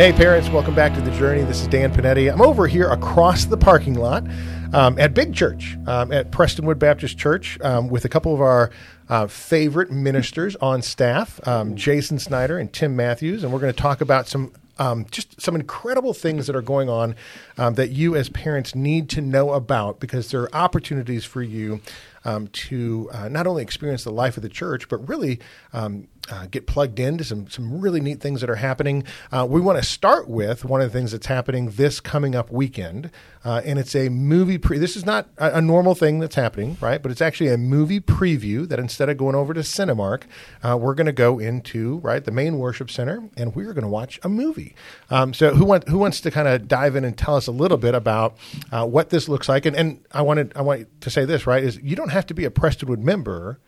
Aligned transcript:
Hey, 0.00 0.14
parents, 0.14 0.48
welcome 0.48 0.74
back 0.74 0.94
to 0.94 1.02
The 1.02 1.10
Journey. 1.10 1.42
This 1.42 1.60
is 1.60 1.68
Dan 1.68 1.92
Panetti. 1.92 2.32
I'm 2.32 2.40
over 2.40 2.66
here 2.66 2.88
across 2.88 3.44
the 3.44 3.58
parking 3.58 3.92
lot 3.92 4.26
um, 4.72 4.98
at 4.98 5.12
Big 5.12 5.34
Church, 5.34 5.76
um, 5.86 6.10
at 6.10 6.30
Prestonwood 6.30 6.78
Baptist 6.78 7.18
Church, 7.18 7.60
um, 7.60 7.88
with 7.88 8.06
a 8.06 8.08
couple 8.08 8.32
of 8.32 8.40
our 8.40 8.70
uh, 9.10 9.26
favorite 9.26 9.90
ministers 9.90 10.56
on 10.56 10.80
staff, 10.80 11.46
um, 11.46 11.76
Jason 11.76 12.18
Snyder 12.18 12.56
and 12.58 12.72
Tim 12.72 12.96
Matthews. 12.96 13.44
And 13.44 13.52
we're 13.52 13.60
going 13.60 13.74
to 13.74 13.78
talk 13.78 14.00
about 14.00 14.26
some 14.26 14.54
um, 14.78 15.04
just 15.10 15.38
some 15.38 15.54
incredible 15.54 16.14
things 16.14 16.46
that 16.46 16.56
are 16.56 16.62
going 16.62 16.88
on 16.88 17.14
um, 17.58 17.74
that 17.74 17.90
you 17.90 18.16
as 18.16 18.30
parents 18.30 18.74
need 18.74 19.10
to 19.10 19.20
know 19.20 19.52
about 19.52 20.00
because 20.00 20.30
there 20.30 20.40
are 20.40 20.54
opportunities 20.54 21.26
for 21.26 21.42
you 21.42 21.82
um, 22.24 22.46
to 22.48 23.10
uh, 23.12 23.28
not 23.28 23.46
only 23.46 23.62
experience 23.62 24.04
the 24.04 24.10
life 24.10 24.38
of 24.38 24.42
the 24.42 24.48
church, 24.48 24.88
but 24.88 25.06
really 25.06 25.38
um, 25.74 26.08
uh, 26.30 26.46
get 26.46 26.66
plugged 26.66 26.98
into 26.98 27.24
some 27.24 27.48
some 27.48 27.80
really 27.80 28.00
neat 28.00 28.20
things 28.20 28.40
that 28.40 28.48
are 28.48 28.56
happening. 28.56 29.04
Uh, 29.32 29.46
we 29.48 29.60
want 29.60 29.78
to 29.78 29.84
start 29.84 30.28
with 30.28 30.64
one 30.64 30.80
of 30.80 30.90
the 30.90 30.98
things 30.98 31.12
that's 31.12 31.26
happening 31.26 31.70
this 31.70 32.00
coming 32.00 32.34
up 32.34 32.50
weekend, 32.50 33.10
uh, 33.44 33.60
and 33.64 33.78
it's 33.78 33.94
a 33.94 34.08
movie. 34.08 34.56
Pre- 34.56 34.78
this 34.78 34.96
is 34.96 35.04
not 35.04 35.28
a, 35.38 35.58
a, 35.58 35.60
normal 35.60 35.94
thing 35.94 36.20
that's 36.20 36.36
happening, 36.36 36.76
right? 36.80 37.02
But 37.02 37.10
it's 37.10 37.20
actually 37.20 37.48
a 37.48 37.58
movie 37.58 38.00
preview 38.00 38.68
that 38.68 38.78
instead 38.78 39.08
of 39.08 39.16
going 39.16 39.34
over 39.34 39.52
to 39.52 39.60
Cinemark, 39.60 40.22
uh, 40.62 40.76
we're 40.80 40.94
going 40.94 41.06
to 41.06 41.12
go 41.12 41.38
into 41.38 41.98
right 41.98 42.24
the 42.24 42.30
main 42.30 42.58
worship 42.58 42.90
center, 42.90 43.28
and 43.36 43.54
we're 43.54 43.72
going 43.72 43.82
to 43.82 43.88
watch 43.88 44.20
a 44.22 44.28
movie. 44.28 44.74
Um, 45.10 45.34
so 45.34 45.54
who 45.54 45.64
want 45.64 45.88
who 45.88 45.98
wants 45.98 46.20
to 46.20 46.30
kind 46.30 46.46
of 46.46 46.68
dive 46.68 46.94
in 46.96 47.04
and 47.04 47.18
tell 47.18 47.36
us 47.36 47.46
a 47.46 47.52
little 47.52 47.78
bit 47.78 47.94
about 47.94 48.36
uh, 48.70 48.86
what 48.86 49.10
this 49.10 49.28
looks 49.28 49.48
like? 49.48 49.66
And, 49.66 49.76
and 49.76 50.04
I 50.12 50.22
wanted 50.22 50.52
I 50.54 50.62
want 50.62 51.00
to 51.00 51.10
say 51.10 51.24
this 51.24 51.46
right 51.46 51.62
is 51.62 51.78
you 51.82 51.96
don't 51.96 52.10
have 52.10 52.26
to 52.26 52.34
be 52.34 52.44
a 52.44 52.50
Prestonwood 52.50 52.98
member 52.98 53.58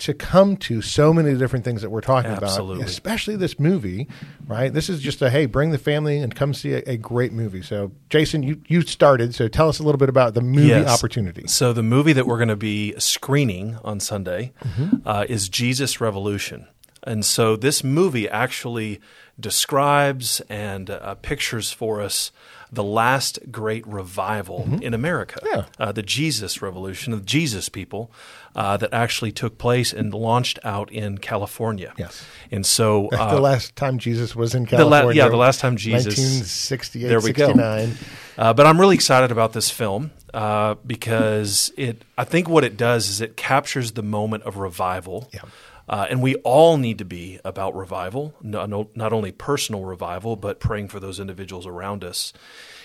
to 0.00 0.14
come 0.14 0.56
to 0.56 0.80
so 0.80 1.12
many 1.12 1.36
different 1.36 1.64
things 1.64 1.82
that 1.82 1.90
we're 1.90 2.00
talking 2.00 2.30
Absolutely. 2.30 2.76
about, 2.76 2.88
especially 2.88 3.36
this 3.36 3.58
movie, 3.58 4.08
right? 4.46 4.72
This 4.72 4.88
is 4.88 5.00
just 5.00 5.20
a 5.20 5.28
hey, 5.28 5.46
bring 5.46 5.70
the 5.70 5.78
family 5.78 6.18
and 6.18 6.34
come 6.34 6.54
see 6.54 6.72
a, 6.72 6.82
a, 6.86 6.96
great 6.96 7.32
movie. 7.32 7.62
So, 7.62 7.92
Jason, 8.08 8.42
you 8.42 8.62
you 8.66 8.80
started, 8.82 9.34
so 9.34 9.46
tell 9.46 9.68
us 9.68 9.78
a 9.78 9.82
little 9.82 9.98
bit 9.98 10.08
about 10.08 10.34
the 10.34 10.40
movie 10.40 10.68
yes. 10.68 10.88
opportunity. 10.88 11.46
So, 11.46 11.72
the 11.72 11.82
movie 11.82 12.14
that 12.14 12.26
we're 12.26 12.38
going 12.38 12.48
to 12.48 12.56
be 12.56 12.94
screening 12.98 13.76
on 13.84 14.00
Sunday 14.00 14.52
mm-hmm. 14.64 15.06
uh, 15.06 15.26
is 15.28 15.48
Jesus 15.48 16.00
Revolution, 16.00 16.66
and 17.04 17.24
so 17.24 17.54
this 17.56 17.84
movie 17.84 18.28
actually 18.28 19.00
describes 19.38 20.40
and 20.48 20.90
uh, 20.90 21.14
pictures 21.16 21.70
for 21.72 22.00
us 22.00 22.32
the 22.72 22.84
last 22.84 23.38
great 23.50 23.86
revival 23.86 24.60
mm-hmm. 24.60 24.82
in 24.82 24.94
America, 24.94 25.40
yeah. 25.44 25.64
uh, 25.78 25.92
the 25.92 26.02
Jesus 26.02 26.62
Revolution, 26.62 27.12
the 27.12 27.20
Jesus 27.20 27.68
people 27.68 28.10
uh, 28.54 28.76
that 28.76 28.92
actually 28.92 29.32
took 29.32 29.58
place 29.58 29.92
and 29.92 30.14
launched 30.14 30.58
out 30.64 30.90
in 30.92 31.18
California. 31.18 31.92
Yes, 31.96 32.24
and 32.50 32.64
so 32.64 33.08
uh, 33.12 33.34
the 33.34 33.40
last 33.40 33.74
time 33.76 33.98
Jesus 33.98 34.36
was 34.36 34.54
in 34.54 34.66
California, 34.66 35.00
the 35.00 35.06
la- 35.06 35.10
yeah, 35.12 35.28
the 35.28 35.36
last 35.36 35.60
time 35.60 35.76
Jesus, 35.76 36.06
1968, 36.06 37.08
there 37.08 37.18
we 37.18 37.26
69. 37.26 37.90
go. 37.90 37.96
Uh, 38.38 38.52
but 38.54 38.66
I'm 38.66 38.80
really 38.80 38.94
excited 38.94 39.30
about 39.30 39.52
this 39.52 39.70
film 39.70 40.12
uh, 40.32 40.76
because 40.86 41.72
it. 41.76 42.02
I 42.16 42.24
think 42.24 42.48
what 42.48 42.64
it 42.64 42.76
does 42.76 43.08
is 43.08 43.20
it 43.20 43.36
captures 43.36 43.92
the 43.92 44.02
moment 44.02 44.44
of 44.44 44.56
revival. 44.56 45.28
Yeah 45.32 45.42
uh, 45.90 46.06
and 46.08 46.22
we 46.22 46.36
all 46.36 46.76
need 46.76 46.98
to 46.98 47.04
be 47.04 47.40
about 47.44 47.74
revival, 47.74 48.32
not, 48.40 48.70
not 48.96 49.12
only 49.12 49.32
personal 49.32 49.84
revival, 49.84 50.36
but 50.36 50.60
praying 50.60 50.86
for 50.86 51.00
those 51.00 51.18
individuals 51.18 51.66
around 51.66 52.04
us. 52.04 52.32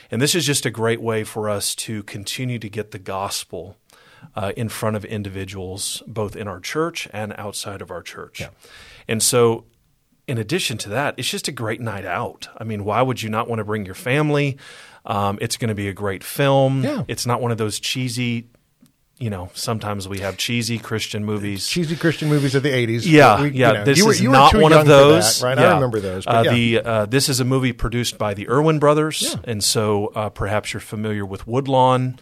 And 0.09 0.19
this 0.19 0.33
is 0.33 0.43
just 0.43 0.65
a 0.65 0.71
great 0.71 0.99
way 0.99 1.23
for 1.23 1.47
us 1.47 1.75
to 1.75 2.01
continue 2.03 2.57
to 2.57 2.67
get 2.67 2.89
the 2.89 2.97
gospel 2.97 3.77
uh, 4.35 4.53
in 4.57 4.69
front 4.69 4.95
of 4.95 5.05
individuals, 5.05 6.01
both 6.07 6.35
in 6.35 6.47
our 6.47 6.59
church 6.59 7.07
and 7.13 7.35
outside 7.37 7.83
of 7.83 7.91
our 7.91 8.01
church. 8.01 8.41
Yeah. 8.41 8.49
And 9.07 9.21
so, 9.21 9.65
in 10.27 10.39
addition 10.39 10.79
to 10.79 10.89
that, 10.89 11.13
it's 11.17 11.29
just 11.29 11.47
a 11.47 11.51
great 11.51 11.79
night 11.79 12.05
out. 12.05 12.47
I 12.57 12.63
mean, 12.63 12.83
why 12.83 13.03
would 13.03 13.21
you 13.21 13.29
not 13.29 13.47
want 13.47 13.59
to 13.59 13.63
bring 13.63 13.85
your 13.85 13.93
family? 13.93 14.57
Um, 15.05 15.37
it's 15.39 15.57
going 15.57 15.69
to 15.69 15.75
be 15.75 15.87
a 15.87 15.93
great 15.93 16.23
film. 16.23 16.83
Yeah. 16.83 17.03
It's 17.07 17.27
not 17.27 17.39
one 17.39 17.51
of 17.51 17.59
those 17.59 17.79
cheesy 17.79 18.47
you 19.17 19.29
know, 19.29 19.49
sometimes 19.53 20.07
we 20.07 20.19
have 20.19 20.35
cheesy 20.37 20.77
Christian 20.77 21.23
movies. 21.23 21.67
Cheesy 21.67 21.95
Christian 21.95 22.27
movies 22.27 22.53
of 22.53 22.63
the 22.63 22.69
'80s. 22.71 23.03
Yeah, 23.05 23.41
we, 23.41 23.51
yeah. 23.51 23.67
You 23.67 23.73
know, 23.75 23.83
this 23.85 23.97
you 23.97 24.05
were, 24.05 24.11
is 24.11 24.21
you 24.21 24.29
not 24.29 24.53
one 24.53 24.73
of 24.73 24.85
those, 24.85 25.39
that, 25.39 25.45
right? 25.45 25.57
Yeah. 25.57 25.71
I 25.71 25.73
remember 25.75 25.99
those. 26.01 26.27
Uh, 26.27 26.43
yeah. 26.45 26.51
The 26.51 26.79
uh, 26.79 27.05
this 27.05 27.29
is 27.29 27.39
a 27.39 27.45
movie 27.45 27.71
produced 27.71 28.17
by 28.17 28.33
the 28.33 28.49
Erwin 28.49 28.77
brothers, 28.79 29.21
yeah. 29.21 29.51
and 29.51 29.63
so 29.63 30.07
uh, 30.07 30.29
perhaps 30.29 30.73
you're 30.73 30.81
familiar 30.81 31.25
with 31.25 31.47
Woodlawn. 31.47 32.19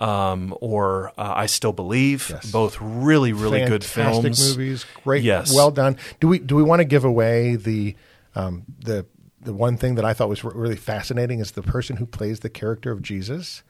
Um, 0.00 0.54
or 0.60 1.08
uh, 1.18 1.32
I 1.34 1.46
Still 1.46 1.72
Believe, 1.72 2.30
yes. 2.30 2.48
both 2.52 2.78
really, 2.80 3.32
really 3.32 3.58
Fantastic 3.58 3.80
good 3.80 3.84
films. 3.84 4.56
movies, 4.56 4.86
great, 5.02 5.24
yes. 5.24 5.52
well 5.52 5.72
done. 5.72 5.96
Do 6.20 6.28
we 6.28 6.38
do 6.38 6.54
we 6.54 6.62
want 6.62 6.78
to 6.78 6.84
give 6.84 7.04
away 7.04 7.56
the 7.56 7.96
um, 8.36 8.62
the 8.78 9.06
the 9.40 9.52
one 9.52 9.76
thing 9.76 9.96
that 9.96 10.04
I 10.04 10.12
thought 10.12 10.28
was 10.28 10.44
really 10.44 10.76
fascinating 10.76 11.40
is 11.40 11.50
the 11.50 11.62
person 11.62 11.96
who 11.96 12.06
plays 12.06 12.40
the 12.40 12.48
character 12.48 12.92
of 12.92 13.02
Jesus 13.02 13.64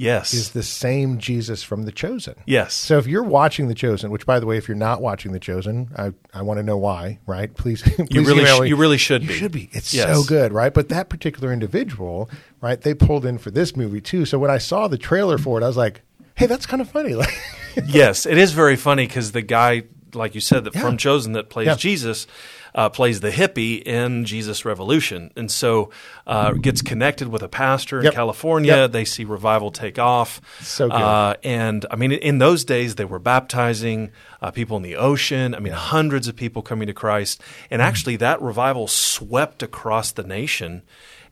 yes 0.00 0.32
is 0.34 0.50
the 0.50 0.62
same 0.62 1.18
Jesus 1.18 1.62
from 1.62 1.82
The 1.84 1.92
Chosen. 1.92 2.34
Yes. 2.46 2.74
So 2.74 2.98
if 2.98 3.06
you're 3.06 3.22
watching 3.22 3.68
The 3.68 3.74
Chosen, 3.74 4.10
which 4.10 4.24
by 4.26 4.40
the 4.40 4.46
way, 4.46 4.56
if 4.56 4.66
you're 4.68 4.76
not 4.76 5.00
watching 5.02 5.32
The 5.32 5.38
Chosen, 5.40 5.90
I, 5.96 6.12
I 6.32 6.42
want 6.42 6.58
to 6.58 6.62
know 6.62 6.76
why, 6.78 7.18
right? 7.26 7.54
Please, 7.54 7.82
please 7.96 8.08
you 8.10 8.22
really 8.24 8.44
sh- 8.46 8.68
you 8.70 8.76
really 8.76 8.98
should 8.98 9.22
you 9.22 9.28
be. 9.28 9.34
should 9.34 9.52
be. 9.52 9.68
It's 9.72 9.92
Yes. 9.94 10.08
so 10.16 10.24
good, 10.24 10.52
right? 10.52 10.72
But 10.72 10.88
that 10.88 11.08
particular 11.08 11.52
individual, 11.52 12.30
right? 12.60 12.80
They 12.80 12.94
pulled 12.94 13.24
in 13.26 13.38
for 13.38 13.50
this 13.50 13.76
movie 13.76 14.00
too. 14.00 14.24
So 14.24 14.38
when 14.38 14.50
I 14.50 14.58
saw 14.58 14.88
the 14.88 14.98
trailer 14.98 15.38
for 15.38 15.60
it, 15.60 15.64
I 15.64 15.66
was 15.68 15.76
like, 15.76 16.02
hey, 16.36 16.46
that's 16.46 16.66
kind 16.66 16.80
of 16.80 16.88
funny. 16.90 17.14
Like, 17.14 17.32
yes, 17.86 18.24
it 18.26 18.38
is 18.38 18.52
very 18.52 18.76
funny 18.76 19.06
because 19.06 19.32
the 19.32 19.42
guy, 19.42 19.82
like 20.14 20.34
you 20.34 20.40
said, 20.40 20.64
that 20.64 20.74
Yeah. 20.74 20.80
from 20.82 20.96
Chosen 20.96 21.32
that 21.32 21.48
plays 21.50 21.66
Yeah. 21.66 21.74
Jesus. 21.76 22.26
Uh, 22.72 22.88
plays 22.88 23.18
the 23.18 23.32
hippie 23.32 23.82
in 23.82 24.24
Jesus 24.24 24.64
Revolution, 24.64 25.32
and 25.34 25.50
so 25.50 25.90
uh, 26.24 26.52
gets 26.52 26.82
connected 26.82 27.26
with 27.26 27.42
a 27.42 27.48
pastor 27.48 27.98
in 27.98 28.04
Yep. 28.04 28.14
California. 28.14 28.76
Yep. 28.76 28.92
They 28.92 29.04
see 29.04 29.24
revival 29.24 29.72
take 29.72 29.98
off. 29.98 30.40
So 30.60 30.86
good. 30.88 30.94
Uh, 30.94 31.34
and 31.42 31.84
I 31.90 31.96
mean, 31.96 32.12
in 32.12 32.38
those 32.38 32.64
days, 32.64 32.94
they 32.94 33.04
were 33.04 33.18
baptizing 33.18 34.12
uh, 34.40 34.52
people 34.52 34.76
in 34.76 34.84
the 34.84 34.94
ocean. 34.94 35.52
I 35.52 35.58
mean, 35.58 35.72
hundreds 35.72 36.28
of 36.28 36.36
people 36.36 36.62
coming 36.62 36.86
to 36.86 36.92
Christ, 36.94 37.42
and 37.72 37.82
actually, 37.82 38.14
that 38.18 38.40
revival 38.40 38.86
swept 38.86 39.64
across 39.64 40.12
the 40.12 40.22
nation. 40.22 40.82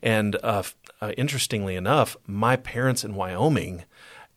And 0.03 0.35
uh, 0.43 0.63
uh, 1.01 1.13
interestingly 1.17 1.77
enough, 1.77 2.17
my 2.27 2.57
parents 2.57 3.05
in 3.05 3.15
Wyoming 3.15 3.85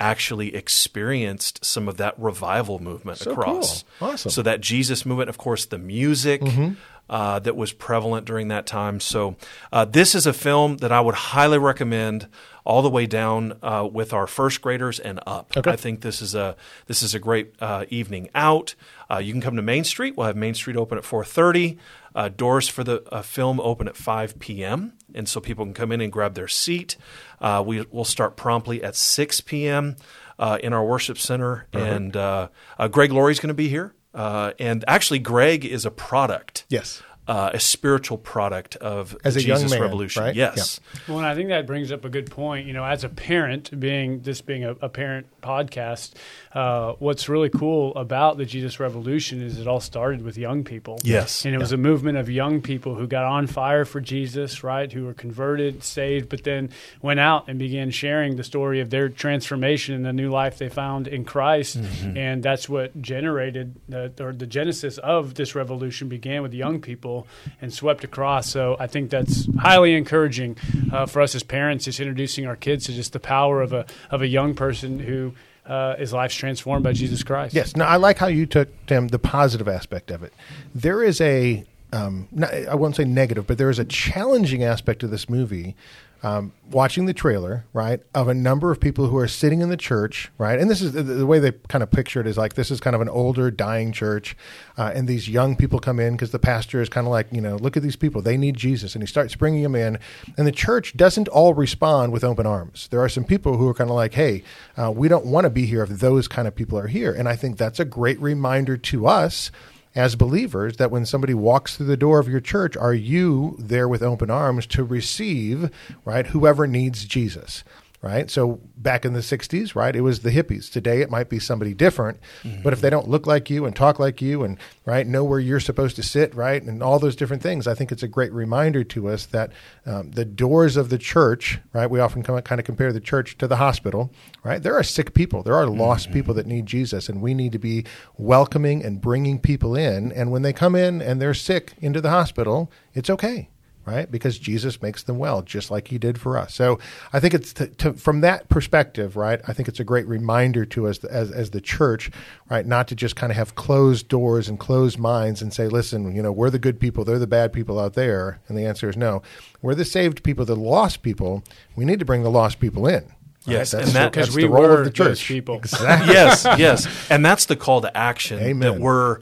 actually 0.03 0.55
experienced 0.55 1.65
some 1.65 1.89
of 1.89 1.97
that 1.97 2.15
revival 2.19 2.79
movement 2.81 3.19
So 3.19 3.31
across. 3.33 3.85
cool. 3.99 4.09
Awesome. 4.11 4.31
So 4.31 4.43
that 4.43 4.61
Jesus 4.61 5.07
movement, 5.07 5.31
of 5.31 5.39
course, 5.39 5.65
the 5.67 5.79
music 5.79 6.41
Mm-hmm. 6.43 6.73
Uh, 7.13 7.39
that 7.41 7.55
was 7.55 7.75
prevalent 7.75 8.25
during 8.25 8.49
that 8.49 8.65
time. 8.65 8.99
So 8.99 9.37
uh, 9.71 9.85
this 9.85 10.15
is 10.15 10.27
a 10.27 10.33
film 10.33 10.79
that 10.79 10.91
I 10.91 11.03
would 11.03 11.15
highly 11.15 11.59
recommend 11.59 12.27
all 12.65 12.81
the 12.81 12.89
way 12.89 13.05
down 13.05 13.59
uh, 13.63 13.87
with 13.93 14.15
our 14.15 14.27
first 14.27 14.63
graders 14.63 14.99
and 14.99 15.21
up. 15.27 15.55
Okay. 15.55 15.71
I 15.71 15.77
think 15.77 16.01
this 16.01 16.23
is 16.23 16.35
a 16.35 16.57
this 16.87 17.03
is 17.03 17.15
a 17.15 17.19
great 17.19 17.53
uh, 17.61 17.85
evening 17.91 18.31
out. 18.35 18.75
Uh, 19.11 19.19
you 19.19 19.31
can 19.31 19.43
come 19.43 19.57
to 19.57 19.63
Main 19.63 19.85
Street. 19.85 20.17
We'll 20.17 20.27
have 20.27 20.37
Main 20.37 20.55
Street 20.55 20.77
open 20.77 20.97
at 20.97 21.05
four 21.05 21.23
thirty. 21.23 21.79
Uh, 22.15 22.29
doors 22.29 22.69
for 22.69 22.83
the 22.85 23.03
uh, 23.11 23.23
film 23.23 23.59
open 23.61 23.89
at 23.89 23.97
5 23.97 24.39
p.m. 24.39 24.93
and 25.15 25.27
so 25.27 25.41
people 25.41 25.65
can 25.65 25.73
come 25.73 25.91
in 25.91 26.03
and 26.03 26.13
grab 26.13 26.35
their 26.35 26.47
seat. 26.47 26.99
Uh, 27.41 27.65
we 27.67 27.87
will 27.91 28.05
start 28.05 28.37
promptly 28.37 28.83
at 28.83 28.95
6 28.95 29.41
p.m. 29.41 29.97
Uh, 30.39 30.59
in 30.63 30.75
our 30.75 30.85
worship 30.85 31.17
center, 31.17 31.69
and 31.73 32.15
uh, 32.15 32.49
uh, 32.79 32.89
Greg 32.89 33.13
Laurie's 33.13 33.41
going 33.41 33.49
to 33.49 33.55
be 33.55 33.69
here. 33.69 33.95
Uh, 34.15 34.53
and 34.59 34.85
actually, 34.87 35.19
Greg 35.19 35.65
is 35.65 35.87
a 35.87 35.91
product 35.91 36.65
yes. 36.69 37.03
Uh, 37.29 37.51
a 37.55 37.61
spiritual 37.61 38.19
product 38.19 38.75
of 38.77 39.17
As 39.25 39.35
the 39.35 39.43
young 39.45 39.59
Jesus 39.59 39.71
man, 39.71 39.81
Revolution. 39.81 40.23
right? 40.25 40.35
Yes. 40.35 40.81
Well, 41.07 41.19
and 41.19 41.27
I 41.27 41.35
think 41.37 41.51
that 41.51 41.67
brings 41.67 41.93
up 41.93 42.05
a 42.05 42.09
good 42.09 42.29
point. 42.31 42.67
You 42.67 42.73
know, 42.73 42.85
as 42.85 43.05
a 43.05 43.09
parent, 43.09 43.79
being 43.79 44.21
this 44.23 44.41
being 44.41 44.65
a, 44.65 44.73
a 44.81 44.89
parent 44.89 45.27
podcast, 45.41 46.15
uh, 46.53 46.95
what's 46.99 47.29
really 47.29 47.49
cool 47.49 47.95
about 47.97 48.39
the 48.39 48.45
Jesus 48.45 48.81
Revolution 48.81 49.41
is 49.41 49.59
it 49.59 49.69
all 49.69 49.79
started 49.81 50.23
with 50.23 50.37
young 50.37 50.65
people. 50.65 50.99
Yes. 51.05 51.45
and 51.45 51.55
it 51.55 51.59
was 51.59 51.71
a 51.73 51.77
movement 51.77 52.19
of 52.19 52.29
young 52.29 52.61
people 52.61 52.97
who 52.97 53.07
got 53.07 53.25
on 53.25 53.47
fire 53.47 53.85
for 53.85 54.01
Jesus, 54.01 54.65
right? 54.65 54.93
Who 54.93 55.05
were 55.05 55.15
converted, 55.15 55.85
saved, 55.85 56.29
but 56.29 56.43
then 56.43 56.71
went 57.03 57.21
out 57.21 57.47
and 57.49 57.57
began 57.59 57.91
sharing 57.93 58.35
the 58.37 58.45
story 58.45 58.81
of 58.81 58.91
their 58.91 59.09
transformation 59.09 59.95
and 59.95 60.05
the 60.05 60.13
new 60.13 60.31
life 60.31 60.59
they 60.59 60.69
found 60.69 61.07
in 61.07 61.25
Christ, 61.25 61.79
Mm-hmm. 61.83 62.17
and 62.17 62.43
that's 62.43 62.69
what 62.69 63.01
generated 63.01 63.77
the, 63.89 64.13
or 64.21 64.33
the 64.33 64.47
genesis 64.47 64.99
of 64.99 65.35
this 65.35 65.55
revolution 65.55 66.09
began 66.09 66.43
with 66.43 66.53
young 66.55 66.81
people 66.81 67.12
and 67.61 67.73
swept 67.73 68.05
across. 68.05 68.51
So 68.51 68.77
I 68.79 68.87
think 68.87 69.11
that's 69.11 69.49
highly 69.57 69.95
encouraging 69.95 70.57
uh, 70.93 71.07
for 71.07 71.23
us 71.23 71.35
as 71.35 71.43
parents, 71.43 71.85
just 71.85 72.01
introducing 72.01 72.47
our 72.47 72.57
kids 72.57 72.87
to 72.87 72.93
just 72.93 73.13
the 73.13 73.21
power 73.21 73.63
of 73.63 73.73
a 73.73 73.87
of 74.11 74.23
a 74.23 74.27
young 74.27 74.55
person 74.55 74.99
who 74.99 75.33
uh, 75.67 75.97
his 75.97 76.13
life's 76.13 76.35
transformed 76.35 76.83
by 76.83 76.93
Jesus 76.93 77.23
Christ. 77.23 77.55
Yes. 77.55 77.77
Now, 77.77 77.87
I 77.87 77.97
like 77.97 78.19
how 78.19 78.27
you 78.27 78.47
took, 78.47 78.69
Tim, 78.87 79.09
the 79.09 79.19
positive 79.19 79.69
aspect 79.69 80.11
of 80.11 80.23
it. 80.23 80.33
There 80.75 81.03
is 81.03 81.21
a, 81.21 81.65
um, 81.93 82.29
not, 82.33 82.53
I 82.53 82.75
won't 82.75 82.97
say 82.97 83.05
negative, 83.05 83.47
but 83.47 83.59
there 83.59 83.71
is 83.71 83.79
a 83.79 83.85
challenging 83.85 84.65
aspect 84.65 85.03
of 85.03 85.11
this 85.11 85.29
movie. 85.29 85.77
Um, 86.25 86.53
watching 86.71 87.07
the 87.07 87.13
trailer, 87.15 87.65
right, 87.73 88.01
of 88.15 88.29
a 88.29 88.35
number 88.35 88.71
of 88.71 88.79
people 88.79 89.09
who 89.09 89.17
are 89.17 89.27
sitting 89.27 89.61
in 89.61 89.71
the 89.71 89.77
church, 89.77 90.31
right, 90.39 90.57
and 90.57 90.71
this 90.71 90.81
is 90.81 90.93
the, 90.93 91.03
the 91.03 91.27
way 91.27 91.41
they 91.41 91.51
kind 91.67 91.83
of 91.83 91.91
picture 91.91 92.21
it 92.21 92.29
is 92.29 92.39
like 92.39 92.55
this 92.55 92.71
is 92.71 92.79
kind 92.79 92.95
of 92.95 93.03
an 93.03 93.09
older, 93.09 93.51
dying 93.51 93.91
church, 93.91 94.37
uh, 94.79 94.93
and 94.95 95.09
these 95.09 95.29
young 95.29 95.57
people 95.57 95.81
come 95.81 95.99
in 95.99 96.13
because 96.13 96.31
the 96.31 96.39
pastor 96.39 96.81
is 96.81 96.89
kind 96.89 97.09
of 97.09 97.11
like, 97.11 97.27
you 97.33 97.41
know, 97.41 97.57
look 97.57 97.77
at 97.77 97.83
these 97.83 97.97
people, 97.97 98.23
they 98.23 98.37
need 98.37 98.57
Jesus, 98.57 98.95
and 98.95 99.03
he 99.03 99.09
starts 99.09 99.35
bringing 99.35 99.65
them 99.65 99.75
in, 99.75 99.99
and 100.39 100.47
the 100.47 100.53
church 100.53 100.97
doesn't 100.97 101.27
all 101.27 101.55
respond 101.55 102.13
with 102.13 102.23
open 102.23 102.47
arms. 102.47 102.87
There 102.93 103.01
are 103.01 103.09
some 103.09 103.25
people 103.25 103.57
who 103.57 103.67
are 103.67 103.75
kind 103.75 103.91
of 103.91 103.97
like, 103.97 104.15
hey, 104.15 104.45
uh, 104.77 104.93
we 104.93 105.09
don't 105.09 105.27
want 105.27 105.47
to 105.47 105.51
be 105.51 105.67
here 105.67 105.83
if 105.83 105.89
those 105.89 106.29
kind 106.29 106.47
of 106.47 106.55
people 106.55 106.79
are 106.79 106.87
here, 106.87 107.13
and 107.13 107.29
I 107.29 107.35
think 107.35 107.57
that's 107.57 107.81
a 107.81 107.85
great 107.85 108.21
reminder 108.21 108.77
to 108.77 109.09
us 109.09 109.51
as 109.95 110.17
believers 110.17 110.77
that 110.79 110.91
when 110.91 111.05
somebody 111.05 111.35
walks 111.35 111.77
through 111.77 111.87
the 111.87 111.97
door 111.97 112.19
of 112.19 112.29
your 112.29 112.41
church, 112.41 112.77
are 112.77 112.95
you 112.95 113.57
there 113.59 113.89
with 113.89 114.03
open 114.03 114.31
arms 114.31 114.67
to 114.69 114.85
receive, 114.85 115.71
right, 116.05 116.29
whoever 116.29 116.67
needs 116.67 117.05
Jesus? 117.05 117.65
Right. 118.03 118.29
So 118.29 118.59
back 118.77 119.05
in 119.05 119.13
the 119.13 119.21
60s, 119.21 119.77
right, 119.77 119.95
it 119.95 120.01
was 120.01 120.21
the 120.21 120.31
hippies. 120.31 120.69
Today 120.69 121.03
it 121.03 121.11
might 121.11 121.29
be 121.29 121.39
somebody 121.39 121.73
different. 121.73 122.19
But 122.65 122.73
if 122.73 122.81
they 122.81 122.91
don't 122.91 123.09
look 123.09 123.29
like 123.29 123.49
you 123.49 123.65
and 123.65 123.77
talk 123.77 124.01
like 124.01 124.21
you 124.21 124.43
and, 124.43 124.59
right, 124.85 125.07
know 125.07 125.23
where 125.23 125.39
you're 125.39 125.61
supposed 125.61 125.95
to 125.97 126.03
sit, 126.03 126.35
right, 126.35 126.61
and 126.61 126.83
all 126.83 126.99
those 126.99 127.15
different 127.15 127.45
things, 127.45 127.69
I 127.69 127.75
think 127.75 127.93
it's 127.93 128.03
a 128.03 128.09
great 128.09 128.33
reminder 128.33 128.83
to 128.83 129.09
us 129.09 129.27
that 129.27 129.53
um, 129.87 130.11
the 130.11 130.25
doors 130.25 130.77
of 130.77 130.89
the 130.89 130.99
church, 130.99 131.61
right, 131.73 131.89
we 131.89 132.01
often 132.01 132.25
come, 132.25 132.41
kind 132.43 132.59
of 132.59 132.65
compare 132.65 132.93
the 132.93 132.99
church 132.99 133.39
to 133.39 133.47
the 133.47 133.59
hospital, 133.59 134.11
right? 134.43 134.61
There 134.61 134.77
are 134.77 134.83
sick 134.83 135.15
people, 135.15 135.45
there 135.45 135.55
are 135.55 135.69
lost 135.69 136.11
people 136.11 136.35
that 136.35 136.47
need 136.47 136.67
Jesus, 136.67 137.09
and 137.09 137.23
we 137.23 137.35
need 137.35 137.53
to 137.53 137.61
be 137.61 137.85
welcoming 138.19 138.85
and 138.85 139.01
bringing 139.01 139.39
people 139.39 139.77
in. 139.77 140.11
And 140.11 140.33
when 140.33 140.43
they 140.43 140.53
come 140.53 140.75
in 140.75 141.01
and 141.01 141.23
they're 141.23 141.35
sick 141.35 141.75
into 141.81 142.01
the 142.01 142.11
hospital, 142.11 142.69
it's 142.95 143.11
okay 143.11 143.49
right? 143.85 144.11
Because 144.11 144.39
Jesus 144.39 144.81
makes 144.81 145.03
them 145.03 145.19
well, 145.19 145.43
just 145.43 145.71
like 145.71 145.89
He 145.89 145.99
did 145.99 146.21
for 146.21 146.37
us. 146.39 146.55
So 146.55 146.79
I 147.13 147.21
think 147.21 147.35
it's 147.35 147.53
to, 147.55 147.67
to, 147.67 147.93
from 147.95 148.21
that 148.21 148.49
perspective, 148.49 149.17
right? 149.17 149.41
I 149.49 149.53
think 149.53 149.69
it's 149.69 149.81
a 149.81 149.85
great 149.85 150.07
reminder 150.07 150.65
to 150.67 150.87
us 150.87 151.03
as 151.05 151.31
as 151.31 151.51
the 151.51 151.61
church, 151.61 152.11
right, 152.51 152.65
not 152.67 152.89
to 152.89 152.95
just 152.95 153.17
kind 153.17 153.31
of 153.33 153.37
have 153.37 153.55
closed 153.55 154.09
doors 154.09 154.49
and 154.49 154.59
closed 154.59 154.99
minds 154.99 155.43
and 155.43 155.53
say, 155.53 155.69
listen, 155.69 156.15
you 156.15 156.23
know, 156.23 156.33
we're 156.33 156.51
the 156.51 156.59
good 156.59 156.79
people, 156.81 157.05
they're 157.05 157.19
the 157.19 157.27
bad 157.27 157.53
people 157.53 157.79
out 157.81 157.95
there, 157.95 158.41
and 158.49 158.57
the 158.57 158.65
answer 158.67 158.89
is 158.89 158.97
no. 158.97 159.23
We're 159.61 159.75
the 159.75 159.85
saved 159.85 160.23
people, 160.23 160.45
the 160.45 160.57
lost 160.57 161.03
people. 161.03 161.43
We 161.77 161.85
need 161.85 161.99
to 161.99 162.05
bring 162.05 162.23
the 162.23 162.31
lost 162.31 162.61
people 162.61 162.87
in. 162.87 163.03
right? 163.05 163.05
Yes, 163.45 163.71
that's, 163.73 163.87
and 163.89 163.97
that- 163.97 164.13
that's 164.13 164.29
because 164.29 164.35
the 164.35 164.49
role 164.49 164.63
were 164.63 164.79
of 164.81 164.85
the 164.85 164.91
church. 164.93 165.27
people. 165.27 165.57
Exactly. 165.57 166.13
yes, 166.15 166.45
yes, 166.59 166.87
and 167.11 167.25
that's 167.25 167.47
the 167.47 167.57
call 167.57 167.81
to 167.81 167.97
action 167.97 168.39
Amen. 168.41 168.61
that 168.75 168.81
we're. 168.81 169.19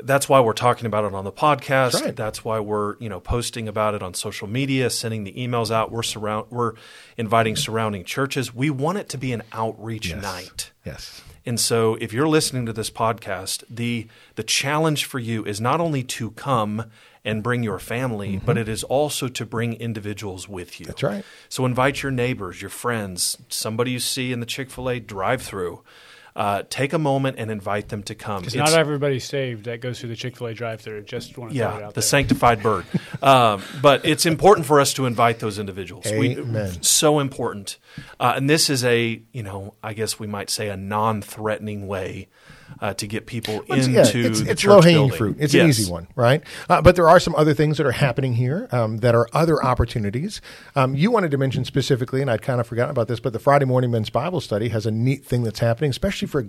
That's 0.00 0.28
why 0.28 0.40
we're 0.40 0.54
talking 0.54 0.86
about 0.86 1.04
it 1.04 1.14
on 1.14 1.24
the 1.24 1.32
podcast. 1.32 1.92
That's 1.92 2.02
right. 2.02 2.16
That's 2.16 2.44
why 2.44 2.60
we're 2.60 2.96
you 2.98 3.08
know 3.08 3.20
posting 3.20 3.68
about 3.68 3.94
it 3.94 4.02
on 4.02 4.14
social 4.14 4.48
media, 4.48 4.88
sending 4.90 5.24
the 5.24 5.32
emails 5.32 5.70
out. 5.70 5.92
We're 5.92 6.02
surround 6.02 6.46
we're 6.50 6.74
inviting 7.16 7.56
surrounding 7.56 8.04
churches. 8.04 8.54
We 8.54 8.70
want 8.70 8.98
it 8.98 9.08
to 9.10 9.18
be 9.18 9.32
an 9.32 9.42
outreach 9.52 10.08
Yes. 10.10 10.22
night. 10.22 10.70
Yes. 10.84 11.20
And 11.44 11.58
so 11.58 11.96
if 12.00 12.12
you're 12.12 12.28
listening 12.28 12.66
to 12.66 12.72
this 12.72 12.90
podcast, 12.90 13.64
the 13.68 14.06
the 14.36 14.42
challenge 14.44 15.04
for 15.04 15.18
you 15.18 15.44
is 15.44 15.60
not 15.60 15.80
only 15.80 16.02
to 16.04 16.30
come 16.32 16.84
and 17.24 17.42
bring 17.42 17.62
your 17.62 17.78
family, 17.78 18.40
but 18.44 18.56
it 18.58 18.68
is 18.68 18.82
also 18.84 19.28
to 19.28 19.46
bring 19.46 19.74
individuals 19.74 20.48
with 20.48 20.80
you. 20.80 20.84
Mm-hmm. 20.86 20.90
That's 20.90 21.02
right. 21.02 21.24
So 21.48 21.64
invite 21.66 22.02
your 22.02 22.10
neighbors, 22.10 22.60
your 22.60 22.68
friends, 22.70 23.38
somebody 23.48 23.92
you 23.92 24.00
see 24.00 24.32
in 24.32 24.40
the 24.40 24.46
Chick-fil-A 24.46 24.98
drive-through. 25.00 25.82
Uh, 26.34 26.62
take 26.70 26.92
a 26.92 26.98
moment 26.98 27.38
and 27.38 27.50
invite 27.50 27.88
them 27.88 28.02
to 28.04 28.14
come. 28.14 28.40
Because 28.40 28.54
not 28.54 28.72
everybody's 28.72 29.24
saved 29.24 29.64
that 29.64 29.80
goes 29.80 30.00
through 30.00 30.08
the 30.08 30.16
Chick 30.16 30.36
Fil 30.36 30.46
A 30.48 30.54
drive-through. 30.54 31.02
Just 31.02 31.36
want 31.36 31.52
to 31.52 31.58
throw 31.58 31.68
it 31.68 31.78
yeah, 31.78 31.86
out 31.86 31.94
the 31.94 32.00
there. 32.00 32.02
sanctified 32.02 32.62
bird. 32.62 32.86
um, 33.22 33.62
but 33.82 34.06
it's 34.06 34.24
important 34.24 34.66
for 34.66 34.80
us 34.80 34.94
to 34.94 35.06
invite 35.06 35.40
those 35.40 35.58
individuals. 35.58 36.06
Amen. 36.06 36.82
so 36.82 37.18
important. 37.18 37.78
Uh, 38.18 38.34
and 38.36 38.48
this 38.48 38.70
is 38.70 38.84
a, 38.84 39.20
you 39.32 39.42
know, 39.42 39.74
I 39.82 39.92
guess 39.92 40.18
we 40.18 40.26
might 40.26 40.48
say 40.48 40.68
a 40.68 40.76
non-threatening 40.76 41.86
way 41.86 42.28
uh, 42.80 42.94
to 42.94 43.06
get 43.06 43.26
people 43.26 43.56
It's- 43.68 43.86
into 43.86 43.90
yeah, 43.92 44.00
it's, 44.28 44.40
the 44.40 44.50
it's 44.50 44.62
church 44.62 44.68
low 44.70 44.80
hanging 44.80 44.96
building. 45.08 45.16
fruit. 45.18 45.36
It's 45.38 45.54
Yes. 45.54 45.62
an 45.64 45.68
easy 45.70 45.90
one, 45.92 46.08
right? 46.16 46.42
Uh, 46.68 46.80
but 46.82 46.96
there 46.96 47.08
are 47.08 47.20
some 47.20 47.34
other 47.36 47.54
things 47.54 47.76
that 47.78 47.86
are 47.86 47.92
happening 47.92 48.34
here 48.34 48.68
um, 48.72 48.98
that 48.98 49.14
are 49.14 49.28
other 49.32 49.62
opportunities. 49.64 50.40
Um, 50.76 50.94
you 50.94 51.10
wanted 51.10 51.30
to 51.32 51.38
mention 51.38 51.64
specifically, 51.64 52.20
and 52.22 52.30
I'd 52.30 52.42
kind 52.42 52.60
of 52.60 52.66
forgotten 52.66 52.90
about 52.90 53.08
this, 53.08 53.20
but 53.20 53.32
the 53.32 53.38
Friday 53.38 53.64
morning 53.64 53.90
men's 53.90 54.10
Bible 54.10 54.40
study 54.40 54.68
has 54.70 54.86
a 54.86 54.90
neat 54.90 55.24
thing 55.24 55.42
that's 55.42 55.58
happening, 55.60 55.90
especially 55.90 56.28
for 56.28 56.46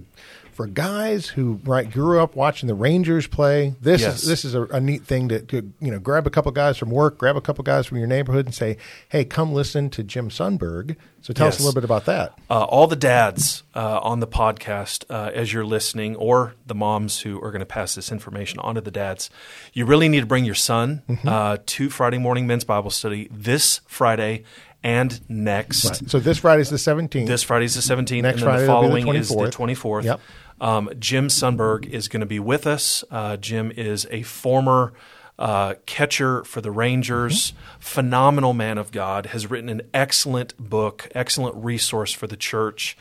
for 0.54 0.68
guys 0.68 1.28
who 1.28 1.60
right 1.64 1.90
grew 1.92 2.20
up 2.22 2.36
watching 2.36 2.68
the 2.68 2.76
Rangers 2.76 3.28
play. 3.28 3.74
This 3.82 4.02
Yes. 4.02 4.24
is 4.24 4.28
this 4.30 4.46
is 4.46 4.56
a, 4.56 4.64
a 4.66 4.80
neat 4.80 5.04
thing 5.04 5.30
to, 5.30 5.42
to 5.42 5.74
you 5.80 5.92
know 5.92 6.00
grab 6.00 6.26
a 6.28 6.30
couple 6.30 6.52
guys 6.52 6.78
from 6.78 6.90
work, 6.90 7.18
grab 7.18 7.36
a 7.36 7.42
couple 7.42 7.64
guys 7.64 7.86
from 7.88 7.98
your 7.98 8.08
neighborhood, 8.08 8.46
and 8.46 8.54
say, 8.56 8.78
"Hey, 9.10 9.26
come 9.26 9.54
listen 9.54 9.90
to 9.92 10.04
Jim 10.04 10.30
Sundberg." 10.30 10.96
So 11.22 11.34
tell 11.34 11.48
us 11.48 11.58
a 11.58 11.62
little 11.64 11.74
bit 11.74 11.86
about 11.86 12.04
that. 12.06 12.38
uh, 12.50 12.64
all 12.66 12.86
the 12.86 12.98
dads 12.98 13.64
uh, 13.74 14.00
on 14.04 14.20
the 14.20 14.28
podcast 14.28 15.06
uh, 15.10 15.32
as 15.34 15.54
you're 15.54 15.64
listening, 15.66 16.18
or 16.18 16.54
the 16.68 16.76
moms 16.76 17.22
who 17.22 17.38
are 17.42 17.50
going 17.50 17.62
to 17.62 17.66
pass 17.66 17.96
this 17.96 18.12
information 18.12 18.60
on 18.60 18.76
to 18.76 18.82
the 18.82 18.92
dads, 18.92 19.30
you 19.72 19.86
really 19.86 20.10
need 20.10 20.20
to 20.20 20.26
bring 20.26 20.44
your 20.44 20.54
son 20.56 21.02
Mm-hmm. 21.08 21.28
uh, 21.28 21.58
to 21.66 21.90
Friday 21.90 22.18
morning 22.18 22.46
men's 22.46 22.66
Bible 22.66 22.90
study 22.90 23.30
this 23.32 23.80
Friday 23.88 24.44
and 24.84 25.20
next. 25.30 25.86
Right. 25.86 26.10
So 26.10 26.20
this 26.20 26.40
Friday's 26.40 26.70
the 26.70 26.78
seventeenth. 26.78 27.28
This 27.28 27.44
Friday's 27.44 27.76
the 27.76 27.82
17th, 27.96 28.22
Next 28.22 28.42
and 28.42 28.42
then 28.42 28.46
Friday 28.46 28.58
the 28.58 28.62
be 28.62 28.66
the 28.66 28.68
following 29.06 29.16
is 29.16 29.30
the 29.30 29.36
24th. 29.36 29.76
24th. 29.78 30.04
Yep. 30.04 30.20
Um, 30.62 30.90
Jim 31.00 31.28
Sundberg 31.28 31.86
is 31.88 32.08
going 32.08 32.20
to 32.22 32.26
be 32.26 32.40
with 32.40 32.68
us. 32.68 33.04
Uh, 33.12 33.38
Jim 33.38 33.72
is 33.76 34.08
a 34.12 34.22
former 34.24 34.94
uh, 35.40 35.74
catcher 35.86 36.44
for 36.44 36.62
the 36.62 36.70
Rangers, 36.72 37.52
Mm-hmm. 37.52 37.80
phenomenal 37.80 38.54
man 38.54 38.78
of 38.78 38.92
God, 38.92 39.26
has 39.28 39.50
written 39.50 39.68
an 39.70 39.82
excellent 39.94 40.56
book, 40.60 41.10
excellent 41.16 41.56
resource 41.56 42.14
for 42.14 42.28
the 42.28 42.38
church, 42.38 42.96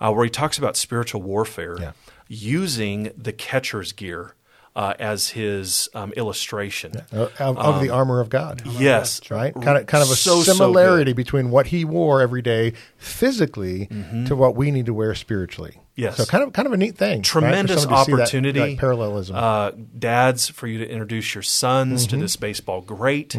uh, 0.00 0.12
where 0.12 0.24
he 0.24 0.30
talks 0.30 0.58
about 0.58 0.76
spiritual 0.76 1.22
warfare 1.22 1.76
Yeah. 1.80 1.92
using 2.28 3.12
the 3.16 3.32
catcher's 3.32 3.92
gear 3.92 4.34
uh, 4.76 4.94
as 5.00 5.30
his 5.30 5.88
um, 5.94 6.12
illustration. 6.12 6.92
Uh, 7.12 7.28
of, 7.40 7.58
of 7.58 7.80
the 7.80 7.88
armor 7.90 8.20
of 8.20 8.28
God. 8.28 8.62
Yes, 8.78 9.28
right? 9.30 9.52
Kind 9.54 9.78
of, 9.78 9.86
kind 9.86 10.04
of 10.04 10.10
a 10.10 10.14
So, 10.14 10.42
so 10.42 10.52
similarity 10.52 11.10
good. 11.12 11.16
between 11.16 11.50
what 11.50 11.68
he 11.68 11.84
wore 11.84 12.20
every 12.20 12.42
day 12.42 12.74
physically 12.98 13.86
to 14.26 14.36
what 14.36 14.54
we 14.54 14.70
need 14.70 14.86
to 14.86 14.94
wear 14.94 15.14
spiritually. 15.14 15.80
Mm-hmm. 15.96 16.02
Yes. 16.02 16.16
So 16.18 16.26
kind 16.26 16.44
of, 16.44 16.52
kind 16.52 16.66
of 16.66 16.72
a 16.72 16.76
neat 16.76 16.98
thing. 16.98 17.22
tremendous 17.22 17.76
to 17.76 17.80
see 17.82 17.86
that- 17.88 17.94
opportunity 18.20 18.58
that 18.74 18.78
parallelism. 18.78 19.34
uh, 19.34 19.70
dads 19.98 20.48
for 20.50 20.66
you 20.66 20.78
to 20.78 20.86
introduce 20.86 21.34
your 21.34 21.40
sons 21.42 22.02
Mm-hmm. 22.06 22.10
to 22.10 22.22
this 22.22 22.36
baseball 22.36 22.82
great 22.82 23.34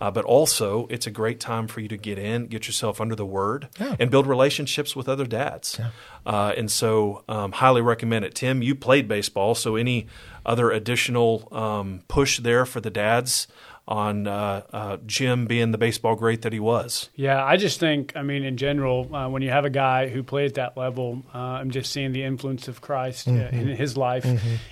uh, 0.00 0.10
but 0.10 0.24
also 0.26 0.86
it's 0.90 1.06
a 1.06 1.10
great 1.10 1.40
time 1.40 1.66
for 1.68 1.80
you 1.80 1.88
to 1.88 1.96
get 1.96 2.18
in 2.18 2.46
get 2.48 2.66
yourself 2.66 3.00
under 3.00 3.14
the 3.16 3.24
word 3.24 3.68
Yeah. 3.80 3.96
and 3.98 4.10
build 4.10 4.26
relationships 4.26 4.94
with 4.94 5.08
other 5.08 5.24
dads 5.26 5.80
uh, 6.26 6.52
and 6.56 6.70
so 6.70 7.24
um, 7.28 7.52
highly 7.52 7.80
recommend 7.80 8.24
it 8.26 8.34
tim 8.34 8.60
you 8.62 8.74
played 8.74 9.08
baseball 9.08 9.54
so 9.54 9.76
any 9.76 10.06
other 10.44 10.70
additional 10.70 11.48
um, 11.52 12.02
push 12.08 12.38
there 12.40 12.66
for 12.66 12.80
the 12.82 12.90
dads 12.90 13.46
on 13.88 14.26
uh, 14.28 14.62
uh, 14.72 14.96
Jim 15.06 15.46
being 15.46 15.72
the 15.72 15.78
baseball 15.78 16.14
great 16.14 16.42
that 16.42 16.52
he 16.52 16.60
was. 16.60 17.10
Yeah, 17.16 17.44
I 17.44 17.56
just 17.56 17.80
think, 17.80 18.12
I 18.14 18.22
mean, 18.22 18.44
in 18.44 18.56
general, 18.56 19.14
uh, 19.14 19.28
when 19.28 19.42
you 19.42 19.50
have 19.50 19.64
a 19.64 19.70
guy 19.70 20.08
who 20.08 20.22
played 20.22 20.46
at 20.46 20.54
that 20.54 20.76
level, 20.76 21.22
uh, 21.34 21.38
I'm 21.38 21.70
just 21.70 21.92
seeing 21.92 22.12
the 22.12 22.22
influence 22.22 22.68
of 22.68 22.80
Christ 22.80 23.28
uh, 23.28 23.32
Mm-hmm. 23.32 23.58
in 23.58 23.68
his 23.76 23.96
life, 23.96 24.24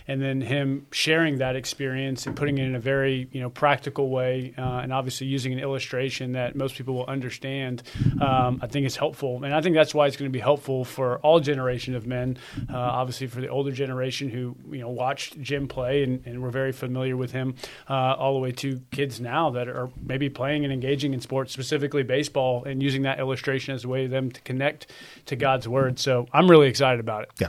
and 0.06 0.22
then 0.22 0.40
him 0.40 0.86
sharing 0.92 1.38
that 1.38 1.56
experience 1.56 2.26
and 2.26 2.36
putting 2.36 2.58
it 2.58 2.64
in 2.64 2.74
a 2.74 2.80
very, 2.80 3.28
you 3.32 3.40
know, 3.40 3.50
practical 3.50 4.10
way, 4.10 4.54
uh, 4.56 4.62
and 4.82 4.92
obviously 4.92 5.26
using 5.26 5.52
an 5.52 5.58
illustration 5.58 6.32
that 6.32 6.54
most 6.54 6.76
people 6.76 6.94
will 6.94 7.06
understand. 7.06 7.82
Um, 8.20 8.60
I 8.62 8.66
think 8.66 8.86
is 8.86 8.96
helpful, 8.96 9.42
and 9.44 9.54
I 9.54 9.60
think 9.60 9.74
that's 9.74 9.94
why 9.94 10.06
it's 10.06 10.16
going 10.16 10.30
to 10.30 10.32
be 10.32 10.40
helpful 10.40 10.84
for 10.84 11.18
all 11.18 11.40
generation 11.40 11.94
of 11.94 12.06
men. 12.06 12.38
Uh, 12.72 12.76
obviously, 12.76 13.26
for 13.26 13.40
the 13.40 13.48
older 13.48 13.72
generation 13.72 14.28
who 14.28 14.56
you 14.70 14.80
know 14.80 14.88
watched 14.90 15.40
Jim 15.40 15.66
play 15.68 16.02
and, 16.04 16.24
and 16.26 16.42
were 16.42 16.50
very 16.50 16.72
familiar 16.72 17.16
with 17.16 17.32
him, 17.32 17.54
uh, 17.88 18.14
all 18.18 18.34
the 18.34 18.40
way 18.40 18.52
to 18.52 18.80
kids 19.00 19.18
now 19.18 19.48
that 19.48 19.66
are 19.66 19.88
maybe 20.02 20.28
playing 20.28 20.62
and 20.62 20.70
engaging 20.70 21.14
in 21.14 21.22
sports, 21.22 21.54
specifically 21.54 22.02
baseball, 22.02 22.64
and 22.64 22.82
using 22.82 23.00
that 23.00 23.18
illustration 23.18 23.74
as 23.74 23.82
a 23.82 23.88
way 23.88 24.04
for 24.04 24.10
them 24.10 24.30
to 24.30 24.42
connect 24.42 24.88
to 25.24 25.36
God's 25.36 25.66
word. 25.66 25.98
So 25.98 26.26
I'm 26.34 26.50
really 26.50 26.68
excited 26.68 27.00
about 27.00 27.22
it. 27.22 27.30
Yeah. 27.40 27.48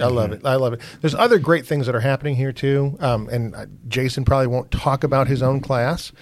I 0.00 0.06
love 0.06 0.32
it. 0.32 0.40
I 0.44 0.54
love 0.56 0.72
it. 0.72 0.80
There's 1.02 1.14
other 1.14 1.38
great 1.38 1.66
things 1.66 1.84
that 1.86 1.94
are 1.94 2.00
happening 2.00 2.34
here 2.34 2.50
too. 2.52 2.96
Um, 2.98 3.28
and 3.28 3.54
uh, 3.54 3.66
Jason 3.88 4.24
probably 4.24 4.46
won't 4.46 4.70
talk 4.70 5.04
about 5.04 5.26
his 5.28 5.42
own 5.42 5.60
class, 5.60 6.12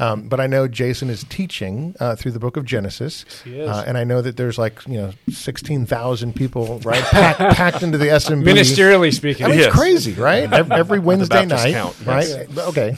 um, 0.00 0.28
but 0.28 0.40
I 0.40 0.48
know 0.48 0.66
Jason 0.66 1.08
is 1.08 1.22
teaching 1.24 1.94
uh, 2.00 2.16
through 2.16 2.32
the 2.32 2.40
book 2.40 2.56
of 2.56 2.64
Genesis. 2.64 3.24
he 3.44 3.60
is. 3.60 3.68
Uh, 3.68 3.84
and 3.86 3.96
I 3.96 4.02
know 4.02 4.20
that 4.20 4.36
there's 4.36 4.58
like 4.58 4.84
you 4.88 4.94
know 4.98 5.12
sixteen 5.30 5.86
thousand 5.86 6.34
people 6.34 6.80
right 6.80 7.02
packed, 7.04 7.38
packed 7.56 7.82
into 7.84 7.98
the 7.98 8.06
SMB. 8.06 8.42
Ministerially 8.42 9.14
speaking, 9.14 9.46
I 9.46 9.50
mean, 9.50 9.58
Yes. 9.58 9.68
it's 9.68 9.76
crazy, 9.76 10.12
right? 10.14 10.52
Every, 10.52 10.98
Wednesday 11.10 11.46
night, 11.46 11.72
count, 11.72 11.96
right? 12.04 12.26
yes. 12.26 12.58
Okay. 12.58 12.96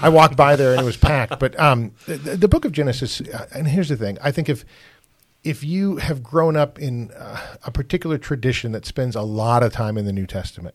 I 0.00 0.08
walked 0.08 0.36
by 0.36 0.54
there 0.54 0.72
and 0.72 0.82
it 0.82 0.84
was 0.84 0.96
packed. 0.96 1.40
But 1.40 1.58
um, 1.58 1.90
the, 2.06 2.14
the 2.16 2.48
book 2.48 2.64
of 2.64 2.70
Genesis, 2.70 3.20
uh, 3.22 3.46
and 3.52 3.66
here's 3.66 3.88
the 3.88 3.96
thing: 3.96 4.18
I 4.22 4.30
think 4.30 4.48
if 4.48 4.64
if 5.42 5.62
you 5.62 5.96
have 5.96 6.22
grown 6.22 6.56
up 6.56 6.78
in 6.78 7.10
uh, 7.10 7.33
a 7.66 7.70
particular 7.70 8.18
tradition 8.18 8.72
that 8.72 8.84
spends 8.86 9.16
a 9.16 9.22
lot 9.22 9.62
of 9.62 9.72
time 9.72 9.96
in 9.96 10.04
the 10.04 10.12
New 10.12 10.26
Testament, 10.26 10.74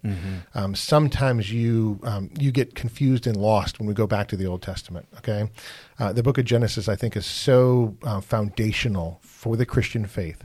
um, 0.56 0.76
sometimes 0.76 1.52
you 1.52 2.00
um, 2.04 2.30
you 2.40 2.52
get 2.52 2.76
confused 2.76 3.28
and 3.28 3.38
lost 3.38 3.80
when 3.80 3.88
we 3.88 3.94
go 3.94 4.08
back 4.08 4.28
to 4.30 4.38
the 4.38 4.46
Old 4.46 4.62
Testament. 4.62 5.08
Okay, 5.18 5.50
uh, 6.00 6.14
the 6.14 6.24
Book 6.24 6.38
of 6.38 6.46
Genesis, 6.46 6.88
I 6.90 6.96
think, 6.96 7.16
is 7.16 7.26
so 7.26 7.96
uh, 8.04 8.22
foundational 8.22 9.20
for 9.22 9.56
the 9.56 9.66
Christian 9.66 10.06
faith. 10.06 10.44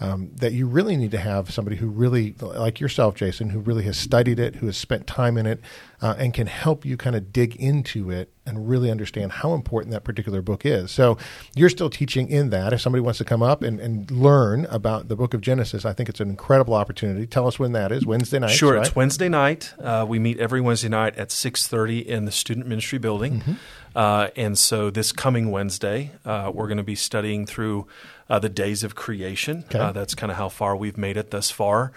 Um, 0.00 0.32
that 0.34 0.52
you 0.52 0.66
really 0.66 0.96
need 0.96 1.12
to 1.12 1.18
have 1.18 1.52
somebody 1.52 1.76
who 1.76 1.86
really, 1.86 2.34
like 2.40 2.80
yourself, 2.80 3.14
Jason, 3.14 3.50
who 3.50 3.60
really 3.60 3.84
has 3.84 3.96
studied 3.96 4.40
it, 4.40 4.56
who 4.56 4.66
has 4.66 4.76
spent 4.76 5.06
time 5.06 5.38
in 5.38 5.46
it, 5.46 5.60
uh, 6.02 6.16
and 6.18 6.34
can 6.34 6.48
help 6.48 6.84
you 6.84 6.96
kind 6.96 7.14
of 7.14 7.32
dig 7.32 7.54
into 7.56 8.10
it 8.10 8.32
and 8.44 8.68
really 8.68 8.90
understand 8.90 9.30
how 9.30 9.54
important 9.54 9.92
that 9.92 10.02
particular 10.02 10.42
book 10.42 10.66
is. 10.66 10.90
So 10.90 11.16
you're 11.54 11.70
still 11.70 11.88
teaching 11.90 12.28
in 12.28 12.50
that. 12.50 12.72
If 12.72 12.80
somebody 12.80 13.02
wants 13.02 13.18
to 13.18 13.24
come 13.24 13.40
up 13.40 13.62
and, 13.62 13.78
and 13.78 14.10
learn 14.10 14.66
about 14.66 15.06
the 15.06 15.14
book 15.14 15.32
of 15.32 15.40
Genesis, 15.40 15.84
I 15.84 15.92
think 15.92 16.08
it's 16.08 16.20
an 16.20 16.28
incredible 16.28 16.74
opportunity. 16.74 17.24
Tell 17.24 17.46
us 17.46 17.60
when 17.60 17.70
that 17.72 17.92
is. 17.92 18.04
Wednesday 18.04 18.40
night. 18.40 18.50
Sure, 18.50 18.74
right? 18.74 18.84
it's 18.84 18.96
Wednesday 18.96 19.28
night. 19.28 19.72
Uh, 19.78 20.04
we 20.06 20.18
meet 20.18 20.40
every 20.40 20.60
Wednesday 20.60 20.88
night 20.88 21.16
at 21.16 21.30
six 21.30 21.68
thirty 21.68 22.00
in 22.00 22.24
the 22.24 22.32
student 22.32 22.66
ministry 22.66 22.98
building, 22.98 23.40
Mm-hmm. 23.40 23.52
uh, 23.94 24.28
and 24.34 24.58
so 24.58 24.90
this 24.90 25.12
coming 25.12 25.52
Wednesday, 25.52 26.10
uh, 26.24 26.50
we're 26.52 26.66
going 26.66 26.78
to 26.78 26.82
be 26.82 26.96
studying 26.96 27.46
through 27.46 27.86
uh, 28.28 28.38
the 28.38 28.48
days 28.48 28.84
of 28.84 28.94
creation. 28.94 29.64
Okay. 29.66 29.78
Uh, 29.78 29.92
that's 29.92 30.14
kind 30.14 30.30
of 30.30 30.38
how 30.38 30.48
far 30.48 30.76
we've 30.76 30.98
made 30.98 31.16
it 31.16 31.30
thus 31.30 31.50
far. 31.50 31.92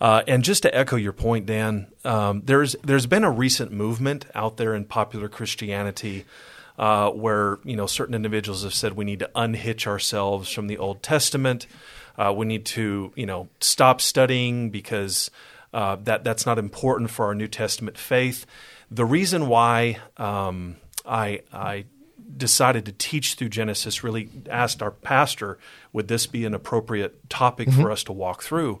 Uh, 0.00 0.22
and 0.26 0.42
just 0.42 0.64
to 0.64 0.76
echo 0.76 0.96
your 0.96 1.12
point, 1.12 1.46
Dan, 1.46 1.86
um, 2.04 2.42
there's 2.44 2.74
there's 2.82 3.06
been 3.06 3.24
a 3.24 3.30
recent 3.30 3.70
movement 3.70 4.26
out 4.34 4.56
there 4.56 4.74
in 4.74 4.84
popular 4.84 5.28
Christianity. 5.28 6.24
Uh, 6.78 7.10
where 7.10 7.58
you 7.64 7.76
know 7.76 7.86
certain 7.86 8.14
individuals 8.14 8.64
have 8.64 8.72
said 8.72 8.94
we 8.94 9.04
need 9.04 9.18
to 9.18 9.30
unhitch 9.36 9.86
ourselves 9.86 10.50
from 10.50 10.68
the 10.68 10.78
Old 10.78 11.02
Testament, 11.02 11.66
uh, 12.16 12.32
we 12.34 12.46
need 12.46 12.64
to 12.64 13.12
you 13.14 13.26
know 13.26 13.48
stop 13.60 14.00
studying 14.00 14.70
because 14.70 15.30
uh, 15.74 15.96
that 16.04 16.24
that's 16.24 16.46
not 16.46 16.58
important 16.58 17.10
for 17.10 17.26
our 17.26 17.34
New 17.34 17.46
Testament 17.46 17.98
faith. 17.98 18.46
The 18.90 19.04
reason 19.04 19.48
why 19.48 19.98
um, 20.16 20.76
I 21.06 21.42
I 21.52 21.84
decided 22.36 22.86
to 22.86 22.92
teach 22.92 23.34
through 23.34 23.50
Genesis 23.50 24.04
really 24.04 24.28
asked 24.50 24.82
our 24.82 24.90
pastor, 24.90 25.58
would 25.92 26.08
this 26.08 26.26
be 26.26 26.44
an 26.44 26.54
appropriate 26.54 27.28
topic 27.28 27.70
for 27.70 27.90
us 27.90 28.04
to 28.04 28.12
walk 28.12 28.42
through? 28.42 28.80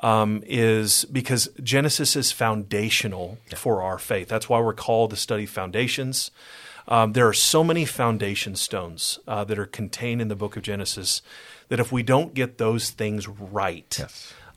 Um, 0.00 0.42
is 0.46 1.06
because 1.06 1.48
Genesis 1.62 2.16
is 2.16 2.30
foundational 2.30 3.38
for 3.54 3.80
our 3.80 3.98
faith. 3.98 4.28
That's 4.28 4.46
why 4.46 4.60
we're 4.60 4.74
called 4.74 5.10
to 5.10 5.16
study 5.16 5.46
foundations. 5.46 6.30
Um, 6.88 7.14
there 7.14 7.26
are 7.26 7.32
so 7.32 7.64
many 7.64 7.84
foundation 7.84 8.56
stones 8.56 9.18
uh, 9.26 9.44
that 9.44 9.58
are 9.58 9.66
contained 9.66 10.20
in 10.20 10.28
the 10.28 10.36
book 10.36 10.56
of 10.56 10.62
Genesis 10.62 11.22
that 11.68 11.80
if 11.80 11.90
we 11.90 12.02
don't 12.02 12.34
get 12.34 12.58
those 12.58 12.90
things 12.90 13.26
right, 13.26 13.98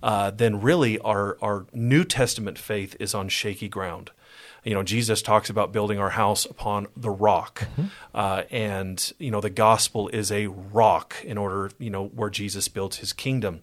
uh, 0.03 0.31
then 0.31 0.61
really 0.61 0.99
our, 0.99 1.37
our 1.41 1.65
New 1.73 2.03
Testament 2.03 2.57
faith 2.57 2.95
is 2.99 3.15
on 3.15 3.29
shaky 3.29 3.69
ground. 3.69 4.11
You 4.63 4.73
know, 4.73 4.83
Jesus 4.83 5.21
talks 5.21 5.49
about 5.49 5.71
building 5.71 5.99
our 5.99 6.09
house 6.09 6.45
upon 6.45 6.87
the 6.95 7.09
rock, 7.09 7.67
uh, 8.13 8.43
and 8.51 9.11
you 9.17 9.31
know 9.31 9.41
the 9.41 9.49
gospel 9.49 10.09
is 10.09 10.31
a 10.31 10.47
rock 10.47 11.15
in 11.23 11.37
order, 11.37 11.71
you 11.79 11.89
know, 11.89 12.07
where 12.07 12.29
Jesus 12.29 12.67
builds 12.67 12.97
his 12.97 13.13
kingdom. 13.13 13.61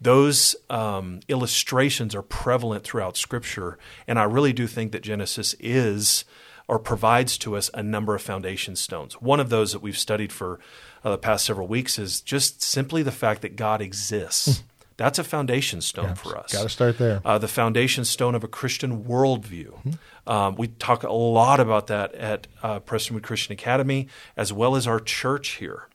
Those 0.00 0.54
um, 0.68 1.20
illustrations 1.28 2.14
are 2.14 2.22
prevalent 2.22 2.84
throughout 2.84 3.16
Scripture, 3.16 3.78
and 4.06 4.18
I 4.18 4.24
really 4.24 4.52
do 4.52 4.66
think 4.66 4.92
that 4.92 5.02
Genesis 5.02 5.54
is 5.58 6.24
or 6.68 6.78
provides 6.78 7.38
to 7.38 7.56
us 7.56 7.70
a 7.74 7.82
number 7.82 8.14
of 8.14 8.22
foundation 8.22 8.76
stones. 8.76 9.20
One 9.20 9.40
of 9.40 9.50
those 9.50 9.72
that 9.72 9.82
we've 9.82 9.98
studied 9.98 10.32
for 10.32 10.58
uh, 11.04 11.10
the 11.10 11.18
past 11.18 11.44
several 11.44 11.68
weeks 11.68 11.98
is 11.98 12.20
just 12.20 12.62
simply 12.62 13.02
the 13.02 13.12
fact 13.12 13.42
that 13.42 13.56
God 13.56 13.80
exists. 13.80 14.62
That's 14.96 15.18
a 15.18 15.24
foundation 15.24 15.80
stone 15.82 16.14
for 16.14 16.38
us. 16.38 16.52
Got 16.52 16.62
to 16.62 16.68
start 16.68 16.98
there. 16.98 17.20
Uh, 17.24 17.38
the 17.38 17.48
foundation 17.48 18.04
stone 18.04 18.34
of 18.34 18.42
a 18.42 18.48
Christian 18.48 19.04
worldview. 19.04 19.98
Um, 20.26 20.56
we 20.56 20.68
talk 20.68 21.02
a 21.02 21.12
lot 21.12 21.60
about 21.60 21.86
that 21.88 22.14
at 22.14 22.46
uh, 22.62 22.80
Prestonwood 22.80 23.22
Christian 23.22 23.52
Academy, 23.52 24.08
as 24.36 24.52
well 24.52 24.74
as 24.74 24.86
our 24.86 24.98
church 24.98 25.56
here. 25.56 25.88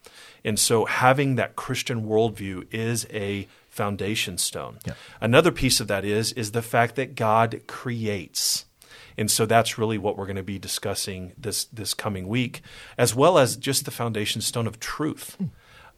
And 0.44 0.58
so, 0.58 0.84
having 0.84 1.34
that 1.36 1.56
Christian 1.56 2.06
worldview 2.06 2.66
is 2.72 3.06
a 3.12 3.48
foundation 3.68 4.38
stone. 4.38 4.78
Another 5.20 5.50
piece 5.50 5.80
of 5.80 5.88
that 5.88 6.04
is 6.04 6.32
is 6.32 6.52
the 6.52 6.62
fact 6.62 6.94
that 6.96 7.14
God 7.14 7.62
creates. 7.66 8.66
And 9.18 9.30
so 9.30 9.46
that's 9.46 9.78
really 9.78 9.98
what 9.98 10.16
we're 10.16 10.26
going 10.26 10.36
to 10.36 10.42
be 10.42 10.58
discussing 10.58 11.32
this 11.36 11.64
this 11.64 11.94
coming 11.94 12.28
week, 12.28 12.62
as 12.96 13.14
well 13.14 13.38
as 13.38 13.56
just 13.56 13.84
the 13.84 13.90
foundation 13.90 14.40
stone 14.40 14.66
of 14.66 14.78
truth. 14.80 15.36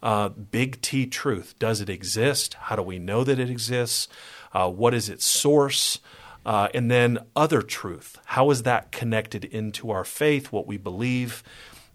Uh, 0.05 0.29
big 0.29 0.83
T 0.83 1.07
truth. 1.07 1.55
Does 1.59 1.81
it 1.81 1.89
exist? 1.89 2.55
How 2.55 2.77
do 2.77 2.83
we 2.83 2.99
know 2.99 3.25
that 3.25 3.39
it 3.39 3.49
exists? 3.49 4.07
Uh, 4.53 4.69
what 4.71 4.93
is 4.93 5.09
its 5.09 5.25
source? 5.25 5.99
Uh, 6.45 6.69
and 6.75 6.91
then 6.91 7.19
other 7.35 7.63
truth. 7.63 8.19
How 8.27 8.51
is 8.51 8.65
that 8.65 8.93
connected 8.93 9.47
into 9.47 9.91
our 9.91 10.05
faith, 10.05 10.53
what 10.53 10.67
we 10.67 10.77
believe, 10.77 11.43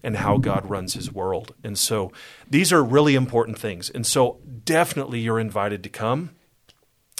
and 0.02 0.16
how 0.16 0.38
God 0.38 0.68
runs 0.68 0.94
his 0.94 1.12
world? 1.12 1.54
And 1.62 1.78
so 1.78 2.10
these 2.50 2.72
are 2.72 2.82
really 2.82 3.14
important 3.14 3.60
things. 3.60 3.88
And 3.88 4.04
so 4.04 4.40
definitely 4.64 5.20
you're 5.20 5.38
invited 5.38 5.84
to 5.84 5.88
come. 5.88 6.30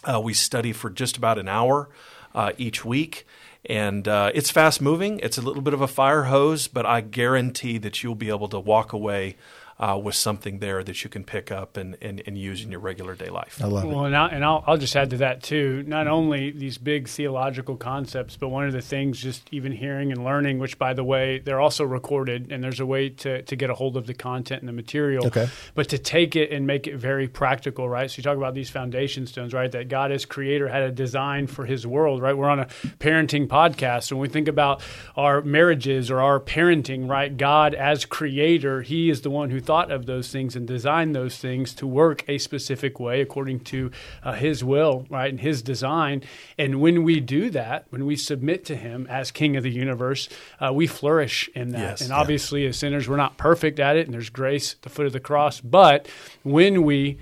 Uh, 0.02 0.20
we 0.20 0.34
study 0.34 0.72
for 0.72 0.90
just 0.90 1.16
about 1.16 1.38
an 1.38 1.48
hour 1.48 1.88
uh, 2.34 2.50
each 2.58 2.84
week. 2.84 3.28
And 3.64 4.08
uh, 4.08 4.32
it's 4.34 4.50
fast 4.50 4.80
moving. 4.80 5.20
It's 5.20 5.38
a 5.38 5.42
little 5.42 5.62
bit 5.62 5.74
of 5.74 5.82
a 5.82 5.86
fire 5.86 6.24
hose, 6.24 6.66
but 6.66 6.84
I 6.84 7.00
guarantee 7.00 7.78
that 7.78 8.02
you'll 8.02 8.14
be 8.16 8.30
able 8.30 8.48
to 8.48 8.58
walk 8.58 8.92
away 8.92 9.36
uh, 9.80 9.98
with 9.98 10.14
something 10.14 10.58
there 10.58 10.84
that 10.84 11.02
you 11.02 11.08
can 11.08 11.24
pick 11.24 11.50
up 11.50 11.78
and, 11.78 11.96
and, 12.02 12.22
and 12.26 12.36
use 12.36 12.62
in 12.62 12.70
your 12.70 12.80
regular 12.80 13.14
day 13.14 13.30
life. 13.30 13.58
I 13.62 13.66
love 13.66 13.84
it. 13.84 13.86
Well, 13.88 14.04
and, 14.04 14.14
I, 14.14 14.28
and 14.28 14.44
I'll, 14.44 14.62
I'll 14.66 14.76
just 14.76 14.94
add 14.94 15.08
to 15.10 15.16
that 15.16 15.42
too. 15.42 15.82
Not 15.86 16.06
only 16.06 16.50
these 16.50 16.76
big 16.76 17.08
theological 17.08 17.76
concepts, 17.76 18.36
but 18.36 18.48
one 18.48 18.66
of 18.66 18.74
the 18.74 18.82
things, 18.82 19.18
just 19.18 19.48
even 19.50 19.72
hearing 19.72 20.12
and 20.12 20.22
learning, 20.22 20.58
which 20.58 20.78
by 20.78 20.92
the 20.92 21.02
way, 21.02 21.38
they're 21.38 21.60
also 21.60 21.84
recorded, 21.84 22.52
and 22.52 22.62
there's 22.62 22.78
a 22.80 22.84
way 22.84 23.08
to, 23.08 23.40
to 23.40 23.56
get 23.56 23.70
a 23.70 23.74
hold 23.74 23.96
of 23.96 24.06
the 24.06 24.12
content 24.12 24.60
and 24.60 24.68
the 24.68 24.72
material. 24.74 25.26
Okay. 25.26 25.48
But 25.74 25.88
to 25.88 25.98
take 25.98 26.36
it 26.36 26.52
and 26.52 26.66
make 26.66 26.86
it 26.86 26.96
very 26.96 27.26
practical, 27.26 27.88
right? 27.88 28.10
So 28.10 28.18
you 28.18 28.22
talk 28.22 28.36
about 28.36 28.54
these 28.54 28.68
foundation 28.68 29.26
stones, 29.26 29.54
right? 29.54 29.72
That 29.72 29.88
God 29.88 30.12
as 30.12 30.26
creator 30.26 30.68
had 30.68 30.82
a 30.82 30.92
design 30.92 31.46
for 31.46 31.64
his 31.64 31.86
world, 31.86 32.20
right? 32.20 32.36
We're 32.36 32.50
on 32.50 32.60
a 32.60 32.66
parenting 32.98 33.46
podcast. 33.46 34.04
So 34.04 34.16
when 34.16 34.22
we 34.22 34.28
think 34.28 34.48
about 34.48 34.82
our 35.16 35.40
marriages 35.40 36.10
or 36.10 36.20
our 36.20 36.38
parenting, 36.38 37.08
right? 37.08 37.34
God 37.34 37.74
as 37.74 38.04
creator, 38.04 38.82
he 38.82 39.08
is 39.08 39.22
the 39.22 39.30
one 39.30 39.48
who 39.48 39.60
thought 39.70 39.92
of 39.92 40.06
those 40.06 40.32
things 40.32 40.56
and 40.56 40.66
designed 40.66 41.14
those 41.14 41.36
things 41.38 41.72
to 41.74 41.86
work 41.86 42.24
a 42.26 42.38
specific 42.38 42.98
way 42.98 43.20
according 43.20 43.60
to 43.60 43.88
uh, 44.24 44.32
his 44.32 44.64
will, 44.64 45.06
right? 45.08 45.30
And 45.30 45.38
his 45.38 45.62
design. 45.62 46.24
And 46.58 46.80
when 46.80 47.04
we 47.04 47.20
do 47.20 47.50
that, 47.50 47.84
when 47.90 48.04
we 48.04 48.16
submit 48.16 48.64
to 48.64 48.74
him 48.74 49.06
as 49.08 49.30
king 49.30 49.56
of 49.56 49.62
the 49.62 49.70
universe, 49.70 50.28
uh, 50.60 50.72
we 50.72 50.88
flourish 50.88 51.48
in 51.54 51.70
that. 51.70 51.78
Yes. 51.78 52.00
and 52.00 52.10
Yeah. 52.10 52.16
obviously, 52.16 52.66
as 52.66 52.78
sinners, 52.78 53.08
we're 53.08 53.16
not 53.16 53.36
perfect 53.36 53.78
at 53.78 53.94
it, 53.96 54.06
and 54.06 54.12
there's 54.12 54.28
grace 54.28 54.74
at 54.74 54.82
the 54.82 54.88
foot 54.88 55.06
of 55.06 55.12
the 55.12 55.20
cross. 55.20 55.60
But 55.60 56.08
when 56.42 56.82
we 56.82 57.18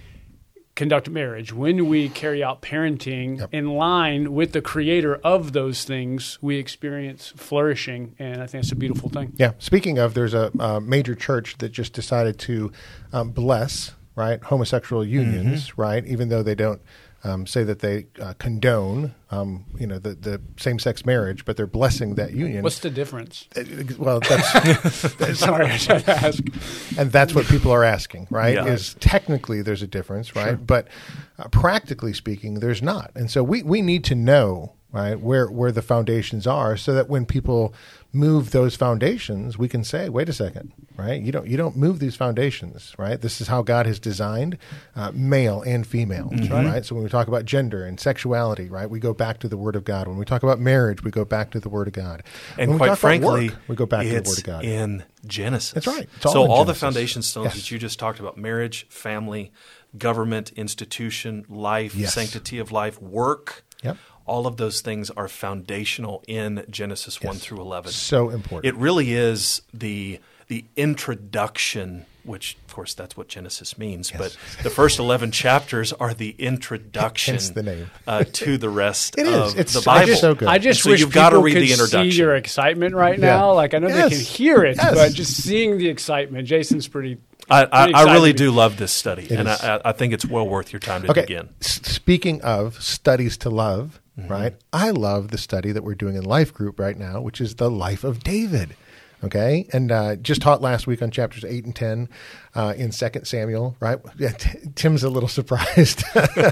conduct 0.78 1.10
marriage, 1.10 1.52
when 1.52 1.88
we 1.88 2.08
carry 2.08 2.40
out 2.40 2.62
parenting 2.62 3.46
in 3.50 3.68
line 3.68 4.32
with 4.32 4.52
the 4.52 4.62
creator 4.62 5.16
of 5.16 5.52
those 5.52 5.84
things, 5.84 6.38
we 6.40 6.56
experience 6.56 7.32
flourishing. 7.36 8.14
And 8.20 8.40
I 8.40 8.46
think 8.46 8.62
it's 8.62 8.72
a 8.72 8.76
beautiful 8.76 9.08
thing. 9.08 9.32
Yeah. 9.36 9.54
Speaking 9.58 9.98
of, 9.98 10.14
there's 10.14 10.34
a, 10.34 10.52
uh 10.60 10.78
major 10.78 11.16
church 11.16 11.58
that 11.58 11.70
just 11.70 11.92
decided 11.92 12.38
to 12.38 12.70
um, 13.12 13.30
bless 13.30 13.96
right 14.14 14.40
homosexual 14.40 15.04
unions, 15.04 15.76
right, 15.76 16.06
even 16.06 16.28
though 16.28 16.44
they 16.44 16.54
don't. 16.54 16.80
Um, 17.24 17.48
say 17.48 17.64
that 17.64 17.80
they 17.80 18.06
uh, 18.20 18.34
condone, 18.38 19.12
um, 19.32 19.64
you 19.76 19.88
know, 19.88 19.98
the, 19.98 20.14
the 20.14 20.40
same-sex 20.56 21.04
marriage, 21.04 21.44
but 21.44 21.56
they're 21.56 21.66
blessing 21.66 22.14
that 22.14 22.32
union. 22.32 22.62
What's 22.62 22.78
the 22.78 22.90
difference? 22.90 23.48
Uh, 23.56 23.64
well, 23.98 24.20
that's 24.20 24.94
Sorry, 25.40 25.66
I 25.66 25.76
should 25.76 26.08
ask. 26.08 26.44
and 26.96 27.10
that's 27.10 27.34
what 27.34 27.46
people 27.46 27.72
are 27.72 27.82
asking, 27.82 28.28
right? 28.30 28.54
Yeah. 28.54 28.66
Is 28.66 28.94
technically 29.00 29.62
there's 29.62 29.82
a 29.82 29.88
difference, 29.88 30.36
right? 30.36 30.64
But 30.64 30.86
uh, 31.40 31.48
practically 31.48 32.12
speaking, 32.12 32.60
there's 32.60 32.82
not. 32.82 33.10
And 33.16 33.28
so 33.28 33.42
we, 33.42 33.64
we 33.64 33.82
need 33.82 34.04
to 34.04 34.14
know, 34.14 34.74
right, 34.92 35.20
where 35.20 35.46
where 35.50 35.72
the 35.72 35.82
foundations 35.82 36.46
are, 36.46 36.76
so 36.76 36.92
that 36.94 37.08
when 37.08 37.26
people 37.26 37.74
move 38.10 38.52
those 38.52 38.74
foundations, 38.74 39.58
we 39.58 39.68
can 39.68 39.84
say, 39.84 40.08
wait 40.08 40.30
a 40.30 40.32
second, 40.32 40.72
right? 40.96 41.20
You 41.20 41.30
don't 41.30 41.46
you 41.46 41.58
don't 41.58 41.76
move 41.76 41.98
these 41.98 42.16
foundations, 42.16 42.94
right? 42.98 43.20
This 43.20 43.40
is 43.40 43.48
how 43.48 43.60
God 43.62 43.84
has 43.84 43.98
designed 43.98 44.56
uh, 44.96 45.12
male 45.14 45.60
and 45.62 45.86
female, 45.86 46.30
right? 46.50 46.84
So 46.86 46.94
when 46.94 47.04
we 47.04 47.10
talk 47.10 47.28
about 47.28 47.44
gender 47.44 47.84
and 47.84 48.00
sexuality, 48.00 48.70
right, 48.70 48.88
we 48.88 48.98
go 48.98 49.12
back 49.12 49.40
to 49.40 49.48
the 49.48 49.58
Word 49.58 49.76
of 49.76 49.84
God. 49.84 50.08
When 50.08 50.16
we 50.16 50.24
talk 50.24 50.42
about 50.42 50.58
marriage, 50.58 51.02
we 51.04 51.10
go 51.10 51.26
back 51.26 51.50
to 51.50 51.60
the 51.60 51.68
Word 51.68 51.86
of 51.88 51.92
God. 51.92 52.22
And 52.56 52.70
when 52.70 52.78
quite 52.78 52.96
frankly, 52.96 53.50
work, 53.50 53.58
we 53.68 53.76
go 53.76 53.84
back 53.86 54.04
to 54.04 54.08
the 54.08 54.28
Word 54.28 54.38
of 54.38 54.44
God. 54.44 54.64
in 54.64 55.04
Genesis. 55.26 55.72
That's 55.72 55.86
right. 55.86 56.08
All 56.24 56.32
so 56.32 56.40
all 56.50 56.64
the 56.64 56.72
Genesis. 56.72 56.80
foundation 56.80 57.22
stones 57.22 57.44
Yes. 57.46 57.54
that 57.56 57.70
you 57.70 57.78
just 57.78 57.98
talked 57.98 58.20
about 58.20 58.38
marriage, 58.38 58.86
family, 58.88 59.52
government, 59.98 60.50
institution, 60.56 61.44
life, 61.48 61.94
Yes. 61.94 62.14
sanctity 62.14 62.58
of 62.58 62.72
life, 62.72 63.00
work. 63.02 63.64
Yep. 63.82 63.96
All 64.28 64.46
of 64.46 64.56
those 64.58 64.80
things 64.82 65.10
are 65.10 65.26
foundational 65.28 66.22
in 66.28 66.64
Genesis 66.70 67.20
1 67.22 67.36
through 67.36 67.60
11. 67.60 67.90
so 67.92 68.30
important. 68.30 68.66
It 68.66 68.78
really 68.78 69.12
is 69.14 69.62
the 69.74 70.20
the 70.48 70.64
introduction, 70.76 72.06
which 72.24 72.56
of 72.66 72.74
course 72.74 72.94
that's 72.94 73.16
what 73.16 73.28
Genesis 73.28 73.76
means, 73.78 74.10
but 74.10 74.36
the 74.62 74.70
first 74.70 74.98
eleven 74.98 75.30
chapters 75.30 75.92
are 75.92 76.14
the 76.14 76.34
introduction 76.38 77.34
Hence 77.34 77.50
the 77.50 77.62
name. 77.62 77.90
uh, 78.06 78.24
to 78.32 78.56
the 78.56 78.70
rest 78.70 79.18
It 79.18 79.26
is. 79.26 79.52
of 79.54 79.58
It's 79.58 79.72
the 79.74 79.80
so- 79.82 79.84
Bible. 79.84 80.14
so 80.16 80.34
good. 80.34 80.48
I 80.48 80.56
just 80.58 80.80
And 80.80 80.84
so 80.84 80.90
wish 80.90 81.00
you've 81.00 81.12
got 81.12 81.30
to 81.30 81.36
people 81.36 81.42
read 81.44 81.52
could 81.52 81.62
the 81.62 81.72
introduction. 81.72 82.10
see 82.12 82.16
your 82.18 82.34
excitement 82.36 82.94
right 82.94 83.18
Yeah. 83.18 83.26
now. 83.36 83.52
Like 83.52 83.74
I 83.74 83.78
know 83.78 83.88
Yes. 83.88 84.10
they 84.10 84.16
can 84.16 84.24
hear 84.24 84.64
it, 84.64 84.76
Yes. 84.76 84.94
but 84.94 85.12
just 85.12 85.34
seeing 85.42 85.76
the 85.78 85.88
excitement. 85.88 86.46
Jason's 86.48 86.88
pretty. 86.88 87.18
I, 87.50 87.64
I, 87.64 87.90
I 87.92 88.12
really 88.12 88.32
do 88.34 88.50
love 88.50 88.76
this 88.78 88.92
study, 88.92 89.26
and. 89.30 89.48
I, 89.48 89.80
I 89.84 89.92
think 89.92 90.12
it's 90.12 90.24
well 90.24 90.46
worth 90.48 90.72
your 90.72 90.80
time 90.80 91.02
to 91.02 91.10
Okay. 91.10 91.22
begin. 91.22 91.48
S- 91.62 91.80
speaking 91.82 92.40
of 92.42 92.82
studies 92.82 93.36
to 93.38 93.50
love, 93.50 94.00
Mm-hmm. 94.18 94.32
right? 94.32 94.54
I 94.72 94.90
love 94.90 95.28
the 95.28 95.38
study 95.38 95.70
that 95.72 95.84
we're 95.84 95.94
doing 95.94 96.16
in 96.16 96.24
Life 96.24 96.52
Group 96.52 96.80
right 96.80 96.96
now, 96.96 97.20
which 97.20 97.40
is 97.40 97.54
the 97.54 97.70
life 97.70 98.02
of 98.02 98.24
David. 98.24 98.74
Okay, 99.24 99.66
and 99.72 99.90
uh, 99.90 100.14
just 100.14 100.40
taught 100.42 100.62
last 100.62 100.86
week 100.86 101.02
on 101.02 101.10
chapters 101.10 101.44
eight 101.44 101.64
and 101.64 101.74
ten 101.74 102.08
uh, 102.54 102.74
in 102.76 102.92
Second 102.92 103.24
Samuel. 103.24 103.76
Right, 103.80 103.98
yeah, 104.16 104.30
T- 104.30 104.60
Tim's 104.76 105.02
a 105.02 105.10
little 105.10 105.28
surprised. 105.40 106.04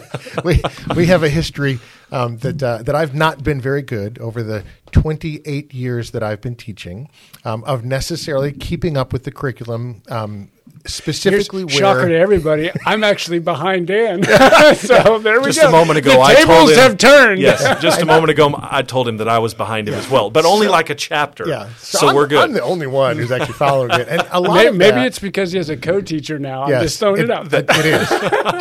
we 0.45 0.61
we 0.97 1.07
have 1.07 1.23
a 1.23 1.29
history 1.29 1.79
um, 2.11 2.39
that 2.39 2.61
uh, 2.61 2.83
that 2.83 2.97
I've 2.97 3.15
not 3.15 3.45
been 3.45 3.61
very 3.61 3.83
good 3.83 4.19
over 4.19 4.43
the 4.43 4.65
twenty 4.91 5.41
eight 5.45 5.73
years 5.75 6.11
that 6.11 6.25
I've 6.25 6.41
been 6.41 6.57
teaching 6.57 7.09
um, 7.45 7.63
of 7.65 7.85
necessarily 7.85 8.53
keeping 8.53 8.97
up 8.97 9.13
with 9.13 9.23
the 9.23 9.31
curriculum. 9.31 10.03
Um, 10.09 10.51
Here's 10.87 10.95
specifically 10.95 11.65
where 11.65 11.75
shocker 11.75 12.09
to 12.09 12.17
everybody. 12.17 12.71
I'm 12.85 13.03
actually 13.03 13.41
behind 13.41 13.89
Dan. 13.89 14.23
so 14.77 15.19
there 15.19 15.41
we 15.41 15.47
Just 15.47 15.61
go. 15.61 15.69
a 15.69 15.73
moment 15.73 15.99
ago, 15.99 16.13
the 16.13 16.21
I 16.21 16.35
tables 16.35 16.57
told 16.57 16.71
him, 16.71 16.77
have 16.77 16.99
turned. 16.99 17.41
Yes, 17.41 17.81
just 17.83 18.01
a 18.01 18.07
moment 18.07 18.31
ago, 18.31 18.55
I 18.57 18.83
told 18.83 19.09
him 19.09 19.17
that 19.17 19.29
I 19.29 19.41
was 19.41 19.53
behind 19.53 19.89
him 19.89 19.95
as 19.95 20.09
well, 20.09 20.31
but 20.31 20.45
only 20.45 20.69
like 20.69 20.89
a 20.91 20.95
chapter. 20.95 21.49
Yeah, 21.49 21.69
so, 21.79 22.09
I'm, 22.09 22.15
we're 22.15 22.29
good. 22.29 22.39
I'm 22.39 22.53
the 22.53 22.63
only 22.63 22.87
one 22.87 23.17
who's 23.17 23.33
actually 23.33 23.55
following 23.55 23.91
it, 23.93 24.09
and 24.09 24.23
a 24.31 24.41
lot 24.47 24.55
Maybe, 24.55 24.69
of 24.69 24.77
maybe 24.77 25.01
it's 25.01 25.19
because 25.19 25.51
he 25.51 25.59
has 25.59 25.71
a 25.71 25.77
co-teacher 25.77 26.39
now. 26.39 26.63
I'm 26.65 26.71
yes, 26.71 26.83
just 26.83 27.01
throwing 27.01 27.23
it, 27.23 27.31
out. 27.31 27.53
It, 27.53 27.67
it 27.69 27.87
is 27.87 28.11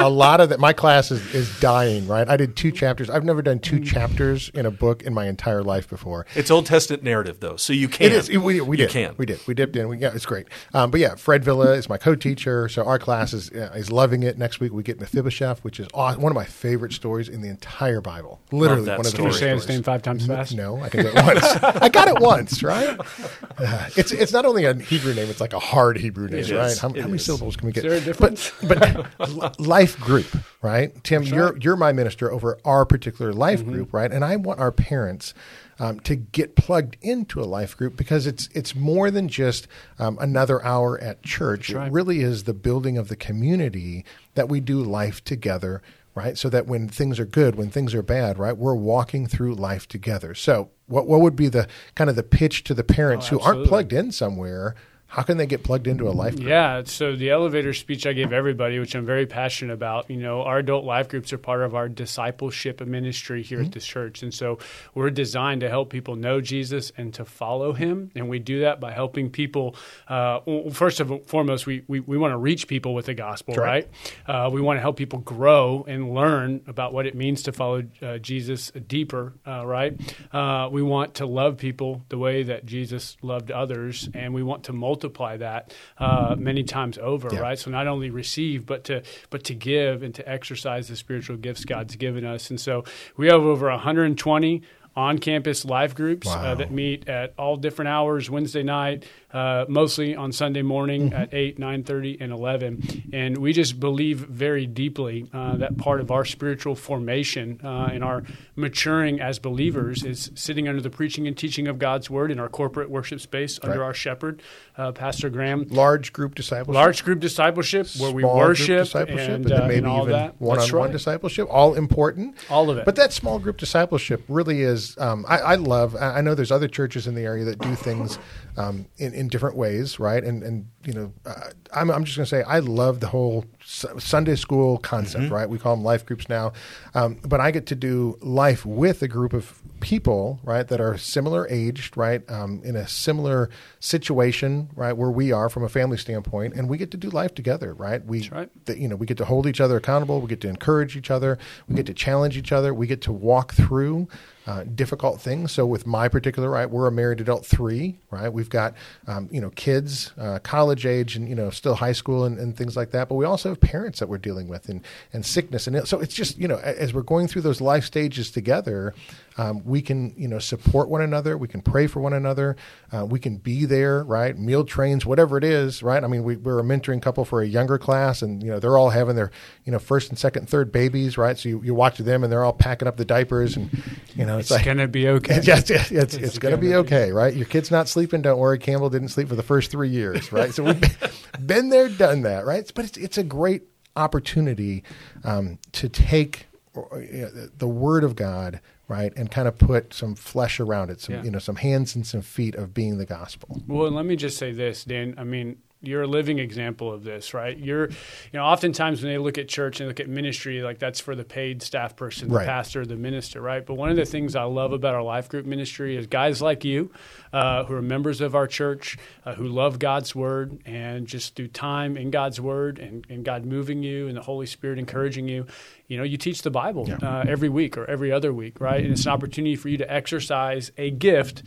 a 0.01 0.09
lot 0.09 0.41
of 0.41 0.49
that. 0.49 0.59
My 0.59 0.73
class 0.73 1.11
is, 1.11 1.33
is 1.33 1.59
dying. 1.59 2.07
Right, 2.07 2.27
I 2.27 2.37
did 2.37 2.55
two 2.55 2.71
chapters. 2.71 3.09
I've 3.09 3.23
never 3.23 3.41
done 3.41 3.59
two 3.59 3.79
chapters 3.79 4.49
in 4.53 4.65
a 4.65 4.71
book 4.71 5.03
in 5.03 5.13
my 5.13 5.27
entire 5.27 5.63
life 5.63 5.87
before. 5.89 6.25
it's 6.35 6.49
Old 6.49 6.65
Testament 6.65 7.03
narrative, 7.03 7.39
though, 7.39 7.55
so 7.55 7.71
you 7.71 7.87
can. 7.87 8.07
It 8.07 8.11
is. 8.13 8.29
We, 8.29 8.61
we 8.61 8.77
You 8.79 8.85
did. 8.85 8.89
can. 8.89 9.15
We 9.17 9.25
did. 9.25 9.39
We 9.47 9.53
dipped 9.53 9.75
in. 9.75 9.87
We, 9.89 9.97
yeah, 9.99 10.11
it's 10.15 10.25
great. 10.25 10.47
Um, 10.73 10.89
but 10.91 10.99
yeah, 10.99 11.15
Fred 11.15 11.43
Villa 11.43 11.73
is 11.73 11.87
my 11.87 11.94
co-teacher, 11.97 12.67
so 12.69 12.83
our 12.85 12.99
class 12.99 13.33
is 13.33 13.49
uh, 13.51 13.71
is 13.75 13.91
loving 13.91 14.23
it. 14.23 14.37
Next 14.37 14.59
week 14.59 14.71
we 14.73 14.83
get 14.83 14.99
Mephibosheth, 14.99 15.63
which 15.63 15.79
is 15.79 15.87
aw- 15.93 16.15
one 16.15 16.31
of 16.31 16.35
my 16.35 16.45
favorite 16.45 16.93
stories 16.93 17.29
in 17.29 17.41
the 17.41 17.49
entire 17.49 18.01
Bible. 18.01 18.39
Literally 18.51 18.87
one 18.89 18.99
of 18.99 19.03
the 19.05 19.09
story. 19.09 19.31
Can 19.31 19.33
you 19.33 19.39
favorite 19.39 19.59
say 19.61 19.67
his 19.67 19.67
name 19.69 19.83
five 19.83 20.01
times 20.01 20.25
fast? 20.27 20.53
No, 20.55 20.81
I 20.81 20.89
can 20.89 21.01
do 21.03 21.09
it 21.13 21.15
once. 21.15 21.43
I 21.81 21.89
got 21.89 22.07
it 22.07 22.19
once, 22.19 22.63
right? 22.63 22.99
Uh, 23.57 23.87
it's 23.95 24.11
it's 24.11 24.33
not 24.33 24.43
only 24.45 24.65
a 24.65 24.73
Hebrew 24.73 25.13
name; 25.13 25.29
it's 25.29 25.39
like 25.39 25.53
a 25.53 25.59
hard 25.59 25.97
Hebrew 25.97 26.27
name, 26.27 26.39
It 26.43 26.51
right? 26.51 26.71
is. 26.71 26.79
How, 26.79 26.89
how 26.89 27.07
many 27.07 27.17
syllables 27.17 27.55
can 27.55 27.67
we 27.67 27.71
get? 27.71 27.83
there 27.83 27.93
a 27.93 28.01
difference? 28.01 28.51
But, 28.61 29.07
but 29.17 29.59
life 29.61 29.97
group, 29.97 30.27
right? 30.61 30.91
Tim, 31.05 31.23
you're 31.23 31.55
you're 31.59 31.77
my 31.77 31.93
minister 31.93 32.29
over 32.29 32.59
our 32.65 32.85
particular 32.85 33.31
life 33.31 33.61
Mm-hmm. 33.61 33.71
group, 33.71 33.93
right? 33.93 34.11
And 34.11 34.25
I 34.25 34.35
want 34.35 34.59
our 34.59 34.73
parents. 34.73 35.33
Um, 35.77 35.99
to 36.01 36.15
get 36.15 36.55
plugged 36.55 36.95
into 37.01 37.41
a 37.41 37.43
life 37.43 37.75
group 37.75 37.97
because 37.97 38.25
it's 38.25 38.47
it's 38.53 38.73
more 38.75 39.11
than 39.11 39.27
just 39.27 39.67
um, 39.99 40.17
another 40.21 40.63
hour 40.63 40.97
at 41.01 41.21
church. 41.21 41.69
It 41.69 41.91
really 41.91 42.21
is 42.21 42.45
the 42.45 42.53
building 42.53 42.97
of 42.97 43.09
the 43.09 43.17
community 43.17 44.05
that 44.35 44.47
we 44.47 44.61
do 44.61 44.81
life 44.81 45.23
together 45.23 45.81
right? 46.15 46.37
So 46.37 46.47
that 46.47 46.65
when 46.65 46.87
things 46.87 47.19
are 47.19 47.25
good, 47.25 47.55
when 47.55 47.69
things 47.69 47.93
are 47.93 48.01
bad, 48.01 48.39
right, 48.39 48.55
we're 48.55 48.73
walking 48.73 49.27
through 49.27 49.55
life 49.55 49.85
together. 49.85 50.33
So, 50.33 50.69
what 50.87 51.07
what 51.07 51.19
would 51.19 51.35
be 51.35 51.49
the 51.49 51.67
kind 51.93 52.09
of 52.09 52.15
the 52.15 52.23
pitch 52.23 52.63
to 52.63 52.73
the 52.73 52.85
parents 52.85 53.27
who 53.27 53.39
aren't 53.41 53.65
Oh, 53.65 53.65
plugged 53.67 53.91
in 53.91 54.13
somewhere? 54.13 54.75
How 55.07 55.21
can 55.23 55.37
they 55.37 55.45
get 55.45 55.63
plugged 55.63 55.87
into 55.87 56.07
a 56.07 56.11
life 56.11 56.35
group? 56.35 56.49
Yeah, 56.49 56.83
so 56.85 57.15
the 57.15 57.29
elevator 57.29 57.73
speech 57.73 58.05
I 58.05 58.13
gave 58.13 58.33
everybody, 58.33 58.79
which 58.79 58.95
I'm 58.95 59.05
very 59.05 59.25
passionate 59.25 59.73
about, 59.73 60.09
you 60.09 60.17
know, 60.17 60.41
our 60.41 60.57
adult 60.57 60.83
life 60.83 61.07
groups 61.07 61.31
are 61.31 61.37
part 61.37 61.61
of 61.61 61.73
our 61.73 61.87
discipleship 61.87 62.81
ministry 62.85 63.41
here 63.41 63.55
Mm-hmm. 63.59 63.67
at 63.67 63.71
this 63.71 63.85
church. 63.85 64.21
And 64.21 64.33
so 64.33 64.59
we're 64.93 65.09
designed 65.11 65.61
to 65.61 65.69
help 65.69 65.89
people 65.89 66.17
know 66.17 66.41
Jesus 66.41 66.91
and 66.97 67.13
to 67.13 67.23
follow 67.23 67.71
him. 67.71 68.11
And 68.15 68.27
we 68.27 68.39
do 68.39 68.59
that 68.61 68.81
by 68.81 68.91
helping 68.91 69.29
people. 69.29 69.75
Uh, 70.09 70.41
first 70.71 70.99
of 70.99 71.09
all, 71.11 71.19
foremost, 71.19 71.65
we, 71.65 71.83
we, 71.87 72.01
we 72.01 72.17
want 72.17 72.33
to 72.33 72.37
reach 72.37 72.67
people 72.67 72.93
with 72.93 73.05
the 73.05 73.13
gospel, 73.13 73.55
right. 73.55 73.87
right? 74.27 74.47
Uh, 74.47 74.49
we 74.49 74.59
want 74.59 74.75
to 74.75 74.81
help 74.81 74.97
people 74.97 75.19
grow 75.19 75.85
and 75.87 76.13
learn 76.13 76.61
about 76.67 76.91
what 76.91 77.05
it 77.05 77.15
means 77.15 77.43
to 77.43 77.53
follow 77.53 77.83
uh, 78.01 78.17
Jesus 78.17 78.71
deeper, 78.87 79.33
uh, 79.47 79.65
right? 79.65 79.97
Uh, 80.33 80.67
we 80.69 80.81
want 80.81 81.13
to 81.15 81.25
love 81.25 81.55
people 81.57 82.03
the 82.09 82.17
way 82.17 82.43
that 82.43 82.65
Jesus 82.65 83.15
loved 83.21 83.51
others, 83.51 84.09
and 84.13 84.33
we 84.33 84.43
want 84.43 84.65
to 84.65 84.73
multiply 84.73 85.04
that 85.37 85.73
uh, 85.97 86.35
many 86.37 86.63
times 86.63 86.97
over, 87.01 87.29
Yeah. 87.31 87.39
right? 87.39 87.59
So 87.59 87.71
not 87.71 87.87
only 87.87 88.09
receive, 88.09 88.65
but 88.65 88.83
to 88.85 89.01
but 89.29 89.43
to 89.45 89.53
give 89.53 90.03
and 90.03 90.13
to 90.15 90.27
exercise 90.29 90.87
the 90.87 90.95
spiritual 90.95 91.37
gifts 91.37 91.65
God's 91.65 91.95
given 91.95 92.25
us. 92.25 92.49
And 92.49 92.59
so 92.59 92.83
we 93.17 93.27
have 93.27 93.41
over 93.41 93.69
120 93.69 94.61
on-campus 94.97 95.65
life 95.65 95.93
groups 95.93 96.25
Wow. 96.25 96.51
uh, 96.51 96.55
that 96.55 96.71
meet 96.71 97.09
at 97.09 97.33
all 97.37 97.57
different 97.57 97.89
hours 97.89 98.29
Wednesday 98.29 98.63
night, 98.63 99.03
uh, 99.35 99.65
mostly 99.67 100.15
on 100.15 100.31
Sunday 100.31 100.61
morning 100.61 100.95
Mm-hmm. 100.95 101.13
at 101.21 101.33
8, 101.33 101.59
9.30, 101.59 102.21
and 102.21 102.31
11. 102.31 103.03
And 103.11 103.37
we 103.37 103.51
just 103.53 103.79
believe 103.79 104.19
very 104.19 104.65
deeply 104.65 105.27
uh, 105.33 105.57
that 105.57 105.77
part 105.77 105.99
of 105.99 106.09
our 106.09 106.23
spiritual 106.23 106.73
formation 106.75 107.59
uh, 107.63 107.89
and 107.91 108.01
our 108.03 108.23
maturing 108.55 109.19
as 109.19 109.37
believers 109.39 110.03
is 110.03 110.31
sitting 110.35 110.67
under 110.69 110.81
the 110.81 110.89
preaching 110.89 111.27
and 111.27 111.37
teaching 111.37 111.67
of 111.67 111.77
God's 111.79 112.09
Word 112.09 112.31
in 112.31 112.39
our 112.39 112.47
corporate 112.49 112.89
worship 112.89 113.19
space 113.19 113.59
under 113.61 113.79
Right. 113.79 113.85
our 113.87 113.93
shepherd, 113.93 114.41
uh, 114.77 114.93
Pastor 114.93 115.29
Graham. 115.29 115.65
Large 115.69 116.13
group 116.13 116.33
discipleship. 116.35 116.73
Large 116.73 117.03
group 117.03 117.19
discipleship 117.19 117.87
where 117.99 118.11
we 118.11 118.21
small 118.21 118.35
group 118.37 118.47
worship 118.49 118.77
discipleship, 118.85 119.19
and, 119.19 119.33
and, 119.33 119.45
then 119.45 119.61
uh, 119.63 119.67
maybe 119.67 119.85
and 119.85 119.97
even 119.97 120.09
that. 120.11 120.39
one-on-one 120.39 120.83
right. 120.83 120.91
discipleship. 120.93 121.47
All 121.51 121.73
important. 121.75 122.35
All 122.49 122.69
of 122.69 122.77
it. 122.77 122.85
But 122.85 122.95
that 122.95 123.11
small 123.11 123.39
group 123.39 123.57
discipleship 123.57 124.23
really 124.29 124.61
is. 124.61 124.97
Um, 124.97 125.25
I, 125.27 125.39
I 125.39 125.55
love. 125.55 125.95
I 125.97 126.15
I 126.19 126.21
know 126.21 126.35
there's 126.35 126.51
other 126.53 126.69
churches 126.69 127.05
in 127.07 127.15
the 127.15 127.23
area 127.23 127.43
that 127.43 127.59
do 127.59 127.75
things 127.75 128.17
um, 128.55 128.85
in 128.97 129.13
in 129.13 129.24
different 129.27 129.55
ways, 129.55 129.99
right? 129.99 130.23
And 130.23 130.43
and 130.43 130.67
you 130.83 130.93
know, 130.93 131.13
uh, 131.25 131.49
I'm 131.73 131.89
I'm 131.89 132.03
just 132.03 132.17
going 132.17 132.25
to 132.25 132.29
say 132.29 132.43
I 132.43 132.59
love 132.59 132.99
the 132.99 133.07
whole 133.07 133.45
S- 133.61 133.85
Sunday 133.97 134.35
school 134.35 134.77
concept, 134.77 135.31
right? 135.31 135.49
We 135.49 135.57
call 135.57 135.75
them 135.75 135.83
life 135.83 136.05
groups 136.05 136.29
now, 136.29 136.53
um, 136.93 137.19
but 137.23 137.39
I 137.39 137.51
get 137.51 137.65
to 137.67 137.75
do 137.75 138.17
life 138.21 138.65
with 138.65 139.01
a 139.01 139.07
group 139.07 139.33
of 139.33 139.61
people, 139.79 140.39
right, 140.43 140.67
that 140.67 140.81
are 140.81 140.97
similar 140.97 141.47
aged, 141.49 141.95
right, 141.97 142.27
um, 142.29 142.61
in 142.63 142.75
a 142.75 142.87
similar 142.87 143.49
situation, 143.79 144.69
right, 144.75 144.93
where 144.93 145.11
we 145.11 145.31
are 145.31 145.49
from 145.49 145.63
a 145.63 145.69
family 145.69 145.97
standpoint, 145.97 146.53
and 146.55 146.69
we 146.69 146.77
get 146.77 146.91
to 146.91 146.97
do 146.97 147.09
life 147.09 147.35
together, 147.35 147.73
right? 147.73 148.03
We, 148.05 148.29
right. 148.29 148.49
that, 148.65 148.77
you 148.77 148.87
know, 148.87 148.95
we 148.95 149.05
get 149.05 149.17
to 149.17 149.25
hold 149.25 149.45
each 149.47 149.61
other 149.61 149.77
accountable. 149.77 150.21
We 150.21 150.27
get 150.27 150.41
to 150.41 150.49
encourage 150.49 150.95
each 150.97 151.11
other. 151.11 151.37
We 151.67 151.75
get 151.75 151.85
to 151.87 151.93
challenge 151.93 152.37
each 152.37 152.51
other. 152.51 152.73
We 152.73 152.87
get 152.87 153.01
to 153.01 153.11
walk 153.11 153.53
through 153.53 154.07
uh, 154.47 154.63
difficult 154.63 155.21
things. 155.21 155.51
So 155.51 155.65
with 155.65 155.85
my 155.85 156.07
particular 156.07 156.49
right, 156.49 156.69
we're 156.69 156.87
a 156.87 156.91
married 156.91 157.21
adult 157.21 157.45
three, 157.45 157.97
right? 158.11 158.29
We've 158.29 158.49
got 158.49 158.73
um, 159.07 159.29
you 159.31 159.41
know 159.41 159.49
kids, 159.51 160.11
uh, 160.17 160.39
college 160.39 160.85
age, 160.85 161.15
and 161.15 161.27
you 161.27 161.35
know 161.35 161.49
still 161.49 161.75
high 161.75 161.93
school 161.93 162.25
and, 162.25 162.37
and 162.37 162.55
things 162.55 162.75
like 162.77 162.91
that, 162.91 163.09
but 163.09 163.15
we 163.15 163.25
also 163.25 163.49
have 163.49 163.59
parents 163.59 163.99
that 163.99 164.07
we're 164.07 164.17
dealing 164.17 164.47
with 164.47 164.69
and, 164.69 164.81
and 165.13 165.25
sickness. 165.25 165.67
And 165.67 165.87
so 165.87 165.99
it's 165.99 166.13
just, 166.13 166.37
you 166.37 166.47
know, 166.47 166.57
as 166.57 166.93
we're 166.93 167.01
going 167.01 167.27
through 167.27 167.41
those 167.43 167.61
life 167.61 167.83
stages 167.85 168.31
together, 168.31 168.93
um, 169.37 169.63
we 169.65 169.81
can, 169.81 170.13
you 170.17 170.27
know, 170.27 170.39
support 170.39 170.87
one 170.87 171.01
another. 171.01 171.37
We 171.37 171.47
can 171.47 171.61
pray 171.61 171.87
for 171.87 171.99
one 171.99 172.13
another. 172.13 172.55
Uh, 172.91 173.05
we 173.05 173.19
can 173.19 173.37
be 173.37 173.65
there, 173.65 174.03
right? 174.03 174.37
Meal 174.37 174.63
trains, 174.63 175.05
whatever 175.05 175.37
it 175.37 175.43
is, 175.43 175.83
right? 175.83 176.03
I 176.03 176.07
mean, 176.07 176.23
we, 176.23 176.37
we're 176.37 176.59
a 176.59 176.63
mentoring 176.63 177.01
couple 177.01 177.25
for 177.25 177.41
a 177.41 177.47
younger 177.47 177.77
class, 177.77 178.21
and 178.21 178.41
you 178.41 178.49
know, 178.49 178.59
they're 178.59 178.77
all 178.77 178.91
having 178.91 179.15
their, 179.15 179.31
you 179.65 179.71
know, 179.71 179.79
first 179.79 180.09
and 180.09 180.17
second, 180.17 180.47
third 180.47 180.71
babies, 180.71 181.17
right? 181.17 181.37
So 181.37 181.49
you, 181.49 181.61
you 181.63 181.73
watch 181.73 181.97
them, 181.97 182.23
and 182.23 182.31
they're 182.31 182.45
all 182.45 182.53
packing 182.53 182.87
up 182.87 182.95
the 182.97 183.05
diapers, 183.05 183.57
and 183.57 183.69
you 184.15 184.25
know, 184.25 184.34
it's, 184.37 184.51
it's 184.51 184.51
like, 184.51 184.65
gonna 184.65 184.87
be 184.87 185.07
okay. 185.07 185.39
Yes, 185.43 185.69
it's, 185.69 185.91
it's, 185.91 185.91
it's, 185.91 186.13
it's 186.15 186.39
gonna, 186.39 186.55
gonna, 186.55 186.67
be 186.67 186.75
okay, 186.75 187.11
right? 187.11 187.33
Your 187.33 187.45
kid's 187.45 187.71
not 187.71 187.87
sleeping. 187.87 188.21
Don't 188.21 188.39
worry. 188.39 188.57
Campbell 188.57 188.89
didn't 188.89 189.09
sleep 189.09 189.29
for 189.29 189.35
the 189.35 189.43
first 189.43 189.71
three 189.71 189.89
years, 189.89 190.31
right? 190.31 190.53
So 190.53 190.63
we've 190.63 190.81
been 191.45 191.69
there, 191.69 191.89
done 191.89 192.21
that, 192.21 192.45
right? 192.45 192.69
But 192.73 192.85
it's 192.85 192.97
it's 192.97 193.17
a 193.17 193.23
great 193.23 193.63
opportunity 193.95 194.83
um, 195.23 195.59
to 195.73 195.89
take 195.89 196.47
the 196.73 197.67
word 197.67 198.03
of 198.03 198.15
God 198.15 198.59
right 198.87 199.13
and 199.15 199.31
kind 199.31 199.47
of 199.47 199.57
put 199.57 199.93
some 199.93 200.13
flesh 200.13 200.59
around 200.59 200.89
it 200.89 201.01
some 201.01 201.15
yeah. 201.15 201.23
you 201.23 201.31
know 201.31 201.39
some 201.39 201.55
hands 201.55 201.95
and 201.95 202.05
some 202.05 202.21
feet 202.21 202.53
of 202.55 202.73
being 202.73 202.97
the 202.97 203.05
gospel 203.05 203.61
well 203.67 203.89
let 203.89 204.05
me 204.05 204.15
just 204.15 204.37
say 204.37 204.51
this 204.51 204.83
dan 204.83 205.15
i 205.17 205.23
mean 205.23 205.57
you're 205.87 206.03
a 206.03 206.07
living 206.07 206.39
example 206.39 206.91
of 206.91 207.03
this, 207.03 207.33
right? 207.33 207.57
You're, 207.57 207.89
you 207.89 207.95
know, 208.33 208.43
oftentimes 208.43 209.01
when 209.01 209.11
they 209.11 209.17
look 209.17 209.37
at 209.37 209.47
church 209.47 209.79
and 209.79 209.87
look 209.87 209.99
at 209.99 210.07
ministry, 210.07 210.61
like 210.61 210.79
that's 210.79 210.99
for 210.99 211.15
the 211.15 211.23
paid 211.23 211.61
staff 211.61 211.95
person, 211.95 212.29
the 212.29 212.35
right. 212.35 212.45
pastor, 212.45 212.85
the 212.85 212.95
minister, 212.95 213.41
right? 213.41 213.65
But 213.65 213.75
one 213.75 213.89
of 213.89 213.95
the 213.95 214.05
things 214.05 214.35
I 214.35 214.43
love 214.43 214.73
about 214.73 214.95
our 214.95 215.03
life 215.03 215.29
group 215.29 215.45
ministry 215.45 215.95
is 215.95 216.07
guys 216.07 216.41
like 216.41 216.63
you, 216.63 216.91
uh, 217.33 217.63
who 217.65 217.75
are 217.75 217.81
members 217.81 218.21
of 218.21 218.35
our 218.35 218.47
church, 218.47 218.97
uh, 219.25 219.35
who 219.35 219.47
love 219.47 219.79
God's 219.79 220.15
word 220.15 220.59
and 220.65 221.07
just 221.07 221.35
through 221.35 221.49
time 221.49 221.97
in 221.97 222.11
God's 222.11 222.39
word 222.39 222.79
and, 222.79 223.05
and 223.09 223.23
God 223.25 223.45
moving 223.45 223.83
you 223.83 224.07
and 224.07 224.17
the 224.17 224.21
Holy 224.21 224.45
Spirit 224.45 224.79
encouraging 224.79 225.27
you. 225.27 225.45
You 225.87 225.97
know, 225.97 226.03
you 226.03 226.17
teach 226.17 226.41
the 226.41 226.51
Bible 226.51 226.85
yeah. 226.87 226.97
uh, 227.01 227.25
every 227.27 227.49
week 227.49 227.77
or 227.77 227.85
every 227.89 228.11
other 228.11 228.33
week, 228.33 228.59
right? 228.59 228.83
And 228.83 228.91
it's 228.91 229.05
an 229.05 229.11
opportunity 229.11 229.55
for 229.55 229.69
you 229.69 229.77
to 229.77 229.91
exercise 229.91 230.71
a 230.77 230.91
gift 230.91 231.43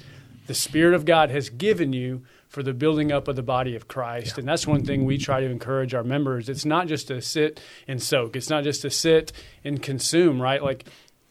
the 0.48 0.54
Spirit 0.54 0.94
of 0.94 1.04
God 1.04 1.30
has 1.30 1.50
given 1.50 1.92
you 1.92 2.22
for 2.48 2.62
the 2.62 2.72
building 2.72 3.12
up 3.12 3.28
of 3.28 3.36
the 3.36 3.42
body 3.42 3.76
of 3.76 3.88
Christ. 3.88 4.36
Yeah. 4.36 4.40
And 4.40 4.48
that's 4.48 4.66
one 4.66 4.84
thing 4.84 5.04
we 5.04 5.18
try 5.18 5.40
to 5.40 5.46
encourage 5.46 5.94
our 5.94 6.04
members. 6.04 6.48
It's 6.48 6.64
not 6.64 6.88
just 6.88 7.08
to 7.08 7.20
sit 7.20 7.60
and 7.86 8.02
soak, 8.02 8.36
it's 8.36 8.50
not 8.50 8.64
just 8.64 8.82
to 8.82 8.90
sit 8.90 9.32
and 9.64 9.82
consume, 9.82 10.40
right? 10.40 10.62
Like, 10.62 10.84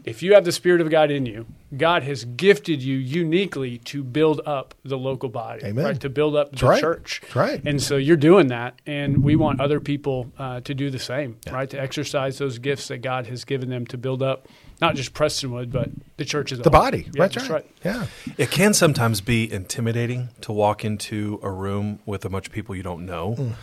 if 0.03 0.23
you 0.23 0.35
have 0.35 0.45
the 0.45 0.51
Spirit 0.51 0.79
of 0.79 0.89
God 0.89 1.11
in 1.11 1.25
you, 1.25 1.47
God 1.75 2.03
has 2.03 2.23
gifted 2.23 2.81
you 2.81 2.95
uniquely 2.95 3.79
to 3.79 4.03
build 4.03 4.39
up 4.45 4.73
the 4.85 4.97
local 4.97 5.27
body, 5.27 5.65
Amen. 5.65 5.83
right? 5.83 5.99
To 5.99 6.09
build 6.09 6.35
up 6.35 6.55
the 6.55 6.65
right. 6.65 6.79
church, 6.79 7.21
right? 7.35 7.61
And 7.65 7.81
so 7.81 7.97
you're 7.97 8.15
doing 8.15 8.47
that, 8.47 8.79
and 8.85 9.21
we 9.23 9.35
want 9.35 9.59
other 9.59 9.81
people 9.81 10.31
uh, 10.37 10.61
to 10.61 10.73
do 10.73 10.89
the 10.89 10.99
same, 10.99 11.37
yeah. 11.45 11.53
right? 11.53 11.69
To 11.71 11.81
exercise 11.81 12.37
those 12.37 12.57
gifts 12.59 12.87
that 12.87 12.99
God 12.99 13.27
has 13.27 13.43
given 13.43 13.69
them 13.69 13.85
to 13.87 13.97
build 13.97 14.23
up 14.23 14.47
not 14.81 14.95
just 14.95 15.13
Prestonwood, 15.13 15.71
but 15.71 15.89
the 16.17 16.25
church 16.25 16.51
as 16.51 16.59
a 16.59 16.63
the 16.63 16.69
whole. 16.69 16.79
body. 16.79 17.03
Yeah, 17.05 17.11
that's, 17.15 17.35
that's 17.35 17.49
right. 17.49 17.65
right. 17.83 18.07
Yeah. 18.27 18.33
It 18.37 18.51
can 18.51 18.73
sometimes 18.73 19.21
be 19.21 19.51
intimidating 19.51 20.29
to 20.41 20.51
walk 20.51 20.85
into 20.85 21.39
a 21.41 21.49
room 21.49 21.99
with 22.05 22.25
a 22.25 22.29
bunch 22.29 22.47
of 22.47 22.53
people 22.53 22.75
you 22.75 22.83
don't 22.83 23.05
know. 23.05 23.35
Mm. 23.37 23.53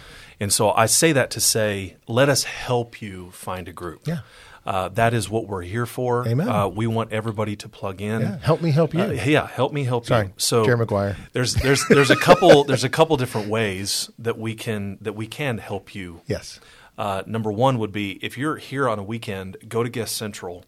And 0.41 0.53
so 0.53 0.73
I 0.73 0.87
say 0.87 1.13
that 1.13 1.31
to 1.33 1.41
say, 1.41 1.97
let 2.09 2.29
us 2.29 2.45
help 2.45 3.01
you 3.01 3.31
find 3.31 3.69
a 3.69 3.73
group. 3.73 4.07
Yeah. 4.07 4.21
Uh, 4.67 4.89
that 4.89 5.13
is 5.13 5.29
what 5.29 5.47
we're 5.47 5.63
here 5.63 5.85
for. 5.85 6.27
Amen. 6.27 6.49
Uh, 6.49 6.67
we 6.67 6.87
want 6.87 7.13
everybody 7.13 7.55
to 7.57 7.69
plug 7.69 8.01
in. 8.01 8.23
Yeah. 8.23 8.39
Help 8.39 8.63
me 8.63 8.71
help 8.71 8.95
you. 8.95 9.01
Uh, 9.01 9.11
yeah, 9.11 9.47
help 9.47 9.75
me 9.75 9.85
help 9.85 10.07
Sorry, 10.07 10.27
you. 10.27 10.33
So 10.39 10.65
Jerry 10.65 10.79
Maguire. 10.79 11.17
There's 11.33 11.55
there's 11.55 11.87
there's 11.89 12.11
a 12.11 12.17
couple 12.17 12.65
there's 12.69 12.83
a 12.83 12.89
couple 12.89 13.19
different 13.19 13.49
ways 13.49 14.11
that 14.19 14.39
we 14.39 14.55
can 14.55 14.97
that 15.03 15.13
we 15.13 15.27
can 15.27 15.59
help 15.59 15.95
you. 15.95 16.23
Yes. 16.27 16.61
Uh, 16.97 17.23
number 17.27 17.53
one 17.53 17.79
would 17.79 17.93
be 17.93 18.13
if 18.25 18.39
you're 18.39 18.57
here 18.57 18.89
on 18.89 18.99
a 18.99 19.03
weekend, 19.03 19.59
go 19.69 19.83
to 19.83 19.91
Guest 19.91 20.17
Central 20.17 20.65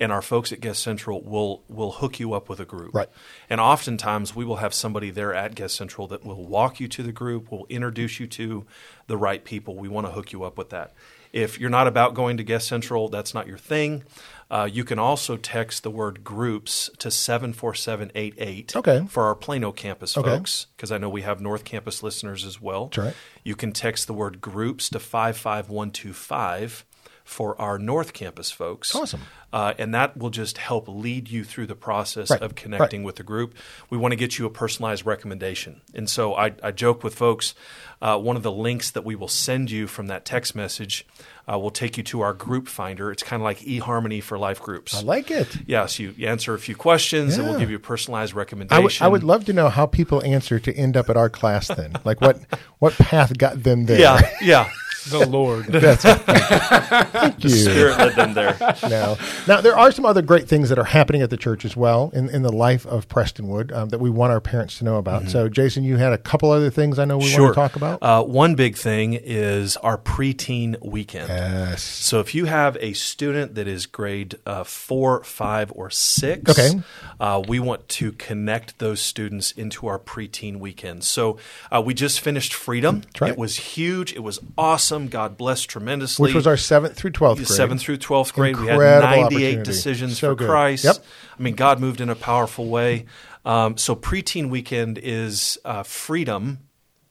and 0.00 0.12
our 0.12 0.22
folks 0.22 0.52
at 0.52 0.60
Guest 0.60 0.82
Central 0.82 1.22
will 1.22 1.62
will 1.68 1.92
hook 1.92 2.20
you 2.20 2.32
up 2.32 2.48
with 2.48 2.60
a 2.60 2.64
group. 2.64 2.94
Right. 2.94 3.08
And 3.50 3.60
oftentimes 3.60 4.34
we 4.34 4.44
will 4.44 4.56
have 4.56 4.74
somebody 4.74 5.10
there 5.10 5.34
at 5.34 5.54
Guest 5.54 5.76
Central 5.76 6.06
that 6.08 6.24
will 6.24 6.46
walk 6.46 6.80
you 6.80 6.88
to 6.88 7.02
the 7.02 7.12
group, 7.12 7.50
will 7.50 7.66
introduce 7.68 8.20
you 8.20 8.26
to 8.28 8.66
the 9.06 9.16
right 9.16 9.44
people. 9.44 9.76
We 9.76 9.88
want 9.88 10.06
to 10.06 10.12
hook 10.12 10.32
you 10.32 10.44
up 10.44 10.58
with 10.58 10.70
that. 10.70 10.92
If 11.32 11.60
you're 11.60 11.70
not 11.70 11.86
about 11.86 12.14
going 12.14 12.38
to 12.38 12.42
Guest 12.42 12.68
Central, 12.68 13.08
that's 13.08 13.34
not 13.34 13.46
your 13.46 13.58
thing. 13.58 14.04
Uh, 14.50 14.68
you 14.70 14.82
can 14.82 14.98
also 14.98 15.36
text 15.36 15.82
the 15.82 15.90
word 15.90 16.24
groups 16.24 16.88
to 16.98 17.10
74788 17.10 18.76
okay. 18.76 19.06
for 19.08 19.24
our 19.24 19.34
Plano 19.34 19.70
campus 19.72 20.16
okay. 20.16 20.28
folks, 20.28 20.68
because 20.74 20.90
I 20.90 20.96
know 20.96 21.10
we 21.10 21.22
have 21.22 21.40
North 21.40 21.64
Campus 21.64 22.02
listeners 22.02 22.46
as 22.46 22.60
well. 22.60 22.86
That's 22.86 22.98
right. 22.98 23.14
You 23.44 23.56
can 23.56 23.72
text 23.72 24.06
the 24.06 24.14
word 24.14 24.40
groups 24.40 24.88
to 24.90 24.98
55125 24.98 26.86
for 27.28 27.60
our 27.60 27.78
North 27.78 28.14
Campus 28.14 28.50
folks. 28.50 28.94
Awesome. 28.94 29.20
Uh, 29.52 29.74
and 29.78 29.94
that 29.94 30.16
will 30.16 30.30
just 30.30 30.56
help 30.56 30.88
lead 30.88 31.28
you 31.28 31.44
through 31.44 31.66
the 31.66 31.74
process 31.74 32.30
right. 32.30 32.40
of 32.40 32.54
connecting 32.54 33.02
right. 33.02 33.06
with 33.06 33.16
the 33.16 33.22
group. 33.22 33.54
We 33.90 33.98
want 33.98 34.12
to 34.12 34.16
get 34.16 34.38
you 34.38 34.46
a 34.46 34.50
personalized 34.50 35.04
recommendation. 35.04 35.82
And 35.94 36.08
so 36.08 36.34
I, 36.34 36.52
I 36.62 36.70
joke 36.70 37.04
with 37.04 37.14
folks 37.14 37.54
uh, 38.00 38.18
one 38.18 38.36
of 38.36 38.42
the 38.42 38.52
links 38.52 38.92
that 38.92 39.04
we 39.04 39.14
will 39.14 39.28
send 39.28 39.70
you 39.70 39.86
from 39.86 40.06
that 40.06 40.24
text 40.24 40.54
message 40.54 41.06
uh, 41.50 41.58
will 41.58 41.70
take 41.70 41.96
you 41.96 42.02
to 42.04 42.20
our 42.20 42.32
group 42.32 42.68
finder. 42.68 43.10
It's 43.10 43.22
kind 43.22 43.42
of 43.42 43.44
like 43.44 43.58
eHarmony 43.60 44.22
for 44.22 44.38
life 44.38 44.62
groups. 44.62 44.94
I 44.94 45.02
like 45.02 45.30
it. 45.30 45.54
Yes, 45.66 45.66
yeah, 45.66 45.86
so 45.86 46.02
you 46.02 46.26
answer 46.28 46.54
a 46.54 46.58
few 46.58 46.76
questions 46.76 47.34
yeah. 47.34 47.42
and 47.42 47.50
we'll 47.50 47.58
give 47.58 47.70
you 47.70 47.76
a 47.76 47.80
personalized 47.80 48.34
recommendation. 48.34 48.78
I, 48.78 48.82
w- 48.82 48.98
I 49.00 49.08
would 49.08 49.24
love 49.24 49.44
to 49.46 49.52
know 49.52 49.68
how 49.68 49.86
people 49.86 50.22
answer 50.24 50.58
to 50.60 50.74
end 50.74 50.96
up 50.96 51.10
at 51.10 51.16
our 51.16 51.28
class 51.28 51.68
then. 51.68 51.94
like 52.04 52.20
what, 52.20 52.38
what 52.78 52.94
path 52.94 53.36
got 53.36 53.62
them 53.62 53.86
there? 53.86 53.98
Yeah, 54.00 54.30
yeah. 54.40 54.70
The 55.04 55.26
Lord. 55.26 55.66
That's 55.68 56.02
Thank 56.02 57.44
you. 57.44 57.50
Spirit 57.50 57.98
led 57.98 58.16
them 58.16 58.34
there. 58.34 58.56
Now, 58.82 59.16
now 59.46 59.60
there 59.60 59.76
are 59.76 59.92
some 59.92 60.04
other 60.04 60.22
great 60.22 60.48
things 60.48 60.68
that 60.68 60.78
are 60.78 60.84
happening 60.84 61.22
at 61.22 61.30
the 61.30 61.36
church 61.36 61.64
as 61.64 61.76
well 61.76 62.10
in, 62.14 62.28
in 62.28 62.42
the 62.42 62.52
life 62.52 62.86
of 62.86 63.08
Prestonwood 63.08 63.72
um, 63.72 63.88
that 63.90 63.98
we 63.98 64.10
want 64.10 64.32
our 64.32 64.40
parents 64.40 64.78
to 64.78 64.84
know 64.84 64.96
about. 64.96 65.22
Mm-hmm. 65.22 65.30
So, 65.30 65.48
Jason, 65.48 65.84
you 65.84 65.96
had 65.96 66.12
a 66.12 66.18
couple 66.18 66.50
other 66.50 66.70
things 66.70 66.98
I 66.98 67.04
know 67.04 67.18
we 67.18 67.26
sure. 67.26 67.44
want 67.44 67.54
to 67.54 67.60
talk 67.60 67.76
about. 67.76 68.02
Uh, 68.02 68.22
one 68.24 68.54
big 68.54 68.76
thing 68.76 69.14
is 69.14 69.76
our 69.78 69.98
preteen 69.98 70.80
weekend. 70.84 71.28
Yes. 71.28 71.82
So, 71.82 72.20
if 72.20 72.34
you 72.34 72.46
have 72.46 72.76
a 72.80 72.92
student 72.92 73.54
that 73.54 73.68
is 73.68 73.86
grade 73.86 74.36
uh, 74.46 74.64
four, 74.64 75.22
five, 75.24 75.72
or 75.74 75.90
six, 75.90 76.50
okay. 76.50 76.80
Uh, 77.20 77.42
we 77.46 77.60
want 77.60 77.88
to 77.88 78.12
connect 78.12 78.78
those 78.78 79.00
students 79.00 79.52
into 79.52 79.86
our 79.86 79.98
preteen 79.98 80.58
weekend. 80.58 81.04
So, 81.04 81.38
uh, 81.70 81.82
we 81.84 81.94
just 81.94 82.20
finished 82.20 82.54
Freedom. 82.54 83.02
Right. 83.20 83.32
It 83.32 83.38
was 83.38 83.56
huge. 83.56 84.12
It 84.12 84.22
was 84.22 84.40
awesome 84.56 84.87
awesome. 84.88 85.08
God 85.08 85.36
bless 85.36 85.62
tremendously. 85.62 86.24
Which 86.24 86.34
was 86.34 86.46
our 86.46 86.56
seventh 86.56 86.96
through 86.96 87.10
twelfth 87.10 87.38
grade. 87.38 87.48
Seventh 87.48 87.80
through 87.80 87.98
twelfth 87.98 88.34
grade. 88.34 88.56
Incredible 88.56 88.78
we 88.78 88.84
had 88.84 89.00
ninety-eight 89.02 89.64
decisions 89.64 90.18
so 90.18 90.30
for 90.30 90.34
good. 90.36 90.48
Christ. 90.48 90.84
Yep. 90.84 90.96
I 91.38 91.42
mean, 91.42 91.54
God 91.54 91.80
moved 91.80 92.00
in 92.00 92.08
a 92.08 92.14
powerful 92.16 92.66
way. 92.68 93.06
Um, 93.44 93.76
so 93.76 93.94
preteen 93.94 94.50
weekend 94.50 94.98
is 94.98 95.58
uh, 95.64 95.82
freedom, 95.82 96.58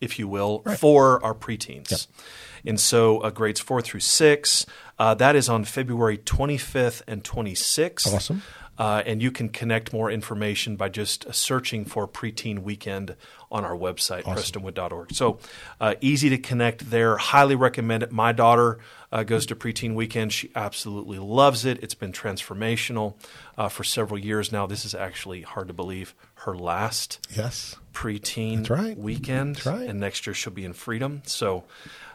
if 0.01 0.19
you 0.19 0.27
will, 0.27 0.61
right. 0.65 0.77
for 0.77 1.23
our 1.23 1.33
preteens. 1.33 1.91
Yep. 1.91 1.99
And 2.65 2.79
so 2.79 3.19
uh, 3.19 3.29
grades 3.29 3.59
four 3.59 3.81
through 3.81 4.01
six. 4.01 4.65
Uh, 4.99 5.13
that 5.15 5.35
is 5.35 5.47
on 5.47 5.63
February 5.63 6.17
25th 6.17 7.01
and 7.07 7.23
26th. 7.23 8.13
Awesome. 8.13 8.41
Uh, 8.77 9.01
and 9.05 9.21
you 9.21 9.31
can 9.31 9.49
connect 9.49 9.91
more 9.91 10.11
information 10.11 10.75
by 10.75 10.89
just 10.89 11.33
searching 11.33 11.83
for 11.85 12.07
Preteen 12.07 12.59
Weekend 12.59 13.15
on 13.51 13.63
our 13.63 13.75
website, 13.75 14.27
awesome. 14.27 14.61
prestonwood.org. 14.61 15.13
So 15.13 15.39
uh, 15.79 15.95
easy 16.01 16.29
to 16.29 16.37
connect 16.37 16.89
there. 16.89 17.17
Highly 17.17 17.55
recommend 17.55 18.03
it. 18.03 18.11
My 18.11 18.31
daughter 18.31 18.79
uh, 19.11 19.23
goes 19.23 19.45
to 19.47 19.55
Preteen 19.55 19.95
Weekend. 19.95 20.33
She 20.33 20.51
absolutely 20.55 21.17
loves 21.17 21.65
it. 21.65 21.81
It's 21.81 21.95
been 21.95 22.11
transformational 22.11 23.15
uh, 23.57 23.69
for 23.69 23.83
several 23.83 24.19
years 24.19 24.51
now. 24.51 24.65
This 24.67 24.85
is 24.85 24.93
actually 24.93 25.41
hard 25.41 25.67
to 25.69 25.73
believe 25.73 26.13
her 26.41 26.56
last 26.56 27.19
yes 27.36 27.76
preteen 27.97 28.69
right. 28.69 28.95
weekend. 28.95 29.56
That's 29.56 29.65
right. 29.65 29.89
And 29.89 30.00
next 30.00 30.28
year 30.28 30.36
she'll 30.36 30.54
be 30.54 30.65
in 30.65 30.73
Freedom. 30.73 31.23
So 31.26 31.63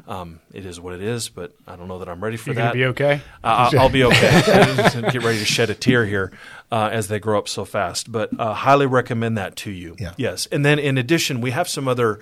um, 0.07 0.39
it 0.53 0.65
is 0.65 0.79
what 0.79 0.95
it 0.95 1.03
is. 1.03 1.29
But 1.29 1.53
I 1.67 1.75
don't 1.75 1.89
know 1.89 1.99
that 1.99 2.09
I'm 2.09 2.23
ready 2.23 2.37
for 2.37 2.51
You're 2.51 2.63
that. 2.63 2.73
Be 2.73 2.85
okay. 2.87 3.21
Uh, 3.43 3.69
I'll, 3.73 3.81
I'll, 3.81 3.89
be 3.89 4.05
okay. 4.05 4.31
Get 5.11 5.25
ready 5.25 5.41
to 5.41 5.45
shed 5.45 5.71
a 5.71 5.75
tear 5.75 6.07
here 6.07 6.31
uh, 6.71 6.91
as 6.93 7.09
they 7.09 7.19
grow 7.19 7.37
up 7.37 7.49
so 7.49 7.65
fast. 7.65 8.13
But 8.13 8.39
uh, 8.39 8.55
highly 8.55 8.87
recommend 8.87 9.37
that 9.39 9.57
to 9.57 9.73
you. 9.73 9.97
Yeah. 9.99 10.13
Yes. 10.17 10.47
And 10.53 10.65
then 10.65 10.79
in 10.79 10.99
addition, 10.99 11.41
we 11.41 11.51
have 11.51 11.69
some 11.69 11.89
other. 11.89 12.21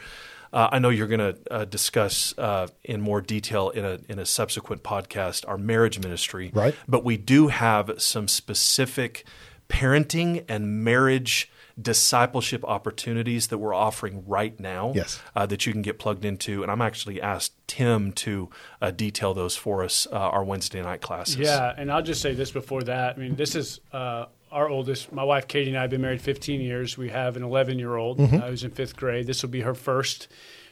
Uh, 0.53 0.71
I 0.73 0.79
know 0.79 0.89
you're 0.89 1.07
going 1.07 1.35
to 1.35 1.39
uh, 1.51 1.65
discuss 1.67 2.37
uh, 2.39 2.67
in 2.83 3.03
more 3.03 3.21
detail 3.21 3.69
in 3.69 3.85
a 3.85 3.99
in 4.09 4.19
a 4.19 4.27
subsequent 4.27 4.83
podcast 4.83 5.47
our 5.47 5.59
marriage 5.59 6.01
ministry, 6.01 6.51
right? 6.55 6.75
But 6.89 7.05
we 7.05 7.19
do 7.19 7.49
have 7.49 8.03
some 8.03 8.27
specific 8.27 9.25
parenting 9.69 10.45
and 10.49 10.83
marriage 10.83 11.53
discipleship 11.81 12.65
opportunities 12.65 13.49
that 13.49 13.59
we're 13.59 13.75
offering 13.75 14.25
right 14.27 14.59
now 14.59 14.93
yes. 14.95 15.21
uh, 15.35 15.47
that 15.47 15.67
you 15.67 15.73
can 15.73 15.83
get 15.83 15.99
plugged 15.99 16.25
into. 16.25 16.63
And 16.63 16.71
I'm 16.71 16.83
actually 16.83 17.21
asked 17.21 17.53
Tim 17.67 18.13
to 18.13 18.51
uh, 18.81 18.91
detail 18.91 19.35
those 19.35 19.57
for 19.57 19.85
us, 19.85 20.07
uh, 20.11 20.17
our 20.17 20.45
Wednesday 20.45 20.83
night 20.83 21.01
classes. 21.01 21.37
Yeah, 21.37 21.75
and 21.77 21.91
I'll 21.91 22.03
just 22.03 22.21
say 22.21 22.35
this 22.35 22.51
before 22.51 22.83
that. 22.85 23.17
I 23.17 23.21
mean, 23.21 23.37
this 23.37 23.55
is 23.55 23.81
uh, 23.93 24.27
our 24.51 24.69
oldest. 24.69 25.13
My 25.13 25.25
wife 25.25 25.49
Katie 25.49 25.71
and 25.71 25.79
I 25.79 25.83
have 25.83 25.91
been 25.91 26.03
married 26.03 26.21
15 26.21 26.61
years. 26.61 26.99
We 26.99 27.11
have 27.11 27.37
an 27.37 27.43
11 27.43 27.79
year 27.79 27.97
old 27.97 28.19
mm-hmm. 28.19 28.37
who's 28.37 28.65
in 28.65 28.71
fifth 28.71 28.97
grade. 28.97 29.27
This 29.27 29.43
will 29.43 29.51
be 29.51 29.61
her 29.61 29.75
first 29.75 30.29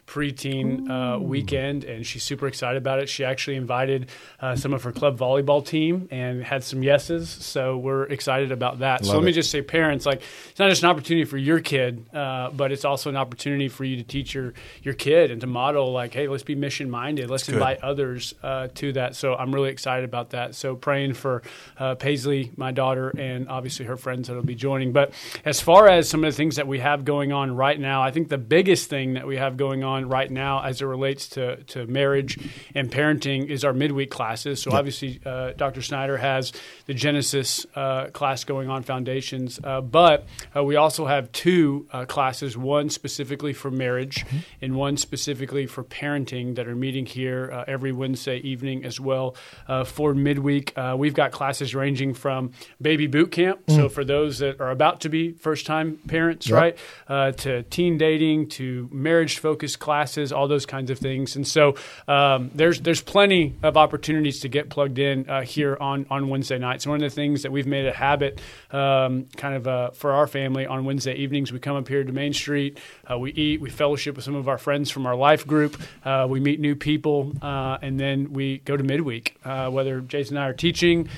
preteen 0.08 0.88
uh, 0.88 1.20
weekend, 1.20 1.84
and 1.84 2.06
she's 2.06 2.24
super 2.24 2.46
excited 2.46 2.78
about 2.78 2.98
it. 2.98 3.08
She 3.08 3.24
actually 3.24 3.56
invited 3.56 4.08
uh, 4.40 4.56
some 4.56 4.72
of 4.72 4.82
her 4.82 4.92
club 4.92 5.18
volleyball 5.18 5.64
team 5.64 6.08
and 6.10 6.42
had 6.42 6.64
some 6.64 6.82
yeses, 6.82 7.28
so 7.28 7.76
we're 7.76 8.04
excited 8.04 8.50
about 8.50 8.78
that. 8.78 9.04
so 9.04 9.12
Love 9.12 9.18
let 9.18 9.26
me 9.26 9.32
just 9.32 9.50
say, 9.50 9.60
parents, 9.60 10.06
like 10.06 10.22
it's 10.50 10.58
not 10.58 10.70
just 10.70 10.82
an 10.82 10.88
opportunity 10.88 11.24
for 11.24 11.36
your 11.36 11.60
kid, 11.60 12.06
uh, 12.14 12.50
but 12.50 12.72
it's 12.72 12.84
also 12.84 13.10
an 13.10 13.16
opportunity 13.16 13.68
for 13.68 13.84
you 13.84 13.96
to 13.96 14.02
teach 14.02 14.34
your 14.34 14.54
your 14.82 14.94
kid 14.94 15.30
and 15.30 15.40
to 15.42 15.46
model, 15.46 15.92
like, 15.92 16.14
hey, 16.14 16.26
let's 16.26 16.42
be 16.42 16.54
mission 16.54 16.90
minded. 16.90 17.28
Let's 17.28 17.48
invite 17.48 17.80
others 17.82 18.34
uh, 18.42 18.68
to 18.76 18.92
that. 18.94 19.14
So 19.14 19.34
I'm 19.34 19.54
really 19.54 19.70
excited 19.70 20.04
about 20.04 20.30
that. 20.30 20.54
So 20.54 20.74
praying 20.74 21.14
for 21.14 21.42
uh, 21.78 21.94
Paisley, 21.96 22.52
my 22.56 22.72
daughter, 22.72 23.10
and 23.10 23.48
obviously 23.48 23.84
her 23.86 23.96
friends 23.96 24.28
that'll 24.28 24.42
be 24.42 24.54
joining. 24.54 24.92
But 24.92 25.12
as 25.44 25.60
far 25.60 25.88
as 25.88 26.08
some 26.08 26.24
of 26.24 26.32
the 26.32 26.36
things 26.36 26.56
that 26.56 26.66
we 26.66 26.78
have 26.78 27.04
going 27.04 27.32
on 27.32 27.54
right 27.54 27.78
now, 27.78 28.02
I 28.02 28.10
think 28.10 28.28
the 28.28 28.38
biggest 28.38 28.88
thing 28.88 29.14
that 29.14 29.26
we 29.26 29.36
have 29.36 29.56
going 29.56 29.84
on 29.84 29.97
right 30.06 30.30
now 30.30 30.62
as 30.62 30.80
it 30.82 30.86
relates 30.86 31.28
to, 31.30 31.62
to 31.64 31.86
marriage 31.86 32.38
and 32.74 32.90
parenting 32.90 33.46
is 33.46 33.64
our 33.64 33.72
midweek 33.72 34.10
classes. 34.10 34.62
So 34.62 34.72
obviously, 34.72 35.20
uh, 35.24 35.52
Dr. 35.56 35.82
Snyder 35.82 36.16
has 36.16 36.52
the 36.86 36.94
Genesis 36.94 37.66
uh, 37.74 38.06
class 38.06 38.44
going 38.44 38.68
on, 38.68 38.82
Foundations, 38.82 39.58
uh, 39.64 39.80
but 39.80 40.26
uh, 40.54 40.62
we 40.62 40.76
also 40.76 41.06
have 41.06 41.30
two 41.32 41.86
uh, 41.92 42.04
classes, 42.04 42.56
one 42.56 42.90
specifically 42.90 43.52
for 43.52 43.70
marriage 43.70 44.24
and 44.62 44.74
one 44.76 44.96
specifically 44.96 45.66
for 45.66 45.82
parenting 45.84 46.54
that 46.56 46.68
are 46.68 46.76
meeting 46.76 47.06
here 47.06 47.50
uh, 47.52 47.64
every 47.66 47.92
Wednesday 47.92 48.38
evening 48.38 48.84
as 48.84 49.00
well. 49.00 49.34
Uh, 49.66 49.84
for 49.84 50.14
midweek, 50.14 50.72
uh, 50.76 50.94
we've 50.98 51.14
got 51.14 51.32
classes 51.32 51.74
ranging 51.74 52.14
from 52.14 52.52
baby 52.80 53.06
boot 53.06 53.30
camp, 53.32 53.60
so 53.68 53.88
for 53.88 54.04
those 54.04 54.38
that 54.38 54.60
are 54.60 54.70
about 54.70 55.00
to 55.00 55.08
be 55.08 55.32
first 55.32 55.66
time 55.66 55.96
parents, 56.08 56.48
Yep. 56.48 56.56
right, 56.56 56.78
uh, 57.08 57.32
to 57.32 57.62
teen 57.64 57.98
dating, 57.98 58.48
to 58.48 58.88
marriage 58.92 59.38
focused 59.38 59.78
classes, 59.88 60.32
all 60.32 60.48
those 60.48 60.66
kinds 60.66 60.90
of 60.90 60.98
things. 60.98 61.34
And 61.34 61.48
so 61.48 61.74
um, 62.06 62.50
there's 62.54 62.78
there's 62.82 63.00
plenty 63.00 63.54
of 63.62 63.78
opportunities 63.78 64.40
to 64.40 64.48
get 64.48 64.68
plugged 64.68 64.98
in 64.98 65.26
uh, 65.30 65.40
here 65.40 65.78
on 65.80 66.04
on 66.10 66.28
Wednesday 66.28 66.58
nights. 66.58 66.86
One 66.86 67.02
of 67.02 67.10
the 67.10 67.14
things 67.14 67.42
that 67.44 67.52
we've 67.52 67.66
made 67.66 67.86
a 67.86 67.92
habit, 67.94 68.38
um, 68.70 69.28
kind 69.38 69.54
of 69.54 69.66
uh, 69.66 69.90
for 69.92 70.12
our 70.12 70.26
family, 70.26 70.66
on 70.66 70.84
Wednesday 70.84 71.14
evenings, 71.14 71.52
we 71.52 71.58
come 71.58 71.74
up 71.74 71.88
here 71.88 72.04
to 72.04 72.12
Main 72.12 72.34
Street, 72.34 72.78
uh, 73.10 73.18
we 73.18 73.32
eat, 73.32 73.62
we 73.62 73.70
fellowship 73.70 74.16
with 74.16 74.26
some 74.26 74.34
of 74.34 74.46
our 74.46 74.58
friends 74.58 74.90
from 74.90 75.06
our 75.06 75.16
life 75.16 75.46
group, 75.46 75.80
uh, 76.04 76.26
we 76.28 76.38
meet 76.38 76.60
new 76.60 76.76
people, 76.76 77.32
uh, 77.40 77.78
and 77.80 77.98
then 77.98 78.30
we 78.34 78.58
go 78.58 78.76
to 78.76 78.84
midweek, 78.84 79.36
uh, 79.46 79.70
whether 79.70 80.02
Jason 80.02 80.36
and 80.36 80.44
I 80.44 80.48
are 80.50 80.52
teaching 80.52 81.08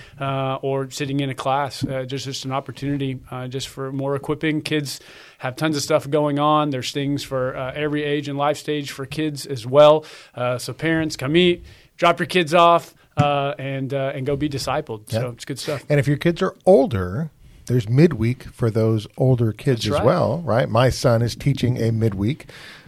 or 0.62 0.88
sitting 0.92 1.18
in 1.18 1.28
a 1.28 1.34
class. 1.34 1.84
Just 2.06 2.24
just 2.24 2.44
an 2.44 2.52
opportunity, 2.52 3.18
just 3.48 3.66
for 3.66 3.90
more 3.90 4.14
equipping. 4.14 4.62
Kids 4.62 5.00
have 5.40 5.56
tons 5.56 5.74
of 5.74 5.82
stuff 5.82 6.08
going 6.08 6.38
on. 6.38 6.68
There's 6.68 6.92
things 6.92 7.24
for 7.24 7.56
uh, 7.56 7.72
every 7.74 8.04
age 8.04 8.28
and 8.28 8.36
life 8.36 8.58
stage 8.58 8.90
for 8.90 9.06
kids 9.06 9.46
as 9.46 9.66
well. 9.66 10.04
Uh, 10.34 10.58
so 10.58 10.74
parents, 10.74 11.16
come 11.16 11.34
eat, 11.34 11.64
drop 11.96 12.18
your 12.18 12.26
kids 12.26 12.52
off, 12.52 12.94
uh, 13.16 13.54
and 13.58 13.92
uh, 13.94 14.12
and 14.14 14.26
go 14.26 14.36
be 14.36 14.50
discipled. 14.50 15.10
So 15.10 15.30
it's 15.30 15.46
good 15.46 15.58
stuff. 15.58 15.82
And 15.88 15.98
if 15.98 16.06
your 16.06 16.18
kids 16.18 16.42
are 16.42 16.54
older, 16.66 17.30
there's 17.70 17.88
midweek 17.88 18.42
for 18.42 18.68
those 18.68 19.06
older 19.16 19.52
kids 19.52 19.82
That's 19.84 19.94
as 19.94 20.00
right. 20.00 20.04
well, 20.04 20.38
right? 20.40 20.68
My 20.68 20.90
son 20.90 21.22
is 21.22 21.36
teaching 21.36 21.80
a 21.80 21.92
midweek. 21.92 22.46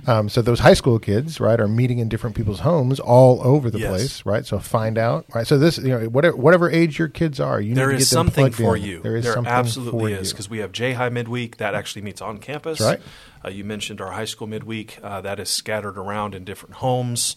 Um, 0.08 0.28
so 0.28 0.42
those 0.42 0.58
high 0.58 0.74
school 0.74 0.98
kids, 0.98 1.38
right, 1.38 1.60
are 1.60 1.68
meeting 1.68 2.00
in 2.00 2.08
different 2.08 2.34
people's 2.34 2.58
homes 2.58 2.98
all 2.98 3.40
over 3.46 3.70
the 3.70 3.78
Yes. 3.78 3.88
place, 3.90 4.26
right? 4.26 4.44
So 4.44 4.58
find 4.58 4.98
out, 4.98 5.24
right? 5.32 5.46
So 5.46 5.56
this, 5.56 5.78
you 5.78 5.90
know, 5.90 6.00
whatever, 6.06 6.36
whatever 6.36 6.68
age 6.68 6.98
your 6.98 7.06
kids 7.06 7.38
are, 7.38 7.60
you 7.60 7.76
There 7.76 7.86
need 7.92 7.92
to 7.92 7.98
get 8.00 8.08
them 8.08 8.26
something 8.26 8.42
plugged 8.46 8.54
for 8.56 8.76
in. 8.76 8.82
you. 8.82 9.00
There 9.02 9.14
is 9.16 9.24
something 9.24 9.46
absolutely 9.46 10.14
for 10.16 10.20
is 10.20 10.32
because 10.32 10.50
we 10.50 10.58
have 10.58 10.72
J 10.72 10.94
High 10.94 11.10
midweek 11.10 11.58
that 11.58 11.76
actually 11.76 12.02
meets 12.02 12.20
on 12.20 12.38
campus. 12.38 12.80
That's 12.80 12.98
right. 12.98 13.02
Uh, 13.44 13.50
you 13.50 13.62
mentioned 13.62 14.00
our 14.00 14.10
high 14.10 14.24
school 14.24 14.48
midweek 14.48 14.98
uh, 15.00 15.20
that 15.20 15.38
is 15.38 15.48
scattered 15.48 15.96
around 15.96 16.34
in 16.34 16.42
different 16.44 16.74
homes. 16.76 17.36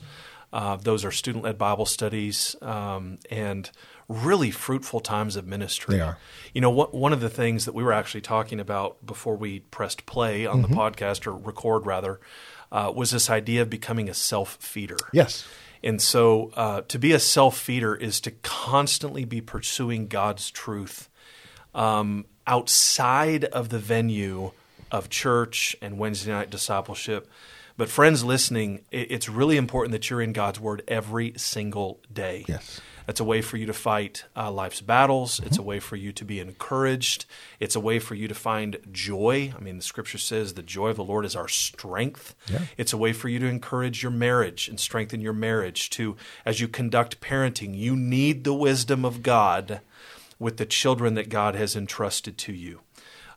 Uh, 0.51 0.77
those 0.77 1.03
are 1.05 1.11
student 1.11 1.43
led 1.43 1.57
Bible 1.59 1.85
studies 1.85 2.55
um, 2.63 3.17
and 3.29 3.69
really 4.07 4.51
fruitful 4.51 4.99
times 4.99 5.35
of 5.35 5.47
ministry. 5.47 5.95
They 5.95 6.01
are. 6.01 6.17
You 6.53 6.61
know, 6.61 6.69
what, 6.69 6.93
one 6.93 7.11
of 7.13 7.21
the 7.21 7.29
things 7.29 7.65
that 7.65 7.73
we 7.73 7.83
were 7.83 7.93
actually 7.93 8.21
talking 8.21 8.59
about 8.59 9.05
before 9.05 9.35
we 9.35 9.61
pressed 9.61 10.05
play 10.05 10.45
on 10.45 10.61
Mm-hmm. 10.61 10.73
the 10.73 10.77
podcast, 10.79 11.25
or 11.27 11.33
record 11.35 11.85
rather, 11.85 12.19
uh, 12.71 12.91
was 12.95 13.11
this 13.11 13.29
idea 13.29 13.61
of 13.61 13.69
becoming 13.69 14.09
a 14.09 14.13
self 14.13 14.55
feeder. 14.55 14.97
Yes. 15.11 15.47
And 15.83 16.01
so 16.01 16.51
uh, 16.55 16.81
to 16.87 16.97
be 16.97 17.11
a 17.13 17.19
self 17.19 17.57
feeder 17.57 17.95
is 17.95 18.19
to 18.21 18.31
constantly 18.41 19.25
be 19.25 19.41
pursuing 19.41 20.07
God's 20.07 20.49
truth 20.51 21.09
um, 21.73 22.25
outside 22.47 23.45
of 23.45 23.69
the 23.69 23.79
venue 23.79 24.51
of 24.91 25.09
church 25.09 25.75
and 25.81 25.97
Wednesday 25.97 26.31
night 26.31 26.49
discipleship. 26.49 27.29
But, 27.77 27.89
friends 27.89 28.23
listening, 28.23 28.85
it's 28.89 29.27
really 29.27 29.57
important 29.57 29.91
that 29.91 30.09
you're 30.09 30.21
in 30.21 30.31
God's 30.31 30.61
Word 30.61 30.81
every 30.87 31.33
single 31.35 31.99
day. 32.11 32.45
Yes. 32.47 32.79
That's 33.05 33.19
a 33.19 33.23
way 33.23 33.41
for 33.41 33.57
you 33.57 33.65
to 33.65 33.73
fight 33.73 34.25
uh, 34.35 34.51
life's 34.51 34.81
battles. 34.81 35.39
It's 35.43 35.57
a 35.57 35.63
way 35.63 35.79
for 35.79 35.95
you 35.95 36.11
to 36.13 36.25
be 36.25 36.39
encouraged. 36.39 37.25
It's 37.59 37.75
a 37.75 37.79
way 37.79 37.99
for 37.99 38.15
you 38.15 38.27
to 38.27 38.33
find 38.33 38.77
joy. 38.91 39.53
I 39.55 39.61
mean, 39.61 39.77
the 39.77 39.83
scripture 39.83 40.17
says 40.17 40.53
the 40.53 40.63
joy 40.63 40.89
of 40.89 40.97
the 40.97 41.03
Lord 41.03 41.25
is 41.25 41.35
our 41.35 41.47
strength. 41.47 42.35
Yeah. 42.51 42.61
It's 42.77 42.93
a 42.93 42.97
way 42.97 43.13
for 43.13 43.29
you 43.29 43.39
to 43.39 43.47
encourage 43.47 44.01
your 44.01 44.11
marriage 44.11 44.67
and 44.67 44.79
strengthen 44.79 45.21
your 45.21 45.33
marriage. 45.33 45.89
To 45.91 46.15
as 46.45 46.59
you 46.59 46.67
conduct 46.67 47.21
parenting, 47.21 47.77
you 47.77 47.95
need 47.95 48.43
the 48.43 48.53
wisdom 48.53 49.05
of 49.05 49.23
God 49.23 49.81
with 50.39 50.57
the 50.57 50.65
children 50.65 51.13
that 51.13 51.29
God 51.29 51.55
has 51.55 51.75
entrusted 51.75 52.37
to 52.39 52.53
you. 52.53 52.81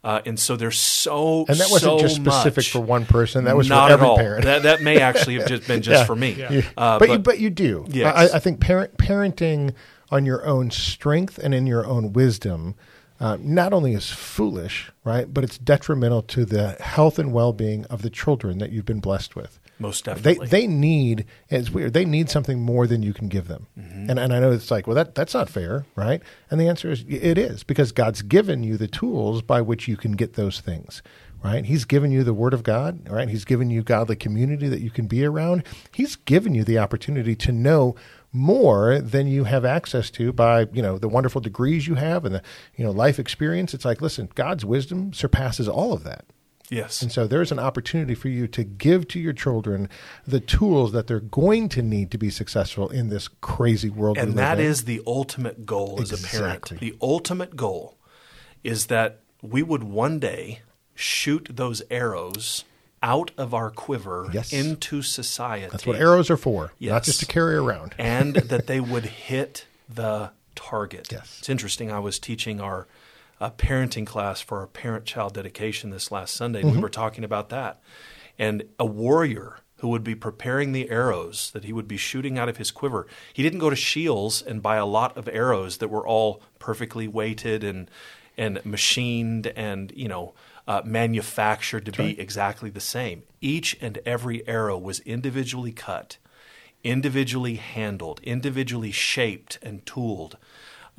Uh, 0.04 0.20
and 0.24 0.38
so 0.38 0.56
there's 0.56 0.78
so 0.78 1.44
And 1.48 1.58
that 1.58 1.70
wasn't 1.70 1.80
so 1.80 1.98
just 1.98 2.16
specific 2.16 2.58
much. 2.58 2.70
for 2.70 2.80
one 2.80 3.04
person. 3.04 3.44
That 3.44 3.56
was 3.56 3.68
Not 3.68 3.88
for 3.88 3.94
at 3.94 4.00
all. 4.00 4.16
parent. 4.16 4.44
That 4.44 4.62
that 4.62 4.80
may 4.82 5.00
actually 5.00 5.34
have 5.38 5.48
just 5.48 5.66
been 5.66 5.82
just 5.82 6.00
Yeah. 6.02 6.04
for 6.06 6.14
me. 6.16 6.32
Yeah. 6.38 6.62
Uh, 6.76 6.98
but, 6.98 7.08
you, 7.10 7.18
but 7.18 7.38
you 7.40 7.50
do. 7.50 7.84
Yes. 7.88 8.32
I, 8.32 8.36
I 8.36 8.38
think 8.38 8.60
parent 8.60 8.96
parenting 8.96 9.74
on 10.10 10.24
your 10.24 10.46
own 10.46 10.70
strength 10.70 11.38
and 11.38 11.52
in 11.54 11.66
your 11.66 11.84
own 11.86 12.12
wisdom 12.12 12.74
uh, 13.20 13.36
not 13.40 13.72
only 13.72 13.94
is 13.94 14.08
foolish, 14.10 14.92
right, 15.04 15.34
but 15.34 15.42
it's 15.42 15.58
detrimental 15.58 16.22
to 16.22 16.44
the 16.44 16.72
health 16.80 17.18
and 17.18 17.32
well 17.32 17.52
being 17.52 17.84
of 17.86 18.02
the 18.02 18.10
children 18.10 18.58
that 18.58 18.70
you've 18.70 18.86
been 18.86 19.00
blessed 19.00 19.34
with. 19.34 19.58
Most 19.78 20.04
They 20.04 20.12
definitely. 20.14 20.46
they 20.48 20.66
need 20.66 21.26
it's 21.48 21.70
weird. 21.70 21.92
They 21.92 22.04
need 22.04 22.30
something 22.30 22.60
more 22.60 22.86
than 22.86 23.02
you 23.02 23.12
can 23.12 23.28
give 23.28 23.48
them. 23.48 23.66
Mm-hmm. 23.78 24.10
And 24.10 24.18
and 24.18 24.32
I 24.32 24.40
know 24.40 24.50
it's 24.52 24.70
like, 24.70 24.86
well 24.86 24.96
that 24.96 25.14
that's 25.14 25.34
not 25.34 25.48
fair, 25.48 25.86
right? 25.96 26.22
And 26.50 26.60
the 26.60 26.68
answer 26.68 26.90
is 26.90 27.04
it 27.08 27.38
is 27.38 27.62
because 27.62 27.92
God's 27.92 28.22
given 28.22 28.62
you 28.62 28.76
the 28.76 28.88
tools 28.88 29.42
by 29.42 29.60
which 29.60 29.86
you 29.88 29.96
can 29.96 30.12
get 30.12 30.34
those 30.34 30.60
things. 30.60 31.02
Right? 31.44 31.64
He's 31.64 31.84
given 31.84 32.10
you 32.10 32.24
the 32.24 32.34
word 32.34 32.52
of 32.52 32.64
God, 32.64 33.08
right? 33.08 33.28
He's 33.28 33.44
given 33.44 33.70
you 33.70 33.84
godly 33.84 34.16
community 34.16 34.66
that 34.66 34.80
you 34.80 34.90
can 34.90 35.06
be 35.06 35.24
around. 35.24 35.62
He's 35.94 36.16
given 36.16 36.52
you 36.52 36.64
the 36.64 36.78
opportunity 36.78 37.36
to 37.36 37.52
know 37.52 37.94
more 38.32 38.98
than 39.00 39.28
you 39.28 39.44
have 39.44 39.64
access 39.64 40.10
to 40.10 40.32
by, 40.32 40.66
you 40.72 40.82
know, 40.82 40.98
the 40.98 41.06
wonderful 41.06 41.40
degrees 41.40 41.86
you 41.86 41.94
have 41.94 42.24
and 42.24 42.34
the, 42.34 42.42
you 42.74 42.84
know, 42.84 42.90
life 42.90 43.20
experience. 43.20 43.72
It's 43.72 43.84
like, 43.84 44.02
listen, 44.02 44.28
God's 44.34 44.64
wisdom 44.64 45.12
surpasses 45.12 45.68
all 45.68 45.92
of 45.92 46.02
that. 46.02 46.24
Yes. 46.70 47.02
And 47.02 47.10
so 47.12 47.26
there's 47.26 47.50
an 47.52 47.58
opportunity 47.58 48.14
for 48.14 48.28
you 48.28 48.46
to 48.48 48.64
give 48.64 49.08
to 49.08 49.20
your 49.20 49.32
children 49.32 49.88
the 50.26 50.40
tools 50.40 50.92
that 50.92 51.06
they're 51.06 51.20
going 51.20 51.68
to 51.70 51.82
need 51.82 52.10
to 52.10 52.18
be 52.18 52.30
successful 52.30 52.88
in 52.88 53.08
this 53.08 53.28
crazy 53.40 53.90
world. 53.90 54.16
we 54.16 54.22
and 54.22 54.34
that 54.38 54.58
in. 54.60 54.66
is 54.66 54.84
the 54.84 55.00
ultimate 55.06 55.66
goal 55.66 55.98
as 56.00 56.12
a 56.12 56.26
parent. 56.26 56.78
The 56.80 56.94
ultimate 57.00 57.56
goal 57.56 57.96
is 58.64 58.86
that 58.86 59.20
we 59.42 59.62
would 59.62 59.84
one 59.84 60.18
day 60.18 60.60
shoot 60.94 61.48
those 61.50 61.80
arrows 61.90 62.64
out 63.02 63.30
of 63.38 63.54
our 63.54 63.70
quiver 63.70 64.28
Yes. 64.32 64.52
into 64.52 65.02
society. 65.02 65.68
that's 65.70 65.86
what 65.86 65.94
arrows 65.96 66.30
are 66.30 66.36
for, 66.36 66.72
yes. 66.80 66.90
not 66.90 67.04
just 67.04 67.20
to 67.20 67.26
carry 67.26 67.54
around. 67.54 67.94
and 67.98 68.34
that 68.34 68.66
they 68.66 68.80
would 68.80 69.04
hit 69.04 69.66
the 69.88 70.32
target. 70.56 71.06
Yes. 71.12 71.36
It's 71.38 71.48
interesting. 71.48 71.92
I 71.92 72.00
was 72.00 72.18
teaching 72.18 72.60
our 72.60 72.88
uh, 73.40 73.50
parenting 73.50 74.06
class 74.06 74.40
for 74.40 74.58
our 74.58 74.66
parent 74.66 75.04
child 75.04 75.34
dedication 75.34 75.90
this 75.90 76.10
last 76.10 76.34
Sunday, 76.34 76.60
and 76.62 76.72
we 76.72 76.78
were 76.78 76.88
talking 76.88 77.24
about 77.24 77.48
that. 77.50 77.80
And 78.38 78.64
a 78.78 78.86
warrior 78.86 79.58
who 79.78 79.88
would 79.88 80.02
be 80.02 80.14
preparing 80.14 80.72
the 80.72 80.90
arrows 80.90 81.50
that 81.52 81.64
he 81.64 81.72
would 81.72 81.86
be 81.86 81.96
shooting 81.96 82.38
out 82.38 82.48
of 82.48 82.56
his 82.56 82.70
quiver, 82.70 83.06
he 83.32 83.42
didn't 83.42 83.60
go 83.60 83.70
to 83.70 83.76
Shields 83.76 84.42
and 84.42 84.62
buy 84.62 84.76
a 84.76 84.86
lot 84.86 85.16
of 85.16 85.28
arrows 85.28 85.78
that 85.78 85.88
were 85.88 86.06
all 86.06 86.42
perfectly 86.58 87.08
weighted 87.08 87.62
and 87.64 87.90
and 88.36 88.64
machined 88.64 89.48
and 89.56 89.92
you 89.96 90.06
know 90.06 90.34
uh, 90.68 90.82
manufactured 90.84 91.84
to 91.86 91.92
be 91.92 92.18
exactly 92.20 92.70
the 92.70 92.80
same. 92.80 93.22
Each 93.40 93.76
and 93.80 93.98
every 94.04 94.46
arrow 94.46 94.78
was 94.78 95.00
individually 95.00 95.72
cut 95.72 96.18
individually 96.84 97.56
handled, 97.56 98.20
individually 98.22 98.92
shaped 98.92 99.58
and 99.62 99.84
tooled, 99.84 100.36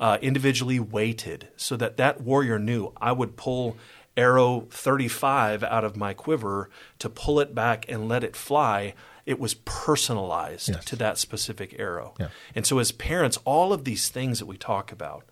uh, 0.00 0.18
individually 0.20 0.80
weighted, 0.80 1.48
so 1.56 1.76
that 1.76 1.96
that 1.98 2.20
warrior 2.22 2.58
knew 2.58 2.92
I 2.96 3.12
would 3.12 3.36
pull 3.36 3.76
arrow 4.16 4.66
35 4.70 5.62
out 5.62 5.84
of 5.84 5.96
my 5.96 6.12
quiver 6.14 6.68
to 6.98 7.08
pull 7.08 7.38
it 7.38 7.54
back 7.54 7.84
and 7.88 8.08
let 8.08 8.24
it 8.24 8.34
fly. 8.34 8.94
It 9.26 9.38
was 9.38 9.54
personalized 9.54 10.70
Yes. 10.70 10.84
to 10.86 10.96
that 10.96 11.18
specific 11.18 11.76
arrow. 11.78 12.14
Yeah. 12.18 12.28
And 12.54 12.66
so, 12.66 12.78
as 12.78 12.90
parents, 12.90 13.38
all 13.44 13.72
of 13.72 13.84
these 13.84 14.08
things 14.08 14.38
that 14.40 14.46
we 14.46 14.56
talk 14.56 14.90
about, 14.90 15.24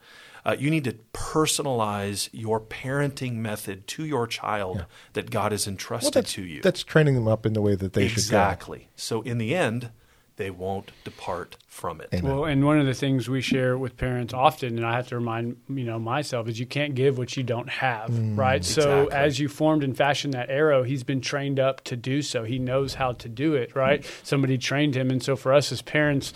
Uh, 0.47 0.57
you 0.59 0.71
need 0.71 0.85
to 0.85 0.95
personalize 1.13 2.29
your 2.33 2.61
parenting 2.61 3.35
method 3.35 3.87
to 3.87 4.05
your 4.05 4.27
child 4.27 4.87
that 5.13 5.31
God 5.31 5.53
has 5.53 5.67
entrusted 5.67 6.15
that's, 6.15 6.33
to 6.35 6.43
you. 6.43 6.63
That's 6.63 6.83
training 6.85 7.17
them 7.17 7.29
up 7.29 7.45
in 7.45 7.53
the 7.53 7.61
way 7.61 7.75
that 7.75 7.93
they 7.93 8.09
should 8.09 8.19
exactly. 8.19 8.89
So 8.97 9.21
in 9.23 9.39
the 9.39 9.55
end, 9.55 9.91
they 10.39 10.51
won't 10.51 10.91
depart 11.05 11.57
from 11.67 12.01
it. 12.01 12.09
Amen. 12.15 12.31
Well, 12.31 12.45
and 12.45 12.65
one 12.65 12.79
of 12.81 12.87
the 12.87 12.95
things 12.95 13.29
we 13.29 13.41
share 13.41 13.77
with 13.77 13.97
parents 13.97 14.33
often, 14.33 14.77
and 14.79 14.87
I 14.87 14.97
have 14.97 15.09
to 15.09 15.17
remind 15.17 15.59
you 15.69 15.85
know 15.85 15.99
myself, 15.99 16.49
is 16.49 16.59
you 16.59 16.67
can't 16.67 16.95
give 16.95 17.19
what 17.19 17.37
you 17.37 17.43
don't 17.43 17.69
have, 17.69 18.09
right? 18.37 18.65
So 18.65 19.09
as 19.09 19.39
you 19.39 19.49
formed 19.49 19.85
and 19.85 19.97
fashioned 19.97 20.35
that 20.35 20.49
arrow, 20.49 20.83
he's 20.83 21.05
been 21.05 21.21
trained 21.21 21.61
up 21.61 21.85
to 21.85 21.97
do 21.97 22.23
so. 22.23 22.45
He 22.45 22.59
knows 22.59 22.95
how 22.95 23.13
to 23.13 23.29
do 23.29 23.55
it, 23.55 23.77
right? 23.77 24.05
Somebody 24.23 24.57
trained 24.57 24.95
him, 24.95 25.11
and 25.11 25.23
so 25.23 25.37
for 25.37 25.53
us 25.53 25.71
as 25.71 25.83
parents, 25.83 26.33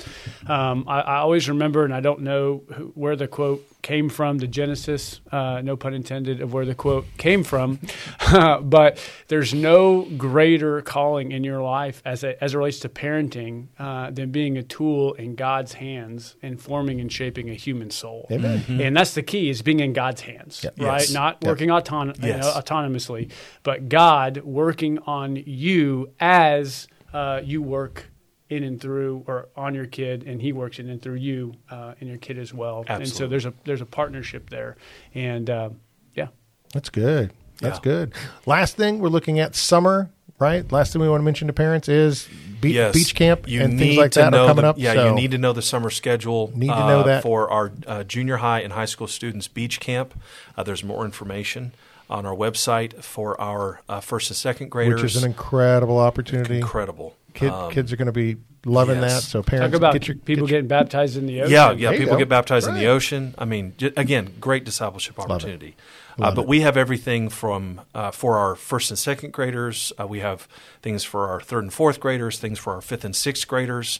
um, 0.47 0.85
I, 0.87 1.01
I 1.01 1.17
always 1.19 1.49
remember, 1.49 1.85
and 1.85 1.95
I 1.95 2.01
don't 2.01 2.21
know 2.21 2.63
who, 2.75 2.93
where 2.95 3.17
the 3.17 3.29
quote 3.29 3.65
came 3.83 4.09
from, 4.09 4.39
the 4.39 4.47
genesis, 4.47 5.21
uh, 5.33 5.61
no 5.63 5.77
pun 5.77 5.93
intended, 5.93 6.41
of 6.41 6.53
where 6.53 6.65
the 6.65 6.75
quote 6.75 7.05
came 7.19 7.43
from, 7.43 7.81
but 8.63 8.99
there's 9.29 9.53
no 9.53 10.03
greater 10.17 10.81
calling 10.83 11.33
in 11.33 11.43
your 11.45 11.61
life 11.63 12.01
as 12.05 12.23
a, 12.25 12.43
as 12.43 12.55
it 12.55 12.57
relates 12.59 12.79
to 12.81 12.89
parenting 12.89 13.67
uh, 13.79 14.11
than 14.11 14.31
being 14.31 14.57
a 14.57 14.63
tool 14.63 15.15
in 15.15 15.35
God's 15.35 15.73
hands 15.75 16.37
and 16.43 16.61
forming 16.61 17.01
and 17.01 17.13
shaping 17.13 17.51
a 17.51 17.55
human 17.55 17.91
soul. 17.91 18.27
Amen. 18.31 18.63
And 18.81 18.97
that's 18.97 19.15
the 19.15 19.23
key 19.23 19.51
is 19.51 19.63
being 19.63 19.81
in 19.81 19.93
God's 19.93 20.21
hands, 20.23 20.63
Yep. 20.63 20.75
right? 20.79 21.01
Yes. 21.01 21.13
Not 21.13 21.39
Yep. 21.43 21.49
working 21.49 21.69
autonom- 21.71 22.23
you 22.23 22.33
know, 22.35 22.53
autonomously, 22.55 23.31
but 23.65 23.89
God 23.89 24.39
working 24.45 24.99
on 25.07 25.37
you 25.37 26.11
as 26.21 26.87
uh, 27.13 27.41
you 27.45 27.61
work 27.61 28.12
in 28.57 28.65
and 28.65 28.81
through 28.81 29.25
or 29.27 29.49
on 29.57 29.75
your 29.75 29.87
kid 29.87 30.25
and 30.27 30.41
he 30.41 30.53
works 30.53 30.79
in 30.79 30.89
and 30.89 31.01
through 31.01 31.15
you 31.15 31.55
uh, 31.71 31.95
and 32.01 32.09
your 32.09 32.19
kid 32.19 32.39
as 32.39 32.53
well. 32.53 32.81
Absolutely. 32.81 33.03
And 33.05 33.13
so 33.13 33.27
there's 33.29 33.47
a 33.47 33.55
there's 33.65 33.81
a 33.81 33.87
partnership 33.87 34.51
there. 34.51 34.77
And 35.15 35.49
uh, 35.49 35.71
yeah. 36.15 36.29
That's 36.73 36.91
good. 36.91 37.33
That's 37.61 37.79
Yeah. 37.79 37.83
good. 37.93 38.13
Last 38.47 38.77
thing 38.77 38.99
we're 38.99 39.09
looking 39.09 39.39
at 39.39 39.55
summer, 39.55 40.11
right? 40.39 40.71
Last 40.73 40.93
thing 40.93 41.03
we 41.03 41.09
want 41.09 41.21
to 41.21 41.25
mention 41.25 41.47
to 41.49 41.53
parents 41.53 41.89
is 41.89 42.29
be- 42.61 42.73
Yes. 42.73 42.95
beach 42.95 43.15
camp 43.15 43.49
You 43.49 43.63
and 43.63 43.79
things 43.79 43.97
like 43.97 44.13
that 44.13 44.35
are 44.35 44.47
coming 44.47 44.63
the- 44.63 44.69
up. 44.71 44.77
Yeah, 44.79 44.95
so 44.95 45.09
you 45.09 45.15
need 45.15 45.31
to 45.33 45.39
know 45.39 45.53
the 45.53 45.63
summer 45.63 45.91
schedule. 45.91 46.51
Need 46.55 46.69
to 46.69 46.75
uh, 46.77 46.87
know 46.89 47.03
that. 47.05 47.23
for 47.23 47.51
our 47.51 47.73
uh, 47.87 48.03
junior 48.05 48.39
high 48.39 48.61
and 48.61 48.73
high 48.73 48.85
school 48.87 49.07
students 49.07 49.49
beach 49.49 49.81
camp. 49.81 50.15
Uh, 50.57 50.63
there's 50.63 50.83
more 50.85 51.05
information 51.05 51.73
on 52.11 52.27
our 52.27 52.35
website 52.35 53.03
for 53.03 53.41
our 53.41 53.81
uh, 53.89 54.01
first 54.01 54.29
and 54.31 54.37
second 54.37 54.71
graders. 54.71 55.03
which 55.03 55.17
is 55.17 55.23
an 55.23 55.31
incredible 55.31 55.99
opportunity. 55.99 56.57
incredible. 56.59 57.17
Kid, 57.35 57.51
Um, 57.51 57.71
kids 57.73 57.93
are 57.93 57.97
going 57.97 58.07
to 58.07 58.13
be 58.13 58.37
loving 58.65 59.01
yes. 59.01 59.15
that. 59.25 59.29
So 59.29 59.43
parents, 59.43 59.73
Talk 59.73 59.77
about 59.79 59.93
get 59.95 60.09
your 60.09 60.17
people 60.17 60.47
get 60.47 60.53
your- 60.53 60.59
getting 60.61 60.69
baptized 60.69 61.17
in 61.17 61.27
the 61.27 61.41
ocean. 61.43 61.53
Yeah, 61.53 61.71
yeah. 61.73 61.91
There 61.91 61.99
People 62.01 62.17
get 62.17 62.29
baptized 62.29 62.69
in 62.69 62.75
the 62.75 62.87
ocean. 62.87 63.35
I 63.39 63.45
mean, 63.45 63.75
j- 63.79 63.93
again, 63.97 64.35
great 64.41 64.65
discipleship 64.65 65.19
opportunity. 65.19 65.77
Uh, 66.21 66.35
but 66.35 66.43
it. 66.43 66.49
we 66.49 66.61
have 66.61 66.77
everything 66.77 67.31
from 67.31 67.81
uh, 67.95 68.11
for 68.11 68.37
our 68.37 68.55
first 68.55 68.91
and 68.91 68.99
second 68.99 69.33
graders. 69.33 69.93
Uh, 69.99 70.07
we 70.07 70.21
have 70.21 70.47
things 70.83 71.05
for 71.05 71.29
our 71.29 71.41
third 71.41 71.63
and 71.65 71.73
fourth 71.73 72.01
graders. 72.01 72.39
Things 72.39 72.59
for 72.59 72.75
our 72.75 72.83
fifth 72.83 73.05
and 73.05 73.17
sixth 73.17 73.49
graders. 73.49 73.99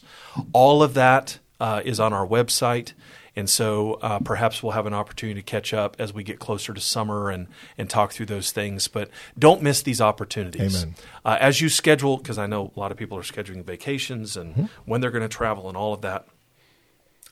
All 0.53 0.83
of 0.83 0.93
that 0.93 1.39
uh, 1.59 1.81
is 1.83 1.99
on 1.99 2.13
our 2.13 2.25
website. 2.27 2.93
And 3.35 3.49
so 3.49 3.95
uh, 3.95 4.19
perhaps 4.19 4.61
we'll 4.61 4.73
have 4.73 4.85
an 4.85 4.93
opportunity 4.93 5.41
to 5.41 5.45
catch 5.45 5.73
up 5.73 5.95
as 5.97 6.13
we 6.13 6.23
get 6.23 6.37
closer 6.39 6.71
to 6.73 6.79
summer 6.79 7.31
and, 7.31 7.47
and 7.77 7.89
talk 7.89 8.11
through 8.11 8.27
those 8.27 8.51
things. 8.51 8.87
But 8.87 9.09
don't 9.39 9.61
miss 9.63 9.81
these 9.81 9.99
opportunities. 9.99 10.83
Amen. 10.83 10.95
Uh, 11.25 11.37
as 11.39 11.59
you 11.59 11.69
schedule, 11.69 12.17
because 12.17 12.37
I 12.37 12.45
know 12.45 12.71
a 12.75 12.79
lot 12.79 12.91
of 12.91 12.97
people 12.97 13.17
are 13.17 13.23
scheduling 13.23 13.63
vacations 13.65 14.37
and 14.37 14.53
Mm-hmm. 14.53 14.65
when 14.85 15.01
they're 15.01 15.09
going 15.09 15.23
to 15.23 15.27
travel 15.29 15.67
and 15.67 15.75
all 15.75 15.93
of 15.93 16.01
that. 16.01 16.27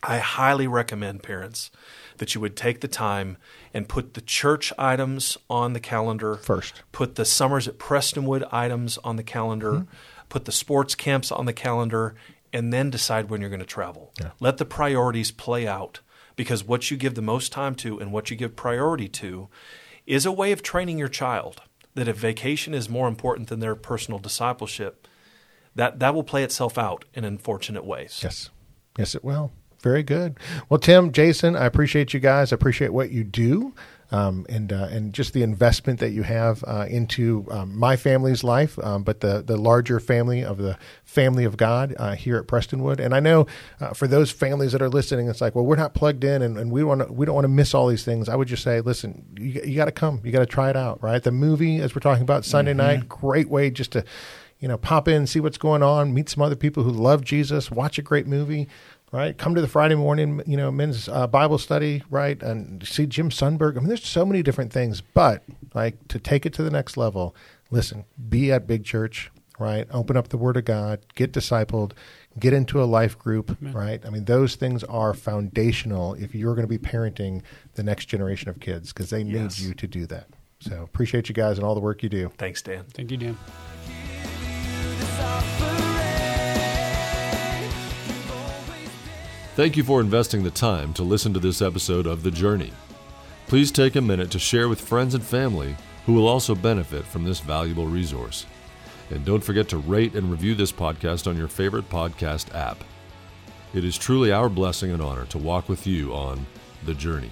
I 0.04 0.18
highly 0.18 0.66
recommend 0.66 1.22
parents 1.22 1.70
that 2.18 2.34
you 2.34 2.42
would 2.42 2.56
take 2.56 2.82
the 2.82 2.88
time 2.88 3.38
and 3.72 3.88
put 3.88 4.16
the 4.16 4.22
church 4.22 4.74
items 4.80 5.38
on 5.48 5.74
the 5.74 5.80
calendar 5.80 6.38
First. 6.38 6.82
Put 6.92 7.14
the 7.14 7.26
summers 7.26 7.68
at 7.68 7.78
Prestonwood 7.78 8.48
items 8.52 8.98
on 9.04 9.18
the 9.18 9.24
calendar. 9.24 9.72
Mm-hmm. 9.72 9.94
Put 10.30 10.46
the 10.46 10.52
sports 10.52 10.96
camps 10.96 11.32
on 11.32 11.46
the 11.46 11.54
calendar, 11.54 12.16
and 12.54 12.72
then 12.72 12.90
decide 12.90 13.30
when 13.30 13.42
you're 13.42 13.50
going 13.50 13.60
to 13.60 13.66
travel. 13.66 14.14
Yeah. 14.20 14.32
Let 14.40 14.58
the 14.58 14.66
priorities 14.66 15.32
play 15.32 15.68
out 15.68 16.02
because 16.36 16.64
what 16.64 16.92
you 16.92 16.98
give 16.98 17.16
the 17.16 17.22
most 17.22 17.52
time 17.52 17.76
to 17.76 18.00
and 18.00 18.12
what 18.12 18.30
you 18.30 18.38
give 18.38 18.56
priority 18.56 19.08
to 19.10 19.50
is 20.06 20.26
a 20.26 20.32
way 20.32 20.52
of 20.52 20.64
training 20.64 20.98
your 20.98 21.08
child 21.08 21.62
that 21.94 22.08
if 22.08 22.18
vacation 22.18 22.74
is 22.74 22.90
more 22.90 23.08
important 23.08 23.50
than 23.50 23.60
their 23.60 23.76
personal 23.76 24.20
discipleship, 24.20 25.08
that 25.76 26.00
that 26.00 26.14
will 26.14 26.24
play 26.24 26.44
itself 26.44 26.78
out 26.78 27.06
in 27.14 27.24
unfortunate 27.24 27.86
ways. 27.86 28.22
Yes. 28.24 28.50
Yes, 28.98 29.16
it 29.16 29.24
will. 29.24 29.52
Very 29.82 30.04
good. 30.04 30.38
Well, 30.70 30.80
Tim, 30.80 31.12
Jason, 31.12 31.56
I 31.56 31.66
appreciate 31.66 32.14
you 32.14 32.20
guys. 32.20 32.52
I 32.52 32.56
appreciate 32.56 32.94
what 32.94 33.12
you 33.12 33.24
do. 33.24 33.74
Um, 34.12 34.45
and 34.50 34.74
uh, 34.74 34.89
and 34.91 35.13
just 35.13 35.32
the 35.32 35.41
investment 35.41 36.00
that 36.02 36.10
you 36.10 36.24
have 36.24 36.65
uh, 36.67 36.86
into 36.89 37.47
um, 37.50 37.78
my 37.78 37.95
family's 37.95 38.43
life, 38.43 38.78
um, 38.80 39.04
but 39.04 39.21
the 39.21 39.41
the 39.41 39.56
larger 39.56 40.02
family 40.02 40.43
of 40.43 40.58
the 40.58 40.78
family 41.06 41.45
of 41.45 41.56
God 41.56 41.95
uh, 41.97 42.15
here 42.15 42.38
at 42.38 42.45
Prestonwood. 42.45 43.00
And 43.00 43.15
I 43.15 43.21
know 43.21 43.47
uh, 43.80 43.93
for 43.93 44.08
those 44.08 44.30
families 44.30 44.74
that 44.74 44.82
are 44.82 44.89
listening, 44.89 45.30
it's 45.30 45.39
like, 45.39 45.56
well, 45.56 45.65
we're 45.65 45.78
not 45.78 45.93
plugged 45.93 46.26
in, 46.26 46.41
and, 46.41 46.58
and 46.58 46.71
we 46.71 46.84
want 46.84 47.10
we 47.13 47.26
don't 47.26 47.36
want 47.36 47.45
to 47.45 47.50
miss 47.50 47.74
all 47.74 47.88
these 47.88 48.04
things. 48.04 48.28
I 48.28 48.36
would 48.36 48.50
just 48.50 48.63
say, 48.63 48.82
listen, 48.82 49.26
you, 49.39 49.62
you 49.63 49.76
got 49.76 49.86
to 49.86 49.93
come, 49.93 50.21
you 50.26 50.32
got 50.32 50.39
to 50.39 50.45
try 50.45 50.69
it 50.69 50.76
out, 50.76 51.02
right? 51.02 51.24
The 51.24 51.32
movie, 51.32 51.80
as 51.80 51.95
we're 51.95 52.02
talking 52.02 52.24
about 52.24 52.43
Sunday 52.43 52.74
night, 52.74 53.08
great 53.08 53.50
way 53.50 53.69
just 53.71 53.93
to 53.93 54.04
you 54.60 54.67
know 54.67 54.78
pop 54.78 55.08
in, 55.08 55.26
see 55.26 55.39
what's 55.39 55.58
going 55.58 55.84
on, 55.84 56.13
meet 56.13 56.30
some 56.30 56.43
other 56.43 56.56
people 56.56 56.84
who 56.84 56.91
love 56.91 57.24
Jesus, 57.24 57.71
watch 57.71 57.97
a 57.97 58.02
great 58.02 58.28
movie 58.28 58.67
right? 59.12 59.38
Come 59.38 59.56
to 59.56 59.62
the 59.62 59.67
Friday 59.67 59.95
morning, 59.95 60.41
you 60.45 60.58
know, 60.58 60.71
men's 60.71 61.10
uh, 61.10 61.28
Bible 61.28 61.58
study, 61.58 62.04
right? 62.10 62.41
And 62.41 62.86
see 62.88 63.06
Jim 63.06 63.30
Sundberg. 63.30 63.76
I 63.76 63.80
mean, 63.80 63.88
there's 63.88 64.06
so 64.06 64.26
many 64.26 64.41
different 64.41 64.71
things, 64.71 65.02
but 65.02 65.43
like 65.74 66.08
to 66.08 66.19
take 66.19 66.45
it 66.45 66.54
to 66.54 66.63
the 66.63 66.71
next 66.71 66.97
level, 66.97 67.36
listen, 67.69 68.06
be 68.30 68.52
at 68.52 68.67
big 68.67 68.84
church, 68.84 69.30
right? 69.60 69.88
Open 69.91 70.15
up 70.15 70.30
the 70.30 70.38
Word 70.38 70.58
of 70.58 70.65
God, 70.65 71.00
get 71.15 71.34
discipled, 71.34 71.91
get 72.39 72.54
into 72.54 72.82
a 72.82 72.86
life 72.86 73.17
group, 73.17 73.58
right? 73.62 74.02
I 74.06 74.10
mean, 74.10 74.26
those 74.26 74.56
things 74.56 74.84
are 74.86 75.13
foundational 75.13 76.13
if 76.15 76.34
you're 76.34 76.56
going 76.56 76.67
to 76.67 76.69
be 76.69 76.78
parenting 76.78 77.41
the 77.76 77.84
next 77.84 78.06
generation 78.06 78.50
of 78.50 78.60
kids 78.60 78.93
because 78.93 79.10
they 79.10 79.24
need 79.24 79.58
you 79.58 79.74
to 79.74 79.88
do 79.88 80.06
that. 80.08 80.28
So 80.60 80.84
appreciate 80.84 81.28
you 81.28 81.36
guys 81.36 81.58
and 81.58 81.65
all 81.65 81.76
the 81.76 81.82
work 81.82 82.04
you 82.04 82.10
do. 82.10 82.32
Thanks, 82.38 82.62
Dan. 82.62 82.86
Thank 82.93 83.12
you, 83.12 83.17
Dan. 83.17 83.38
Thank 89.62 89.78
you 89.78 89.84
for 89.84 90.02
investing 90.02 90.41
the 90.41 90.50
time 90.50 90.91
to 90.95 91.04
listen 91.04 91.36
to 91.36 91.39
this 91.39 91.62
episode 91.62 92.08
of 92.08 92.24
The 92.24 92.32
Journey. 92.32 92.74
Please 93.45 93.71
take 93.71 93.95
a 93.95 94.02
minute 94.02 94.32
to 94.32 94.39
share 94.39 94.67
with 94.67 94.82
friends 94.82 95.13
and 95.13 95.24
family 95.24 95.76
who 96.08 96.13
will 96.13 96.28
also 96.28 96.56
benefit 96.56 97.06
from 97.06 97.24
this 97.24 97.41
valuable 97.41 97.86
resource. 97.86 98.47
And 99.12 99.24
don't 99.24 99.43
forget 99.43 99.69
to 99.69 99.78
rate 99.78 100.15
and 100.15 100.32
review 100.32 100.56
this 100.56 100.71
podcast 100.71 101.28
on 101.28 101.38
your 101.38 101.47
favorite 101.47 101.88
podcast 101.89 102.56
app. 102.56 102.84
It 103.76 103.86
is 103.86 104.00
truly 104.00 104.32
our 104.32 104.50
blessing 104.50 104.89
and 104.89 105.00
honor 105.00 105.28
to 105.28 105.38
walk 105.38 105.69
with 105.69 105.86
you 105.86 106.12
on 106.12 106.47
The 106.88 106.95
Journey. 106.95 107.30